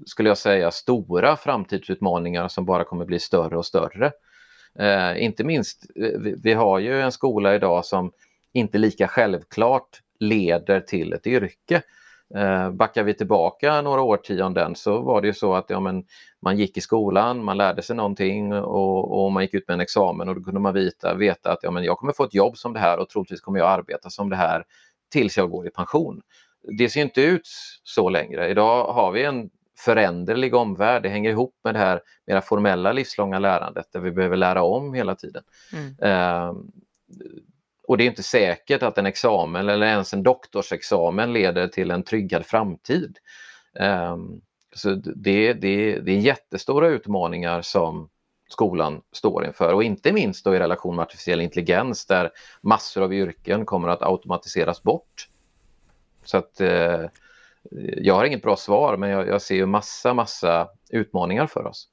skulle 0.05 0.29
jag 0.29 0.37
säga, 0.37 0.71
stora 0.71 1.35
framtidsutmaningar 1.35 2.47
som 2.47 2.65
bara 2.65 2.83
kommer 2.83 3.05
bli 3.05 3.19
större 3.19 3.57
och 3.57 3.65
större. 3.65 4.11
Eh, 4.79 5.23
inte 5.23 5.43
minst, 5.43 5.85
eh, 5.95 6.19
vi, 6.19 6.35
vi, 6.43 6.53
har 6.53 6.79
ju 6.79 7.01
en 7.01 7.11
skola 7.11 7.55
idag 7.55 7.85
som 7.85 8.11
inte 8.53 8.77
lika 8.77 9.07
självklart 9.07 10.01
leder 10.19 10.79
till 10.79 11.13
ett 11.13 11.27
yrke. 11.27 11.81
Eh, 12.35 12.71
backar 12.71 13.03
vi 13.03 13.13
tillbaka 13.13 13.81
några 13.81 14.01
årtionden 14.01 14.75
så 14.75 15.01
var 15.01 15.21
det 15.21 15.27
ju 15.27 15.33
så 15.33 15.53
att 15.53 15.69
ja, 15.69 15.79
men, 15.79 16.03
man 16.41 16.57
gick 16.57 16.77
i 16.77 16.81
skolan, 16.81 17.43
man 17.43 17.57
lärde 17.57 17.81
sig 17.81 17.95
någonting 17.95 18.53
och, 18.53 19.25
och 19.25 19.31
man 19.31 19.43
gick 19.43 19.53
ut 19.53 19.67
med 19.67 19.73
en 19.73 19.81
examen 19.81 20.29
och 20.29 20.35
då 20.35 20.43
kunde 20.43 20.59
man 20.59 20.73
veta, 20.73 21.13
veta 21.13 21.51
att 21.51 21.59
ja, 21.61 21.71
men 21.71 21.83
jag 21.83 21.97
kommer 21.97 22.13
få 22.13 22.23
ett 22.23 22.33
jobb 22.33 22.57
som 22.57 22.73
det 22.73 22.79
här 22.79 22.99
och 22.99 23.09
troligtvis 23.09 23.41
kommer 23.41 23.59
jag 23.59 23.69
arbeta 23.69 24.09
som 24.09 24.29
det 24.29 24.35
här 24.35 24.63
tills 25.11 25.37
jag 25.37 25.49
går 25.49 25.67
i 25.67 25.69
pension. 25.69 26.21
Det 26.77 26.89
ser 26.89 27.01
inte 27.01 27.21
ut 27.21 27.47
så 27.83 28.09
längre. 28.09 28.49
Idag 28.49 28.93
har 28.93 29.11
vi 29.11 29.23
en 29.23 29.49
föränderlig 29.79 30.55
omvärld. 30.55 31.03
Det 31.03 31.09
hänger 31.09 31.29
ihop 31.29 31.55
med 31.63 31.75
det 31.75 31.79
här 31.79 32.01
mera 32.27 32.41
formella 32.41 32.91
livslånga 32.91 33.39
lärandet 33.39 33.85
där 33.91 33.99
vi 33.99 34.11
behöver 34.11 34.37
lära 34.37 34.63
om 34.63 34.93
hela 34.93 35.15
tiden. 35.15 35.43
Mm. 35.73 36.13
Uh, 36.13 36.55
och 37.87 37.97
det 37.97 38.03
är 38.03 38.07
inte 38.07 38.23
säkert 38.23 38.83
att 38.83 38.97
en 38.97 39.05
examen 39.05 39.69
eller 39.69 39.87
ens 39.87 40.13
en 40.13 40.23
doktorsexamen 40.23 41.33
leder 41.33 41.67
till 41.67 41.91
en 41.91 42.03
tryggad 42.03 42.45
framtid. 42.45 43.17
Um, 43.79 44.41
så 44.75 44.89
det, 44.95 45.53
det, 45.53 45.99
det 45.99 46.11
är 46.11 46.19
jättestora 46.19 46.87
utmaningar 46.87 47.61
som 47.61 48.09
skolan 48.49 49.01
står 49.11 49.45
inför 49.45 49.73
och 49.73 49.83
inte 49.83 50.11
minst 50.13 50.47
i 50.47 50.49
relation 50.49 50.95
med 50.95 51.03
artificiell 51.03 51.41
intelligens 51.41 52.05
där 52.05 52.31
massor 52.61 53.03
av 53.03 53.13
yrken 53.13 53.65
kommer 53.65 53.87
att 53.87 54.01
automatiseras 54.01 54.83
bort. 54.83 55.27
Så 56.27 56.37
att 56.37 56.61
eh, 56.61 57.05
jag 57.97 58.15
har 58.15 58.25
inget 58.25 58.41
bra 58.41 58.55
svar 58.55 58.97
men 58.97 59.09
jag, 59.09 59.27
jag 59.27 59.41
ser 59.41 59.55
ju 59.55 59.65
massa, 59.65 60.13
massa 60.13 60.67
utmaningar 60.89 61.47
för 61.47 61.65
oss. 61.65 61.87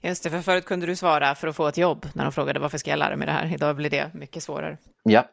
Just 0.00 0.22
det, 0.22 0.30
för 0.30 0.40
förut 0.40 0.64
kunde 0.64 0.86
du 0.86 0.96
svara 0.96 1.34
för 1.34 1.48
att 1.48 1.56
få 1.56 1.68
ett 1.68 1.78
jobb 1.78 2.06
när 2.12 2.24
de 2.24 2.32
frågade 2.32 2.60
varför 2.60 2.78
ska 2.78 2.90
jag 2.90 2.98
lära 2.98 3.16
mig 3.16 3.26
det 3.26 3.32
här? 3.32 3.54
Idag 3.54 3.76
blir 3.76 3.90
det 3.90 4.10
mycket 4.14 4.42
svårare. 4.42 4.76
Ja. 5.02 5.24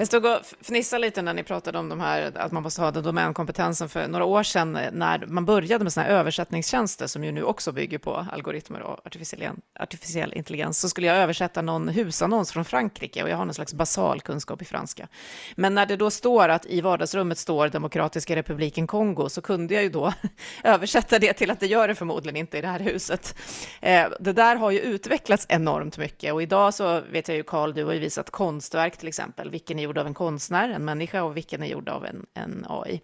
Jag 0.00 0.06
stod 0.06 0.26
och 0.26 0.38
fnissade 0.60 1.00
lite 1.00 1.22
när 1.22 1.34
ni 1.34 1.42
pratade 1.42 1.78
om 1.78 1.88
de 1.88 2.00
här, 2.00 2.32
att 2.36 2.52
man 2.52 2.62
måste 2.62 2.82
ha 2.82 2.90
den 2.90 3.02
domänkompetensen 3.02 3.88
för 3.88 4.08
några 4.08 4.24
år 4.24 4.42
sedan 4.42 4.76
eh, 4.76 4.92
när 4.92 5.26
man 5.26 5.44
började 5.44 5.84
med 5.84 5.92
såna 5.92 6.06
här 6.06 6.12
översättningstjänster 6.12 7.06
som 7.06 7.24
ju 7.24 7.32
nu 7.32 7.42
också 7.42 7.72
bygger 7.72 7.98
på 7.98 8.26
algoritmer 8.32 8.82
och 8.82 9.06
artificiell, 9.06 9.52
artificiell 9.80 10.32
intelligens, 10.32 10.80
så 10.80 10.88
skulle 10.88 11.06
jag 11.06 11.16
översätta 11.16 11.62
någon 11.62 11.88
husannons 11.88 12.52
från 12.52 12.64
Frankrike 12.64 13.22
och 13.22 13.28
jag 13.28 13.36
har 13.36 13.44
någon 13.44 13.54
slags 13.54 13.74
basal 13.74 14.20
kunskap 14.20 14.62
i 14.62 14.64
franska. 14.64 15.08
Men 15.56 15.74
när 15.74 15.86
det 15.86 15.96
då 15.96 16.10
står 16.10 16.48
att 16.48 16.66
i 16.66 16.80
vardagsrummet 16.80 17.38
står 17.38 17.68
Demokratiska 17.68 18.36
republiken 18.36 18.86
Kongo 18.86 19.28
så 19.28 19.42
kunde 19.42 19.74
jag 19.74 19.82
ju 19.82 19.90
då 19.90 20.12
översätta 20.64 21.18
det 21.18 21.32
till 21.32 21.50
att 21.50 21.60
det 21.60 21.66
gör 21.66 21.88
det 21.88 21.94
förmodligen 21.94 22.36
inte 22.36 22.58
i 22.58 22.60
det 22.60 22.68
här 22.68 22.80
huset. 22.80 23.34
Eh, 23.80 24.08
det 24.20 24.32
där 24.32 24.56
har 24.56 24.70
ju 24.70 24.80
utvecklats 24.80 25.46
enormt 25.48 25.98
mycket 25.98 26.32
och 26.32 26.42
idag 26.42 26.74
så 26.74 27.00
vet 27.00 27.28
jag 27.28 27.36
ju 27.36 27.42
Karl, 27.42 27.72
du 27.72 27.84
har 27.84 27.92
ju 27.92 27.98
visat 27.98 28.30
konstverk 28.30 28.96
till 28.96 29.08
exempel, 29.08 29.50
vilken 29.50 29.78
är 29.78 29.89
gjord 29.90 29.98
av 29.98 30.06
en 30.06 30.14
konstnär, 30.14 30.68
en 30.68 30.84
människa 30.84 31.22
och 31.22 31.36
vilken 31.36 31.62
är 31.62 31.66
gjord 31.66 31.88
av 31.88 32.06
en, 32.06 32.26
en 32.34 32.66
AI. 32.68 33.00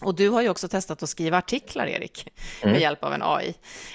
Och 0.00 0.14
du 0.14 0.28
har 0.28 0.42
ju 0.42 0.48
också 0.48 0.68
testat 0.68 1.02
att 1.02 1.08
skriva 1.08 1.38
artiklar, 1.38 1.86
Erik, 1.86 2.28
med 2.62 2.70
mm. 2.70 2.82
hjälp 2.82 3.04
av 3.04 3.12
en 3.12 3.22
AI. 3.22 3.54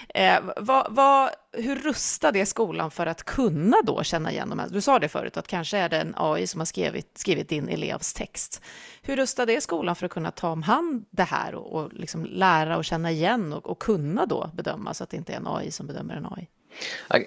Eh, 0.09 0.39
vad, 0.57 0.87
vad, 0.89 1.29
hur 1.51 1.75
rustad 1.75 2.37
är 2.37 2.45
skolan 2.45 2.91
för 2.91 3.05
att 3.05 3.23
kunna 3.23 3.77
då 3.83 4.03
känna 4.03 4.31
igen 4.31 4.49
de 4.49 4.59
här? 4.59 4.69
Du 4.69 4.81
sa 4.81 4.99
det 4.99 5.09
förut, 5.09 5.37
att 5.37 5.47
kanske 5.47 5.77
är 5.77 5.89
det 5.89 5.97
en 5.97 6.13
AI 6.17 6.47
som 6.47 6.61
har 6.61 6.65
skrivit, 6.65 7.17
skrivit 7.17 7.49
din 7.49 7.69
elevs 7.69 8.13
text. 8.13 8.61
Hur 9.01 9.15
rustad 9.15 9.51
är 9.51 9.59
skolan 9.59 9.95
för 9.95 10.05
att 10.05 10.11
kunna 10.11 10.31
ta 10.31 10.49
om 10.49 10.63
hand 10.63 11.05
det 11.09 11.23
här 11.23 11.55
och, 11.55 11.81
och 11.81 11.93
liksom 11.93 12.25
lära 12.25 12.77
och 12.77 12.85
känna 12.85 13.11
igen 13.11 13.53
och, 13.53 13.65
och 13.65 13.79
kunna 13.79 14.25
då 14.25 14.49
bedöma 14.53 14.93
så 14.93 15.03
att 15.03 15.09
det 15.09 15.17
inte 15.17 15.33
är 15.33 15.37
en 15.37 15.47
AI 15.47 15.71
som 15.71 15.87
bedömer 15.87 16.15
en 16.15 16.25
AI? 16.25 16.47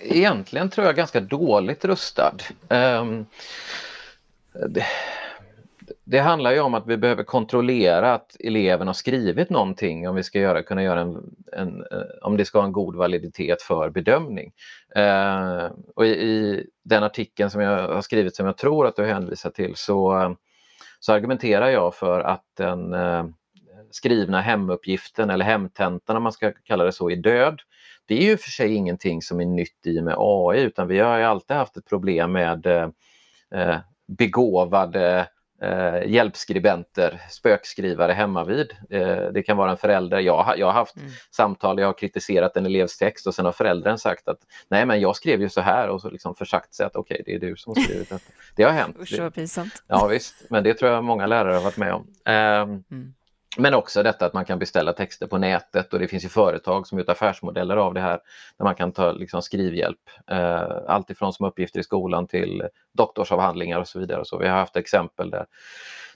Egentligen 0.02 0.70
tror 0.70 0.86
jag 0.86 0.96
ganska 0.96 1.20
dåligt 1.20 1.84
rustad. 1.84 2.36
Um, 2.68 3.26
det, 4.68 4.84
det, 6.04 6.18
handlar 6.18 6.52
ju 6.52 6.60
om 6.60 6.74
att 6.74 6.86
vi 6.86 6.96
behöver 6.96 7.24
kontrollera 7.24 8.14
att 8.14 8.36
eleven 8.40 8.86
har 8.86 8.94
skrivit 8.94 9.50
någonting 9.50 10.08
om 10.08 10.14
vi 10.14 10.22
ska 10.22 10.38
göra, 10.38 10.62
kunna 10.62 10.82
göra 10.82 11.00
en, 11.00 11.34
en 11.52 11.80
eh, 11.80 11.98
om 12.22 12.36
det 12.36 12.44
ska 12.44 12.58
ha 12.58 12.66
en 12.66 12.72
god 12.72 12.96
validitet 12.96 13.62
för 13.62 13.90
bedömning. 13.90 14.52
Eh, 14.96 15.70
och 15.96 16.06
i, 16.06 16.10
i, 16.10 16.66
den 16.84 17.02
artikeln 17.02 17.50
som 17.50 17.60
jag 17.60 17.88
har 17.88 18.02
skrivit 18.02 18.36
som 18.36 18.46
jag 18.46 18.56
tror 18.56 18.86
att 18.86 18.96
du 18.96 19.04
hänvisar 19.04 19.50
till 19.50 19.72
så, 19.76 20.36
så 21.00 21.12
argumenterar 21.12 21.68
jag 21.68 21.94
för 21.94 22.20
att 22.20 22.44
den 22.56 22.94
eh, 22.94 23.26
skrivna 23.90 24.40
hemuppgiften 24.40 25.30
eller 25.30 25.44
hemtentan 25.44 26.16
om 26.16 26.22
man 26.22 26.32
ska 26.32 26.52
kalla 26.64 26.84
det 26.84 26.92
så 26.92 27.10
är 27.10 27.16
död 27.16 27.60
det 28.06 28.14
är 28.14 28.22
ju 28.22 28.36
för 28.36 28.50
sig 28.50 28.74
ingenting 28.74 29.22
som 29.22 29.40
är 29.40 29.44
nytt 29.44 29.86
i 29.86 30.00
och 30.00 30.04
med 30.04 30.14
AI 30.18 30.60
utan 30.60 30.88
vi 30.88 30.98
har 30.98 31.18
ju 31.18 31.24
alltid 31.24 31.56
haft 31.56 31.76
ett 31.76 31.88
problem 31.88 32.32
med 32.32 32.66
eh, 32.66 32.88
eh 33.54 33.78
begåvade 34.06 35.28
eh, 35.62 36.10
hjälpskribenter, 36.10 37.20
spökskrivare 37.30 38.12
hemma 38.12 38.44
vid. 38.44 38.72
Eh, 38.90 39.32
det 39.34 39.42
kan 39.42 39.56
vara 39.56 39.70
en 39.70 39.76
förälder. 39.76 40.20
Jag, 40.20 40.54
jag 40.58 40.66
har 40.66 40.72
haft 40.72 40.96
mm. 40.96 41.10
samtal, 41.30 41.80
jag 41.80 41.86
har 41.86 41.98
kritiserat 41.98 42.56
en 42.56 42.66
elevs 42.66 42.98
text 42.98 43.26
och 43.26 43.34
sen 43.34 43.44
har 43.44 43.52
föräldern 43.52 43.98
sagt 43.98 44.28
att 44.28 44.38
nej 44.68 44.86
men 44.86 45.00
jag 45.00 45.16
skrev 45.16 45.40
ju 45.40 45.48
så 45.48 45.60
här 45.60 45.88
och 45.88 46.00
så 46.00 46.10
liksom 46.10 46.34
försagt 46.34 46.74
sig 46.74 46.86
att 46.86 46.96
okej 46.96 47.20
okay, 47.20 47.38
det 47.38 47.46
är 47.46 47.50
du 47.50 47.56
som 47.56 47.72
har 47.76 47.82
skrivit 47.82 48.08
detta. 48.08 48.24
Det 48.56 48.62
har 48.62 48.72
hänt. 48.72 48.96
Usch 49.00 49.18
vad 49.18 49.34
pinsamt. 49.34 49.82
Ja 49.86 50.06
visst, 50.06 50.34
men 50.50 50.64
det 50.64 50.74
tror 50.74 50.90
jag 50.90 51.04
många 51.04 51.26
lärare 51.26 51.54
har 51.54 51.62
varit 51.62 51.76
med 51.76 51.94
om. 51.94 52.00
Um, 52.00 52.84
mm. 52.90 53.14
Men 53.58 53.74
också 53.74 54.02
detta 54.02 54.26
att 54.26 54.32
man 54.32 54.44
kan 54.44 54.58
beställa 54.58 54.92
texter 54.92 55.26
på 55.26 55.38
nätet 55.38 55.92
och 55.92 55.98
det 55.98 56.08
finns 56.08 56.24
ju 56.24 56.28
företag 56.28 56.86
som 56.86 56.98
gjort 56.98 57.08
affärsmodeller 57.08 57.76
av 57.76 57.94
det 57.94 58.00
här 58.00 58.20
där 58.56 58.64
man 58.64 58.74
kan 58.74 58.92
ta 58.92 59.12
liksom, 59.12 59.42
skrivhjälp. 59.42 60.10
Eh, 60.30 60.68
allt 60.86 61.10
ifrån 61.10 61.32
som 61.32 61.46
uppgifter 61.46 61.80
i 61.80 61.82
skolan 61.82 62.26
till 62.26 62.62
doktorsavhandlingar 62.92 63.80
och 63.80 63.88
så 63.88 63.98
vidare. 63.98 64.24
Så 64.24 64.38
vi 64.38 64.48
har 64.48 64.56
haft 64.56 64.76
exempel 64.76 65.30
där 65.30 65.46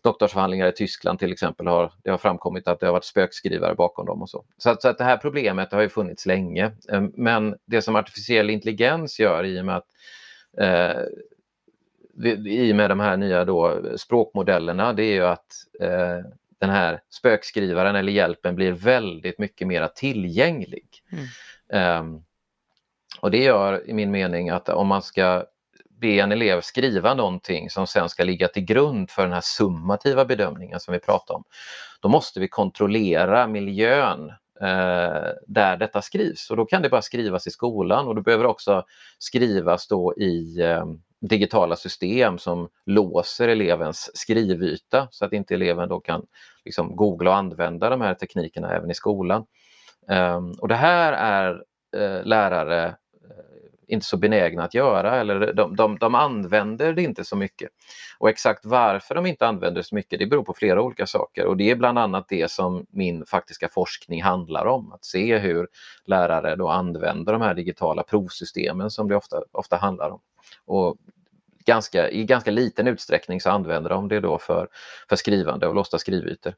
doktorsavhandlingar 0.03 0.67
i 0.67 0.73
Tyskland 0.73 1.19
till 1.19 1.33
exempel 1.33 1.67
har 1.67 1.93
det 2.03 2.11
har 2.11 2.19
framkommit 2.19 2.69
att 2.69 2.81
det 2.81 2.87
har 2.87 2.93
varit 2.93 3.05
spökskrivare 3.05 3.75
bakom 3.75 4.07
dem 4.07 4.23
och 4.23 4.31
så. 4.31 4.45
Så 4.59 4.71
att, 4.71 4.83
så 4.83 4.89
att 4.89 4.99
det 4.99 5.05
här 5.05 5.17
problemet 5.17 5.73
har 5.73 5.81
ju 5.81 5.89
funnits 5.89 6.27
länge. 6.27 6.73
Eh, 6.93 7.03
men 7.15 7.57
det 7.65 7.83
som 7.83 7.97
artificiell 7.97 8.51
intelligens 8.51 9.21
gör 9.21 9.45
i 9.45 9.61
och 9.61 9.65
med 9.65 9.77
att 9.77 9.87
eh, 10.59 11.03
i 12.47 12.73
och 12.73 12.77
med 12.77 12.91
de 12.91 13.01
här 13.01 13.17
nya 13.17 13.45
då 13.45 13.81
språkmodellerna 13.97 14.93
det 14.93 15.05
är 15.05 15.13
ju 15.13 15.27
att 15.27 15.47
eh, 15.81 16.31
den 16.61 16.71
här 16.71 17.03
spökskrivaren 17.11 17.97
eller 17.97 18.13
hjälpen 18.13 18.55
blir 18.55 18.73
väldigt 18.73 19.39
mycket 19.39 19.67
mer 19.67 19.87
tillgänglig. 19.87 20.89
Mm. 21.13 22.01
Um, 22.01 22.25
och 23.21 23.31
det 23.31 23.43
gör 23.43 23.89
i 23.89 23.93
min 23.93 24.11
mening 24.11 24.51
att 24.51 24.69
om 24.69 24.87
man 24.87 25.03
ska 25.03 25.45
be 26.01 26.21
en 26.21 26.33
elev 26.33 26.61
skriva 26.61 27.15
någonting 27.15 27.71
som 27.71 27.87
sen 27.87 28.09
ska 28.09 28.25
ligga 28.25 28.49
till 28.49 28.65
grund 28.65 29.11
för 29.11 29.23
den 29.23 29.33
här 29.33 29.41
summativa 29.41 30.25
bedömningen 30.25 30.81
som 30.81 30.93
vi 30.93 31.01
pratar 31.01 31.35
om, 31.35 31.45
då 32.01 32.09
måste 32.09 32.41
vi 32.41 32.49
kontrollera 32.49 33.47
miljön 33.47 34.33
Eh, 34.63 35.33
där 35.47 35.77
detta 35.77 36.03
skrivs 36.03 36.51
och 36.51 36.57
då 36.57 36.65
kan 36.65 36.83
det 36.83 36.89
bara 36.89 37.03
skrivas 37.03 37.47
i 37.47 37.51
skolan 37.51 38.07
och 38.07 38.15
det 38.15 38.23
behöver 38.23 38.47
också 38.47 38.85
skrivas 39.19 39.89
då 39.89 40.15
i 40.17 40.61
eh, 40.61 40.85
digitala 41.21 41.77
system 41.77 42.39
som 42.39 42.69
låser 42.87 43.49
elevens 43.49 44.11
skrivyta 44.15 45.09
så 45.11 45.25
att 45.25 45.33
inte 45.33 45.55
eleven 45.55 45.89
då 45.89 46.01
kan 46.01 46.27
liksom 46.65 46.97
googla 46.97 47.31
och 47.31 47.37
använda 47.37 47.91
de 47.91 48.01
här 48.01 48.15
teknikerna 48.15 48.73
även 48.77 48.91
i 48.91 48.95
skolan. 48.95 49.47
Ehm, 50.09 50.53
och 50.53 50.69
det 50.69 50.75
här 50.75 51.13
är 51.13 51.63
eh, 51.97 52.25
lärare 52.25 52.97
inte 53.91 54.07
så 54.07 54.17
benägna 54.17 54.65
att 54.65 54.75
göra 54.75 55.21
eller 55.21 55.53
de, 55.53 55.77
de, 55.77 55.99
de 55.99 56.15
använder 56.15 56.93
det 56.93 57.03
inte 57.03 57.25
så 57.25 57.37
mycket. 57.37 57.71
Och 58.19 58.29
exakt 58.29 58.65
varför 58.65 59.15
de 59.15 59.27
inte 59.27 59.47
använder 59.47 59.81
det 59.81 59.87
så 59.87 59.95
mycket 59.95 60.19
det 60.19 60.27
beror 60.27 60.43
på 60.43 60.55
flera 60.55 60.83
olika 60.83 61.07
saker 61.07 61.47
och 61.47 61.57
det 61.57 61.71
är 61.71 61.77
bland 61.77 61.99
annat 61.99 62.29
det 62.29 62.51
som 62.51 62.87
min 62.91 63.27
faktiska 63.27 63.69
forskning 63.69 64.23
handlar 64.23 64.67
om. 64.67 64.93
Att 64.93 65.05
se 65.05 65.39
hur 65.39 65.69
lärare 66.05 66.57
då 66.57 66.69
använder 66.69 67.33
de 67.33 67.43
här 67.43 67.55
digitala 67.55 68.03
provsystemen 68.03 68.91
som 68.91 69.09
det 69.09 69.17
ofta, 69.17 69.43
ofta 69.53 69.77
handlar 69.77 70.11
om. 70.11 70.21
Och 70.67 70.97
ganska, 71.67 72.11
I 72.11 72.25
ganska 72.25 72.51
liten 72.51 72.87
utsträckning 72.87 73.41
så 73.41 73.51
använder 73.51 73.91
de 73.91 74.09
det 74.09 74.21
då 74.21 74.39
för, 74.39 74.69
för 75.09 75.17
skrivande 75.17 75.67
och 75.67 75.75
låsta 75.75 75.99
skrivytor. 75.99 76.55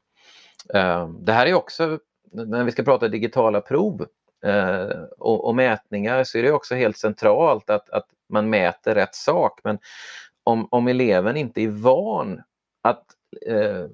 Ehm, 0.73 1.25
det 1.25 1.33
här 1.33 1.45
är 1.45 1.53
också, 1.53 1.99
när 2.31 2.63
vi 2.63 2.71
ska 2.71 2.83
prata 2.83 3.07
digitala 3.07 3.61
prov 3.61 4.07
Eh, 4.43 5.03
och, 5.17 5.47
och, 5.47 5.55
mätningar 5.55 6.23
så 6.23 6.37
är 6.37 6.43
det 6.43 6.51
också 6.51 6.75
helt 6.75 6.97
centralt 6.97 7.69
att, 7.69 7.89
att 7.89 8.07
man 8.29 8.49
mäter 8.49 8.95
rätt 8.95 9.15
sak. 9.15 9.59
Men 9.63 9.79
om, 10.43 10.67
om 10.71 10.87
eleven 10.87 11.37
inte 11.37 11.61
är 11.61 11.67
van 11.67 12.41
att 12.81 13.05
eh, 13.47 13.85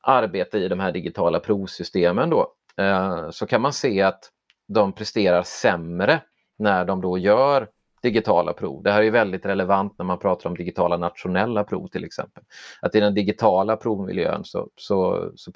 arbeta 0.00 0.58
i 0.58 0.68
de 0.68 0.80
här 0.80 0.92
digitala 0.92 1.40
provsystemen 1.40 2.30
då, 2.30 2.52
eh, 2.76 3.30
så 3.30 3.46
kan 3.46 3.60
man 3.60 3.72
se 3.72 4.02
att 4.02 4.30
de 4.68 4.92
presterar 4.92 5.42
sämre 5.42 6.20
när 6.58 6.84
de 6.84 7.00
då 7.00 7.18
gör 7.18 7.68
digitala 8.02 8.52
prov. 8.52 8.82
Det 8.82 8.92
här 8.92 9.02
är 9.02 9.10
väldigt 9.10 9.46
relevant 9.46 9.98
när 9.98 10.04
man 10.04 10.18
pratar 10.18 10.50
om 10.50 10.56
digitala 10.56 10.96
nationella 10.96 11.64
prov 11.64 11.86
till 11.86 12.04
exempel. 12.04 12.42
Att 12.80 12.94
i 12.94 13.00
den 13.00 13.14
digitala 13.14 13.76
provmiljön 13.76 14.44
så, 14.44 14.68
så, 14.76 15.30
så 15.36 15.52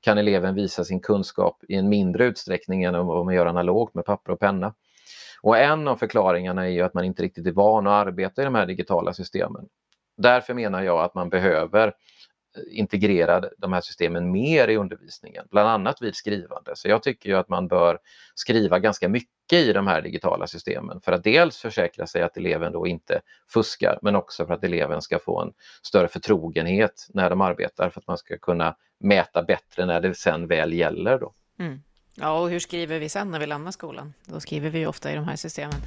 kan 0.00 0.18
eleven 0.18 0.54
visa 0.54 0.84
sin 0.84 1.00
kunskap 1.00 1.64
i 1.68 1.74
en 1.74 1.88
mindre 1.88 2.24
utsträckning 2.24 2.82
än 2.82 2.94
om 2.94 3.26
man 3.26 3.34
gör 3.34 3.46
analogt 3.46 3.94
med 3.94 4.04
papper 4.04 4.32
och 4.32 4.40
penna. 4.40 4.74
Och 5.42 5.58
en 5.58 5.88
av 5.88 5.96
förklaringarna 5.96 6.64
är 6.64 6.70
ju 6.70 6.82
att 6.82 6.94
man 6.94 7.04
inte 7.04 7.22
riktigt 7.22 7.46
är 7.46 7.52
van 7.52 7.86
att 7.86 8.06
arbeta 8.06 8.42
i 8.42 8.44
de 8.44 8.54
här 8.54 8.66
digitala 8.66 9.12
systemen. 9.12 9.68
Därför 10.16 10.54
menar 10.54 10.82
jag 10.82 11.04
att 11.04 11.14
man 11.14 11.28
behöver 11.28 11.92
integrera 12.70 13.44
de 13.58 13.72
här 13.72 13.80
systemen 13.80 14.30
mer 14.30 14.68
i 14.68 14.76
undervisningen, 14.76 15.44
bland 15.50 15.68
annat 15.68 16.02
vid 16.02 16.14
skrivande. 16.14 16.72
Så 16.74 16.88
jag 16.88 17.02
tycker 17.02 17.28
ju 17.28 17.36
att 17.36 17.48
man 17.48 17.68
bör 17.68 17.98
skriva 18.34 18.78
ganska 18.78 19.08
mycket 19.08 19.28
i 19.52 19.72
de 19.72 19.86
här 19.86 20.02
digitala 20.02 20.46
systemen 20.46 21.00
för 21.00 21.12
att 21.12 21.24
dels 21.24 21.58
försäkra 21.58 22.06
sig 22.06 22.22
att 22.22 22.36
eleven 22.36 22.72
då 22.72 22.86
inte 22.86 23.20
fuskar 23.48 23.98
men 24.02 24.16
också 24.16 24.46
för 24.46 24.54
att 24.54 24.64
eleven 24.64 25.02
ska 25.02 25.18
få 25.18 25.40
en 25.40 25.52
större 25.82 26.08
förtrogenhet 26.08 27.06
när 27.08 27.30
de 27.30 27.40
arbetar 27.40 27.90
för 27.90 28.00
att 28.00 28.06
man 28.06 28.18
ska 28.18 28.38
kunna 28.38 28.76
mäta 29.00 29.42
bättre 29.42 29.86
när 29.86 30.00
det 30.00 30.14
sen 30.14 30.46
väl 30.46 30.72
gäller. 30.72 31.18
Då. 31.18 31.34
Mm. 31.58 31.82
Ja, 32.14 32.40
och 32.40 32.50
hur 32.50 32.58
skriver 32.58 32.98
vi 32.98 33.08
sen 33.08 33.30
när 33.30 33.40
vi 33.40 33.46
lämnar 33.46 33.70
skolan? 33.70 34.14
Då 34.24 34.40
skriver 34.40 34.70
vi 34.70 34.86
ofta 34.86 35.12
i 35.12 35.14
de 35.14 35.24
här 35.24 35.36
systemen. 35.36 35.80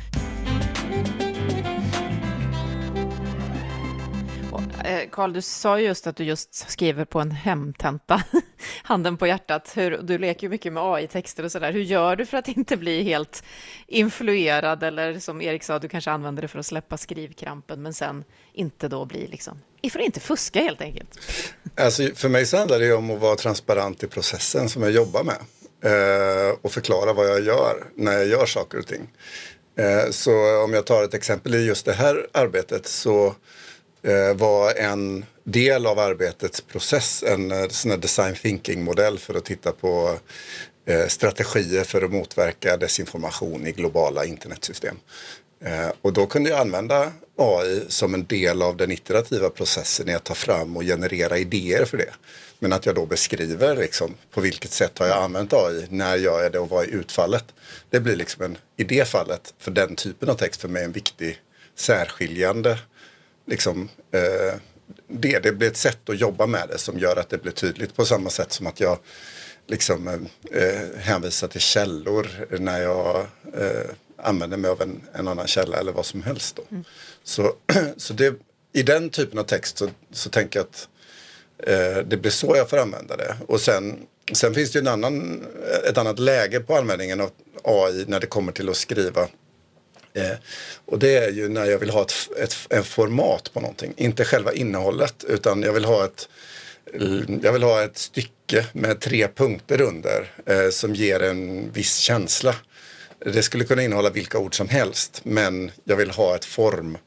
Eh, 4.92 5.10
Karl, 5.12 5.34
du 5.34 5.42
sa 5.42 5.80
just 5.80 6.08
att 6.08 6.16
du 6.16 6.24
just 6.24 6.70
skriver 6.70 7.06
på 7.06 7.20
en 7.20 7.32
hemtenta, 7.32 8.24
handen 8.84 9.18
på 9.18 9.28
hjärtat. 9.28 9.72
Hur, 9.76 9.98
du 9.98 10.18
leker 10.18 10.44
ju 10.44 10.50
mycket 10.50 10.74
med 10.74 10.84
AI-texter 10.84 11.44
och 11.44 11.52
sådär. 11.52 11.72
Hur 11.72 11.82
gör 11.82 12.16
du 12.16 12.26
för 12.26 12.38
att 12.38 12.48
inte 12.48 12.78
bli 12.78 13.04
helt 13.04 13.44
influerad 13.88 14.84
eller 14.84 15.20
som 15.20 15.42
Erik 15.42 15.64
sa, 15.64 15.80
du 15.80 15.90
kanske 15.90 16.12
använder 16.12 16.42
det 16.42 16.48
för 16.48 16.60
att 16.60 16.66
släppa 16.66 16.98
skrivkrampen 16.98 17.82
men 17.82 17.94
sen 17.94 18.24
inte 18.54 18.88
då 18.88 19.06
bli 19.06 19.28
liksom, 19.28 19.62
för 19.92 20.00
att 20.00 20.06
inte 20.06 20.20
fuska 20.20 20.60
helt 20.60 20.82
enkelt? 20.82 21.20
Alltså, 21.78 22.10
för 22.16 22.30
mig 22.30 22.46
så 22.46 22.58
handlar 22.58 22.80
det 22.80 22.94
om 22.94 23.12
att 23.12 23.20
vara 23.20 23.36
transparent 23.36 24.04
i 24.04 24.08
processen 24.08 24.70
som 24.70 24.82
jag 24.82 24.92
jobbar 24.92 25.24
med 25.24 25.38
eh, 25.84 26.56
och 26.62 26.72
förklara 26.72 27.14
vad 27.14 27.30
jag 27.30 27.42
gör 27.42 27.84
när 27.96 28.12
jag 28.12 28.28
gör 28.28 28.46
saker 28.46 28.80
och 28.80 28.88
ting. 28.88 29.10
Eh, 29.76 30.12
så 30.12 30.64
om 30.64 30.74
jag 30.74 30.86
tar 30.86 31.04
ett 31.04 31.14
exempel 31.14 31.56
i 31.56 31.66
just 31.66 31.86
det 31.86 31.94
här 31.94 32.28
arbetet 32.34 32.88
så 32.88 33.36
Eh, 34.04 34.34
var 34.36 34.74
en 34.74 35.26
del 35.44 35.86
av 35.86 36.00
arbetets 36.00 36.62
process 36.62 37.24
en 37.28 37.52
eh, 37.52 37.62
sån 37.62 37.92
sån 37.92 38.00
design 38.00 38.36
thinking-modell 38.36 39.20
för 39.20 39.34
att 39.34 39.46
titta 39.46 39.72
på 39.72 40.18
eh, 40.86 41.08
strategier 41.08 41.84
för 41.84 42.02
att 42.02 42.12
motverka 42.12 42.78
desinformation 42.78 43.68
i 43.68 43.72
globala 43.72 44.26
internetsystem. 44.26 44.96
Och 46.02 46.14
då 46.14 46.26
kunde 46.26 46.50
jag 46.50 46.60
använda 46.60 47.12
AI 47.36 47.82
som 47.88 48.14
en 48.14 48.26
del 48.26 48.62
av 48.62 48.78
den 48.78 48.92
iterativa 48.92 49.50
processen 49.50 50.10
i 50.10 50.14
att 50.14 50.24
ta 50.24 50.34
fram 50.34 50.78
och 50.78 50.84
generera 50.84 51.38
idéer 51.38 51.86
för 51.86 51.98
det. 51.98 52.14
Men 52.60 52.74
att 52.74 52.86
jag 52.86 52.96
då 52.96 53.06
beskriver 53.06 53.76
liksom, 53.76 54.16
på 54.32 54.42
vilket 54.42 54.72
sätt 54.72 55.00
har 55.00 55.08
jag 55.08 55.24
använt 55.24 55.54
AI, 55.54 55.86
när 55.90 56.16
gör 56.16 56.44
jag 56.44 56.52
det 56.52 56.60
och 56.60 56.70
vad 56.70 56.84
är 56.84 56.88
utfallet. 56.88 57.46
Det 57.90 58.00
blir 58.00 58.16
liksom 58.16 58.44
en, 58.44 58.58
i 58.78 58.84
det 58.84 59.08
fallet, 59.08 59.54
för 59.60 59.72
den 59.72 59.96
typen 59.96 60.30
av 60.30 60.36
text 60.36 60.62
för 60.62 60.68
mig 60.68 60.84
en 60.84 60.92
viktig 60.92 61.42
särskiljande 61.76 62.78
liksom, 63.46 63.90
eh, 64.12 64.60
det. 65.08 65.40
Det 65.40 65.52
blir 65.52 65.68
ett 65.68 65.78
sätt 65.78 66.10
att 66.10 66.20
jobba 66.20 66.46
med 66.46 66.68
det 66.70 66.78
som 66.78 67.00
gör 67.00 67.16
att 67.16 67.30
det 67.30 67.38
blir 67.38 67.52
tydligt 67.52 67.96
på 67.96 68.06
samma 68.06 68.30
sätt 68.30 68.52
som 68.52 68.68
att 68.68 68.80
jag 68.80 69.00
liksom 69.68 70.08
eh, 70.52 71.00
hänvisar 71.00 71.48
till 71.48 71.62
källor 71.62 72.28
när 72.60 72.82
jag 72.82 73.26
eh, 73.54 73.90
använder 74.18 74.58
mig 74.58 74.72
av 74.72 74.82
en, 74.82 75.02
en, 75.14 75.28
annan 75.28 75.48
källa 75.48 75.78
eller 75.78 75.92
vad 75.92 76.06
som 76.06 76.24
helst. 76.24 76.56
Då. 76.56 76.64
Mm. 76.72 76.84
Så, 77.24 77.54
så 77.98 78.14
det, 78.14 78.36
i 78.74 78.84
den 78.84 79.10
typen 79.10 79.40
av 79.40 79.44
text 79.44 79.78
så, 79.78 79.90
så 80.12 80.30
tänker 80.30 80.60
jag 80.60 80.68
att 80.68 80.88
eh, 81.58 82.04
det 82.06 82.18
blir 82.18 82.32
så 82.32 82.56
jag 82.56 82.70
får 82.70 82.78
använda 82.78 83.18
det. 83.18 83.38
Och 83.48 83.62
sen, 83.62 84.00
sen 84.34 84.54
finns 84.54 84.72
det 84.72 84.80
en 84.80 84.88
annan, 84.88 85.46
ett 85.90 85.98
annat 85.98 86.20
läge 86.20 86.60
på 86.60 86.78
användningen 86.78 87.22
av 87.22 87.30
AI 87.64 88.06
när 88.08 88.20
det 88.20 88.28
kommer 88.28 88.52
till 88.52 88.70
att 88.70 88.78
skriva 88.78 89.28
Eh, 90.14 90.38
och 90.86 91.00
det 91.00 91.18
är 91.18 91.32
ju 91.32 91.50
när 91.50 91.66
jag 91.66 91.80
vill 91.80 91.90
ha 91.90 92.02
ett, 92.02 92.14
ett, 92.40 92.58
ett, 92.70 92.86
format 92.86 93.54
på 93.54 93.60
någonting. 93.60 93.94
Inte 93.98 94.26
själva 94.26 94.54
innehållet 94.54 95.24
utan 95.28 95.64
jag 95.64 95.74
vill 95.74 95.86
ha 95.86 96.06
ett, 96.06 96.30
jag 97.44 97.54
vill 97.54 97.64
ha 97.64 97.84
ett 97.84 97.98
stycke 97.98 98.66
med 98.74 99.00
tre 99.00 99.28
punkter 99.28 99.82
under 99.82 100.32
eh, 100.46 100.70
som 100.70 100.96
ger 100.96 101.22
en 101.22 101.72
viss 101.72 101.98
känsla. 101.98 102.56
Det 103.26 103.44
skulle 103.44 103.64
kunna 103.64 103.84
innehålla 103.84 104.10
vilka 104.10 104.38
ord 104.38 104.56
som 104.56 104.70
helst 104.70 105.22
men 105.24 105.72
jag 105.84 105.96
vill 105.96 106.12
ha 106.12 106.36
ett 106.36 106.46
form 106.46 106.98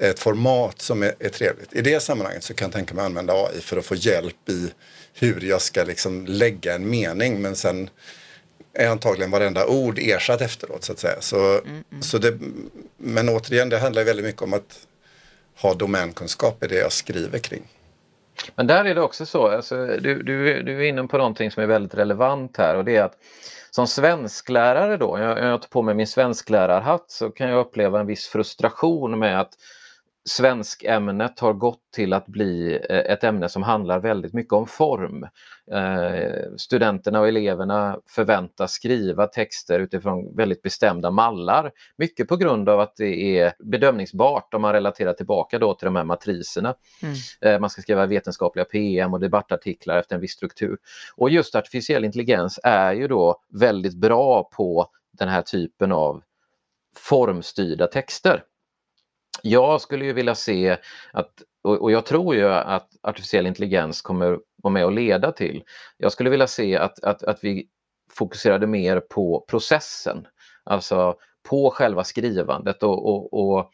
ett 0.00 0.18
format 0.18 0.82
som 0.82 1.02
är, 1.02 1.14
är 1.18 1.28
trevligt. 1.28 1.72
I 1.72 1.82
det 1.82 2.00
sammanhanget 2.00 2.44
så 2.44 2.54
kan 2.54 2.66
jag 2.66 2.72
tänka 2.72 2.94
mig 2.94 3.02
att 3.02 3.06
använda 3.06 3.32
AI 3.32 3.60
för 3.60 3.76
att 3.76 3.86
få 3.86 3.94
hjälp 3.94 4.48
i 4.48 4.70
hur 5.14 5.40
jag 5.40 5.62
ska 5.62 5.84
liksom 5.84 6.26
lägga 6.26 6.74
en 6.74 6.90
mening 6.90 7.42
men 7.42 7.56
sen 7.56 7.90
är 8.78 8.88
antagligen 8.88 9.30
varenda 9.30 9.66
ord 9.66 9.98
ersatt 9.98 10.40
efteråt 10.40 10.84
så 10.84 10.92
att 10.92 10.98
säga. 10.98 11.20
Så, 11.20 11.36
mm, 11.36 11.84
mm. 11.90 12.02
Så 12.02 12.18
det, 12.18 12.38
men 12.96 13.28
återigen, 13.28 13.68
det 13.68 13.78
handlar 13.78 14.04
väldigt 14.04 14.26
mycket 14.26 14.42
om 14.42 14.54
att 14.54 14.86
ha 15.60 15.74
domänkunskap 15.74 16.64
i 16.64 16.66
det 16.66 16.78
jag 16.78 16.92
skriver 16.92 17.38
kring. 17.38 17.62
Men 18.54 18.66
där 18.66 18.84
är 18.84 18.94
det 18.94 19.00
också 19.00 19.26
så, 19.26 19.48
alltså, 19.48 19.86
du, 19.86 20.22
du, 20.22 20.62
du 20.62 20.78
är 20.78 20.88
inne 20.88 21.04
på 21.04 21.18
någonting 21.18 21.50
som 21.50 21.62
är 21.62 21.66
väldigt 21.66 21.94
relevant 21.94 22.56
här 22.56 22.76
och 22.76 22.84
det 22.84 22.96
är 22.96 23.02
att 23.02 23.18
som 23.70 23.86
svensklärare 23.86 24.96
då, 24.96 25.18
jag, 25.18 25.38
jag 25.38 25.62
tar 25.62 25.68
på 25.68 25.82
mig 25.82 25.94
min 25.94 26.06
svensklärarhatt, 26.06 27.04
så 27.08 27.30
kan 27.30 27.48
jag 27.48 27.60
uppleva 27.60 28.00
en 28.00 28.06
viss 28.06 28.26
frustration 28.26 29.18
med 29.18 29.40
att 29.40 29.52
svenskämnet 30.28 31.40
har 31.40 31.52
gått 31.52 31.80
till 31.94 32.12
att 32.12 32.26
bli 32.26 32.80
eh, 32.90 32.98
ett 32.98 33.24
ämne 33.24 33.48
som 33.48 33.62
handlar 33.62 34.00
väldigt 34.00 34.32
mycket 34.32 34.52
om 34.52 34.66
form. 34.66 35.26
Eh, 35.72 36.56
studenterna 36.56 37.20
och 37.20 37.28
eleverna 37.28 37.98
förväntas 38.06 38.72
skriva 38.72 39.26
texter 39.26 39.80
utifrån 39.80 40.36
väldigt 40.36 40.62
bestämda 40.62 41.10
mallar. 41.10 41.70
Mycket 41.96 42.28
på 42.28 42.36
grund 42.36 42.68
av 42.68 42.80
att 42.80 42.96
det 42.96 43.38
är 43.38 43.52
bedömningsbart 43.58 44.54
om 44.54 44.62
man 44.62 44.72
relaterar 44.72 45.12
tillbaka 45.12 45.58
då 45.58 45.74
till 45.74 45.86
de 45.86 45.96
här 45.96 46.04
matriserna. 46.04 46.74
Mm. 47.02 47.14
Eh, 47.40 47.60
man 47.60 47.70
ska 47.70 47.82
skriva 47.82 48.06
vetenskapliga 48.06 48.64
PM 48.64 49.14
och 49.14 49.20
debattartiklar 49.20 49.98
efter 49.98 50.14
en 50.14 50.20
viss 50.20 50.32
struktur. 50.32 50.78
Och 51.16 51.30
just 51.30 51.54
artificiell 51.54 52.04
intelligens 52.04 52.60
är 52.62 52.92
ju 52.92 53.08
då 53.08 53.40
väldigt 53.52 53.94
bra 53.94 54.50
på 54.52 54.88
den 55.18 55.28
här 55.28 55.42
typen 55.42 55.92
av 55.92 56.22
formstyrda 56.96 57.86
texter. 57.86 58.42
Jag 59.48 59.80
skulle 59.80 60.04
ju 60.04 60.12
vilja 60.12 60.34
se 60.34 60.76
att, 61.12 61.32
och 61.64 61.92
jag 61.92 62.06
tror 62.06 62.34
ju 62.34 62.48
att 62.48 62.88
artificiell 63.02 63.46
intelligens 63.46 64.02
kommer 64.02 64.38
vara 64.62 64.72
med 64.72 64.84
och 64.84 64.92
leda 64.92 65.32
till, 65.32 65.64
jag 65.96 66.12
skulle 66.12 66.30
vilja 66.30 66.46
se 66.46 66.76
att, 66.76 67.04
att, 67.04 67.22
att 67.22 67.44
vi 67.44 67.66
fokuserade 68.12 68.66
mer 68.66 69.00
på 69.00 69.44
processen, 69.48 70.26
alltså 70.64 71.14
på 71.48 71.70
själva 71.70 72.04
skrivandet 72.04 72.82
och, 72.82 73.06
och, 73.06 73.32
och 73.32 73.70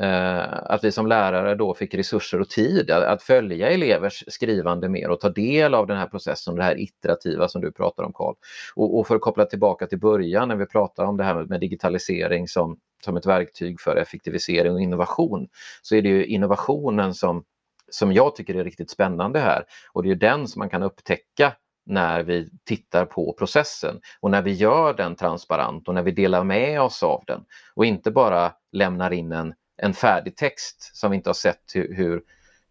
Eh, 0.00 0.52
att 0.64 0.84
vi 0.84 0.92
som 0.92 1.06
lärare 1.06 1.54
då 1.54 1.74
fick 1.74 1.94
resurser 1.94 2.40
och 2.40 2.48
tid 2.48 2.90
att, 2.90 3.02
att, 3.02 3.22
följa 3.22 3.70
elevers 3.70 4.24
skrivande 4.28 4.88
mer 4.88 5.10
och 5.10 5.20
ta 5.20 5.28
del 5.28 5.74
av 5.74 5.86
den 5.86 5.96
här 5.96 6.06
processen, 6.06 6.54
det 6.54 6.62
här 6.62 6.80
iterativa 6.80 7.48
som 7.48 7.60
du 7.60 7.72
pratar 7.72 8.02
om 8.02 8.12
Karl. 8.12 8.34
Och, 8.74 8.98
och, 8.98 9.06
för 9.06 9.14
att 9.14 9.20
koppla 9.20 9.44
tillbaka 9.44 9.86
till 9.86 10.00
början 10.00 10.48
när 10.48 10.56
vi 10.56 10.66
pratar 10.66 11.04
om 11.04 11.16
det 11.16 11.24
här 11.24 11.34
med, 11.34 11.48
med 11.48 11.60
digitalisering 11.60 12.48
som 12.48 12.78
som 13.04 13.16
ett 13.16 13.26
verktyg 13.26 13.80
för 13.80 13.96
effektivisering 13.96 14.72
och 14.72 14.80
innovation 14.80 15.48
så 15.82 15.94
är 15.94 16.02
det 16.02 16.08
ju 16.08 16.26
innovationen 16.26 17.14
som, 17.14 17.44
som 17.90 18.12
jag 18.12 18.36
tycker 18.36 18.54
är 18.54 18.64
riktigt 18.64 18.90
spännande 18.90 19.38
här 19.38 19.64
och 19.92 20.02
det 20.02 20.10
är 20.10 20.14
den 20.14 20.48
som 20.48 20.58
man 20.58 20.70
kan 20.70 20.82
upptäcka 20.82 21.52
när 21.86 22.22
vi 22.22 22.50
tittar 22.64 23.06
på 23.06 23.34
processen 23.38 24.00
och 24.20 24.30
när 24.30 24.42
vi 24.42 24.52
gör 24.52 24.94
den 24.94 25.16
transparent 25.16 25.88
och 25.88 25.94
när 25.94 26.02
vi 26.02 26.10
delar 26.10 26.44
med 26.44 26.80
oss 26.80 27.02
av 27.02 27.24
den 27.26 27.44
och 27.74 27.86
inte 27.86 28.10
bara 28.10 28.52
lämnar 28.72 29.10
in 29.12 29.32
en, 29.32 29.54
en 29.76 29.94
färdig 29.94 30.36
text 30.36 30.96
som 30.96 31.10
vi 31.10 31.16
inte 31.16 31.28
har 31.28 31.34
sett 31.34 31.62
hur, 31.74 31.94
hur, 31.94 32.22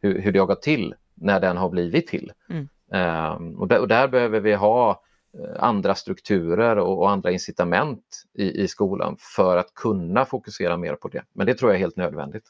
hur, 0.02 0.22
hur 0.22 0.32
det 0.32 0.40
har 0.40 0.48
gått 0.48 0.62
till 0.62 0.96
när 1.16 1.40
den 1.40 1.58
har 1.58 1.70
blivit 1.70 2.08
till. 2.08 2.32
Mm. 2.50 2.68
Um, 2.92 3.60
och, 3.60 3.68
där, 3.68 3.80
och, 3.80 3.88
där, 3.88 4.08
behöver 4.08 4.40
vi 4.40 4.54
ha 4.54 5.04
Eh, 5.40 5.64
andra 5.64 5.96
strukturer 5.96 6.78
och, 6.78 7.00
och 7.00 7.10
andra 7.10 7.32
incitament 7.32 8.24
i, 8.34 8.64
i 8.64 8.68
skolan 8.68 9.16
för 9.20 9.58
att 9.58 9.74
kunna 9.74 10.26
fokusera 10.26 10.78
mer 10.78 10.96
på 10.96 11.08
det. 11.08 11.24
Men 11.34 11.48
det 11.48 11.54
tror 11.54 11.72
jag 11.72 11.76
är 11.76 11.80
helt 11.80 11.98
nödvändigt. 11.98 12.44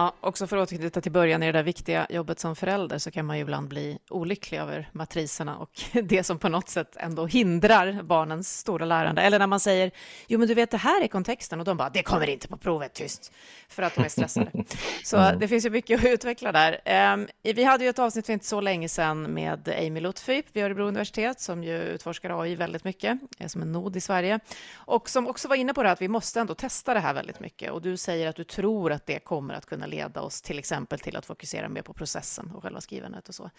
Ja, 0.00 0.14
också 0.20 0.46
för 0.46 0.56
att 0.56 0.68
återknyta 0.68 1.00
till 1.00 1.12
början 1.12 1.42
i 1.42 1.46
det 1.46 1.52
där 1.52 1.62
viktiga 1.62 2.06
jobbet 2.10 2.40
som 2.40 2.56
förälder 2.56 2.98
så 2.98 3.10
kan 3.10 3.26
man 3.26 3.36
ju 3.36 3.42
ibland 3.42 3.68
bli 3.68 3.98
olycklig 4.10 4.58
över 4.58 4.88
matriserna 4.92 5.58
och 5.58 5.70
det 6.02 6.24
som 6.24 6.38
på 6.38 6.48
något 6.48 6.68
sätt 6.68 6.96
ändå 6.96 7.26
hindrar 7.26 8.02
barnens 8.02 8.58
stora 8.58 8.84
lärande. 8.84 9.22
Eller 9.22 9.38
när 9.38 9.46
man 9.46 9.60
säger, 9.60 9.90
jo 10.26 10.38
men 10.38 10.48
du 10.48 10.54
vet 10.54 10.70
det 10.70 10.76
här 10.76 11.02
är 11.02 11.08
kontexten 11.08 11.60
och 11.60 11.64
de 11.64 11.76
bara, 11.76 11.90
det 11.90 12.02
kommer 12.02 12.28
inte 12.28 12.48
på 12.48 12.56
provet, 12.56 12.94
tyst, 12.94 13.32
för 13.68 13.82
att 13.82 13.94
de 13.94 14.04
är 14.04 14.08
stressade. 14.08 14.50
Så 15.04 15.16
mm. 15.16 15.38
det 15.38 15.48
finns 15.48 15.66
ju 15.66 15.70
mycket 15.70 16.00
att 16.00 16.10
utveckla 16.10 16.52
där. 16.52 16.80
Ehm, 16.84 17.28
vi 17.42 17.64
hade 17.64 17.84
ju 17.84 17.90
ett 17.90 17.98
avsnitt 17.98 18.26
för 18.26 18.32
inte 18.32 18.46
så 18.46 18.60
länge 18.60 18.88
sedan 18.88 19.22
med 19.22 19.68
Amy 19.78 20.00
Lutfi 20.00 20.42
vid 20.52 20.64
Örebro 20.64 20.84
universitet 20.84 21.40
som 21.40 21.64
ju 21.64 21.82
utforskar 21.82 22.42
AI 22.42 22.54
väldigt 22.54 22.84
mycket, 22.84 23.18
som 23.46 23.62
en 23.62 23.72
nod 23.72 23.96
i 23.96 24.00
Sverige, 24.00 24.40
och 24.74 25.10
som 25.10 25.26
också 25.26 25.48
var 25.48 25.56
inne 25.56 25.74
på 25.74 25.82
det 25.82 25.90
att 25.90 26.02
vi 26.02 26.08
måste 26.08 26.40
ändå 26.40 26.54
testa 26.54 26.94
det 26.94 27.00
här 27.00 27.14
väldigt 27.14 27.40
mycket. 27.40 27.72
Och 27.72 27.82
du 27.82 27.96
säger 27.96 28.28
att 28.28 28.36
du 28.36 28.44
tror 28.44 28.92
att 28.92 29.06
det 29.06 29.18
kommer 29.18 29.54
att 29.54 29.66
kunna 29.66 29.86
leda 29.90 30.20
oss 30.20 30.42
till 30.42 30.58
exempel 30.58 30.98
till 30.98 31.16
att 31.16 31.26
fokusera 31.26 31.68
mer 31.68 31.82
på 31.82 31.92
processen 31.92 32.52
och 32.54 32.62
själva 32.62 32.80
skrivandet 32.80 33.28
och 33.28 33.34
så. 33.34 33.50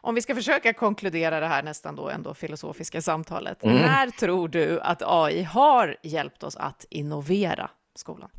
Om 0.00 0.14
vi 0.14 0.22
ska 0.22 0.34
försöka 0.34 0.72
konkludera 0.72 1.40
det 1.40 1.46
här 1.46 1.62
nästan 1.62 1.96
då 1.96 2.08
ändå 2.08 2.34
filosofiska 2.34 3.02
samtalet, 3.02 3.64
mm. 3.64 3.76
när 3.76 4.10
tror 4.10 4.48
du 4.48 4.80
att 4.80 5.02
AI 5.02 5.42
har 5.42 5.96
hjälpt 6.02 6.42
oss 6.42 6.56
att 6.56 6.86
innovera 6.90 7.70
skolan? 7.94 8.30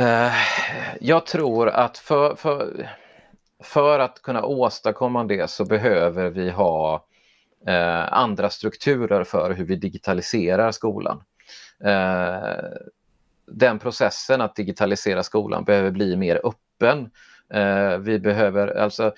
Uh, 0.00 0.32
jag 1.00 1.26
tror 1.26 1.68
att 1.68 1.98
för, 1.98 2.34
för, 2.34 2.88
för 3.62 3.98
att 3.98 4.22
kunna 4.22 4.44
åstadkomma 4.44 5.24
det 5.24 5.50
så 5.50 5.64
behöver 5.64 6.30
vi 6.30 6.50
ha 6.50 7.06
uh, 7.68 8.12
andra 8.12 8.50
strukturer 8.50 9.24
för 9.24 9.50
hur 9.50 9.64
vi 9.64 9.76
digitaliserar 9.76 10.72
skolan. 10.72 11.22
Uh, 11.84 12.70
den 13.46 13.78
processen 13.78 14.40
att 14.40 14.56
digitalisera 14.56 15.22
skolan 15.22 15.64
behöver 15.64 15.90
bli 15.90 16.16
mer 16.16 16.40
öppen. 16.44 17.10
Eh, 17.52 17.98
vi 17.98 18.18
behöver 18.18 18.68
alltså 18.68 19.12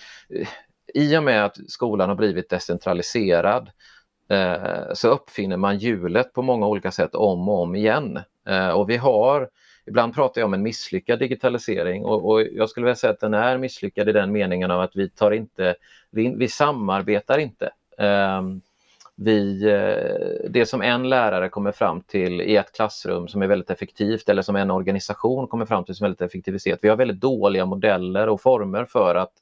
i 0.94 1.16
och 1.16 1.22
med 1.22 1.44
att 1.44 1.56
skolan 1.70 2.08
har 2.08 2.16
blivit 2.16 2.50
decentraliserad 2.50 3.70
eh, 4.28 4.92
så 4.94 5.08
uppfinner 5.08 5.56
man 5.56 5.78
hjulet 5.78 6.32
på 6.32 6.42
många 6.42 6.66
olika 6.66 6.90
sätt 6.90 7.14
om 7.14 7.48
och 7.48 7.62
om 7.62 7.74
igen. 7.74 8.20
Eh, 8.48 8.68
och 8.68 8.90
vi 8.90 8.96
har, 8.96 9.48
ibland 9.86 10.14
pratar 10.14 10.40
jag 10.40 10.46
om 10.46 10.54
en 10.54 10.62
misslyckad 10.62 11.18
digitalisering 11.18 12.04
och, 12.04 12.30
och 12.30 12.42
jag 12.42 12.70
skulle 12.70 12.84
vilja 12.84 12.96
säga 12.96 13.12
att 13.12 13.20
den 13.20 13.34
är 13.34 13.58
misslyckad 13.58 14.08
i 14.08 14.12
den 14.12 14.32
meningen 14.32 14.70
av 14.70 14.80
att 14.80 14.96
vi 14.96 15.10
tar 15.10 15.30
inte, 15.30 15.74
vi, 16.10 16.34
vi 16.36 16.48
samarbetar 16.48 17.38
inte. 17.38 17.70
Um, 17.98 18.62
vi, 19.20 19.62
eh, 19.62 20.50
det 20.50 20.66
som 20.66 20.82
en 20.82 21.08
lärare 21.08 21.48
kommer 21.48 21.72
fram 21.72 22.00
till 22.00 22.40
i 22.40 22.56
ett 22.56 22.72
klassrum 22.72 23.28
som 23.28 23.42
är 23.42 23.46
väldigt 23.46 23.70
effektivt 23.70 24.28
eller 24.28 24.42
som 24.42 24.56
en 24.56 24.70
organisation 24.70 25.46
kommer 25.46 25.66
fram 25.66 25.84
till 25.84 25.94
som 25.94 26.04
är 26.04 26.08
väldigt 26.08 26.28
effektivitet. 26.28 26.78
Vi 26.82 26.88
har 26.88 26.96
väldigt 26.96 27.20
dåliga 27.20 27.66
modeller 27.66 28.28
och 28.28 28.40
former 28.40 28.84
för 28.84 29.14
att, 29.14 29.32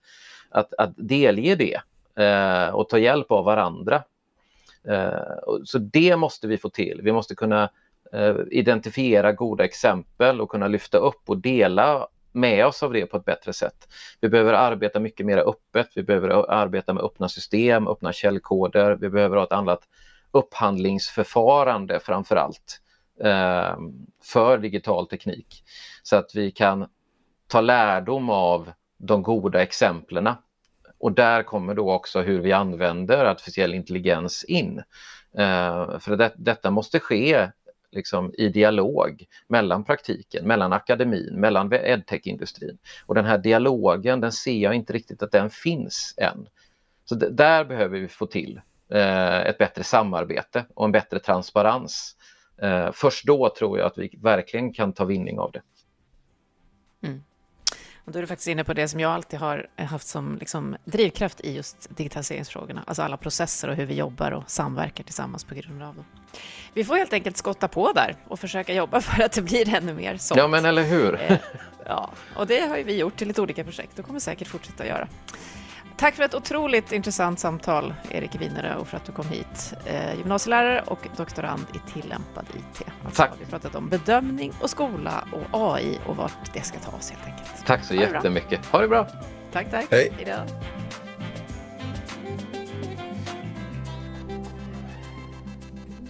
att, 0.51 0.75
att 0.75 0.93
delge 0.97 1.55
det 1.55 1.81
eh, 2.25 2.75
och 2.75 2.89
ta 2.89 2.99
hjälp 2.99 3.31
av 3.31 3.45
varandra. 3.45 4.03
Eh, 4.89 5.63
så 5.65 5.79
det 5.79 6.17
måste 6.17 6.47
vi 6.47 6.59
få 6.59 6.69
till. 6.69 7.01
Vi 7.03 7.13
måste 7.13 7.35
kunna 7.35 7.71
eh, 8.13 8.37
identifiera 8.51 9.33
goda 9.33 9.65
exempel 9.65 10.41
och 10.41 10.51
kunna 10.51 10.69
lyfta 10.69 10.99
upp 10.99 11.23
och 11.27 11.39
dela 11.39 12.07
med 12.37 12.67
oss 12.67 12.83
av 12.83 12.93
det 12.93 13.07
på 13.07 13.17
ett 13.17 13.25
bättre 13.25 13.53
sätt. 13.53 13.89
Vi 14.21 14.29
behöver 14.29 14.53
arbeta 14.53 15.01
mycket 15.01 15.27
mer 15.27 15.39
öppet, 15.39 15.89
vi 15.95 16.03
behöver 16.03 16.51
arbeta 16.51 16.93
med 16.95 17.03
öppna 17.03 17.29
system, 17.29 17.89
öppna 17.89 18.13
källkoder, 18.13 18.97
vi 19.01 19.11
behöver 19.11 19.37
ha 19.37 19.45
ett 19.45 19.53
annat 19.53 19.81
upphandlingsförfarande 20.31 22.01
framför 22.01 22.37
allt 22.37 22.81
eh, 23.21 23.77
för 24.23 24.59
digital 24.59 25.07
teknik 25.07 25.65
så 26.03 26.17
att 26.17 26.31
vi 26.35 26.51
kan 26.51 26.87
ta 27.47 27.61
lärdom 27.61 28.31
av 28.31 28.73
de 28.99 29.23
goda 29.23 29.63
exemplen. 29.63 30.29
Och 30.99 31.13
där 31.13 31.43
kommer 31.43 31.75
då 31.75 31.93
också 31.93 32.21
hur 32.21 32.41
vi 32.41 32.53
använder 32.53 33.25
artificiell 33.25 33.75
intelligens 33.75 34.45
in. 34.45 34.79
Eh, 35.39 35.99
för 35.99 36.17
det, 36.17 36.33
detta 36.37 36.71
måste 36.71 37.01
ske 37.01 37.49
liksom, 37.97 38.35
i 38.39 38.49
dialog 38.49 39.25
mellan 39.49 39.85
praktiken, 39.85 40.47
mellan 40.47 40.73
akademin, 40.73 41.35
mellan 41.35 41.73
edtech-industrin. 41.73 42.79
Och 43.07 43.15
den 43.15 43.25
här 43.25 43.39
dialogen, 43.39 44.21
den 44.21 44.33
ser 44.33 44.59
jag 44.59 44.75
inte 44.75 44.93
riktigt 44.93 45.23
att 45.23 45.33
den 45.33 45.51
finns 45.51 46.15
än. 46.17 46.49
Så 47.05 47.15
där 47.15 47.65
behöver 47.65 47.99
vi 47.99 48.09
få 48.09 48.27
till 48.27 48.61
eh, 48.89 49.41
ett 49.41 49.59
bättre 49.59 49.85
samarbete 49.85 50.67
och 50.75 50.85
en 50.85 50.93
bättre 50.93 51.19
transparens. 51.19 52.17
Eh, 52.63 52.93
först 52.93 53.27
då 53.27 53.55
tror 53.59 53.79
jag 53.79 53.87
att 53.87 53.99
vi 53.99 54.19
verkligen 54.23 54.73
kan 54.73 54.93
ta 54.93 55.05
vinning 55.05 55.39
av 55.39 55.53
det. 55.53 55.63
Mm. 57.07 57.23
Och 58.07 58.13
då 58.13 58.19
är 58.19 58.21
du 58.21 58.27
faktiskt 58.27 58.49
inne 58.49 58.65
på 58.65 58.75
det 58.75 58.89
som 58.89 59.01
jag 59.01 59.13
alltid 59.13 59.41
har 59.41 59.67
haft 59.77 60.07
som 60.07 60.37
liksom 60.39 60.77
drivkraft 60.85 61.41
i 61.41 61.55
just 61.55 61.97
digitaliseringsfrågorna, 61.97 62.85
alltså 62.87 63.03
alla 63.03 63.17
processer 63.17 63.69
och 63.69 63.77
hur 63.77 63.87
vi 63.87 63.95
jobbar 63.95 64.33
och 64.33 64.51
samverkar 64.51 65.05
tillsammans 65.05 65.45
på 65.45 65.55
grund 65.55 65.83
av 65.83 65.95
dem. 65.95 66.05
Vi 66.75 66.85
får 66.85 66.97
helt 66.97 67.13
enkelt 67.13 67.37
skotta 67.37 67.69
på 67.69 67.93
där 67.93 68.17
och 68.29 68.41
försöka 68.41 68.75
jobba 68.75 69.01
för 69.01 69.23
att 69.23 69.33
det 69.33 69.43
blir 69.43 69.75
ännu 69.75 69.95
mer 69.95 70.17
sånt. 70.17 70.39
Ja, 70.39 70.49
men 70.49 70.65
eller 70.65 70.83
hur? 70.83 71.21
Eh, 71.21 71.39
ja, 71.87 72.11
och 72.37 72.47
det 72.47 72.61
har 72.61 72.77
vi 72.77 72.99
gjort 72.99 73.17
till 73.17 73.29
lite 73.29 73.43
olika 73.43 73.65
projekt 73.65 73.99
och 73.99 74.07
kommer 74.07 74.21
säkert 74.21 74.49
fortsätta 74.49 74.87
göra. 74.87 75.09
Tack 75.99 76.15
för 76.15 76.23
ett 76.23 76.35
otroligt 76.35 76.93
intressant 76.93 77.41
samtal, 77.41 77.95
Erik 78.11 78.35
Winerö, 78.35 78.77
och 78.77 78.89
för 78.89 78.97
att 78.97 79.05
du 79.05 79.13
kom 79.13 79.29
hit. 79.29 79.75
Eh, 79.87 80.15
gymnasielärare 80.19 80.83
och 80.83 81.09
doktorand 81.17 81.67
i 81.75 81.93
tillämpad 81.93 82.47
IT. 82.55 82.87
Alltså, 83.05 83.23
Tack. 83.23 83.33
Vi 83.39 83.45
har 83.45 83.51
pratat 83.51 83.75
om 83.75 83.89
bedömning 83.89 84.53
och 84.61 84.71
skola 84.71 85.29
och 85.33 85.75
AI 85.75 85.99
och 86.07 86.17
vart 86.17 86.55
det 86.55 86.63
ska 86.63 86.79
ta 86.79 86.97
oss 86.97 87.11
helt 87.11 87.25
enkelt. 87.27 87.67
Tack 87.67 87.85
så 87.85 87.95
ha 87.95 88.01
jättemycket. 88.01 88.67
Ha 88.67 88.81
det 88.81 88.89
bra. 88.89 89.09
Tack, 89.53 89.71
tack. 89.71 89.87
Hej. 89.91 90.13
Hejdå. 90.17 90.43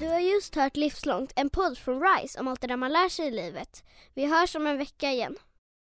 Du 0.01 0.09
har 0.09 0.19
just 0.19 0.55
hört 0.55 0.77
Livslångt, 0.77 1.33
en 1.37 1.51
podd 1.51 1.79
från 1.79 2.03
RISE 2.03 2.41
om 2.41 2.49
allt 2.49 2.61
det 2.61 2.67
där 2.67 2.77
man 2.77 2.93
lär 2.93 3.09
sig 3.09 3.27
i 3.27 3.31
livet. 3.31 3.85
Vi 4.15 4.27
hörs 4.27 4.57
om 4.57 4.67
en 4.67 4.79
vecka 4.79 5.11
igen. 5.11 5.37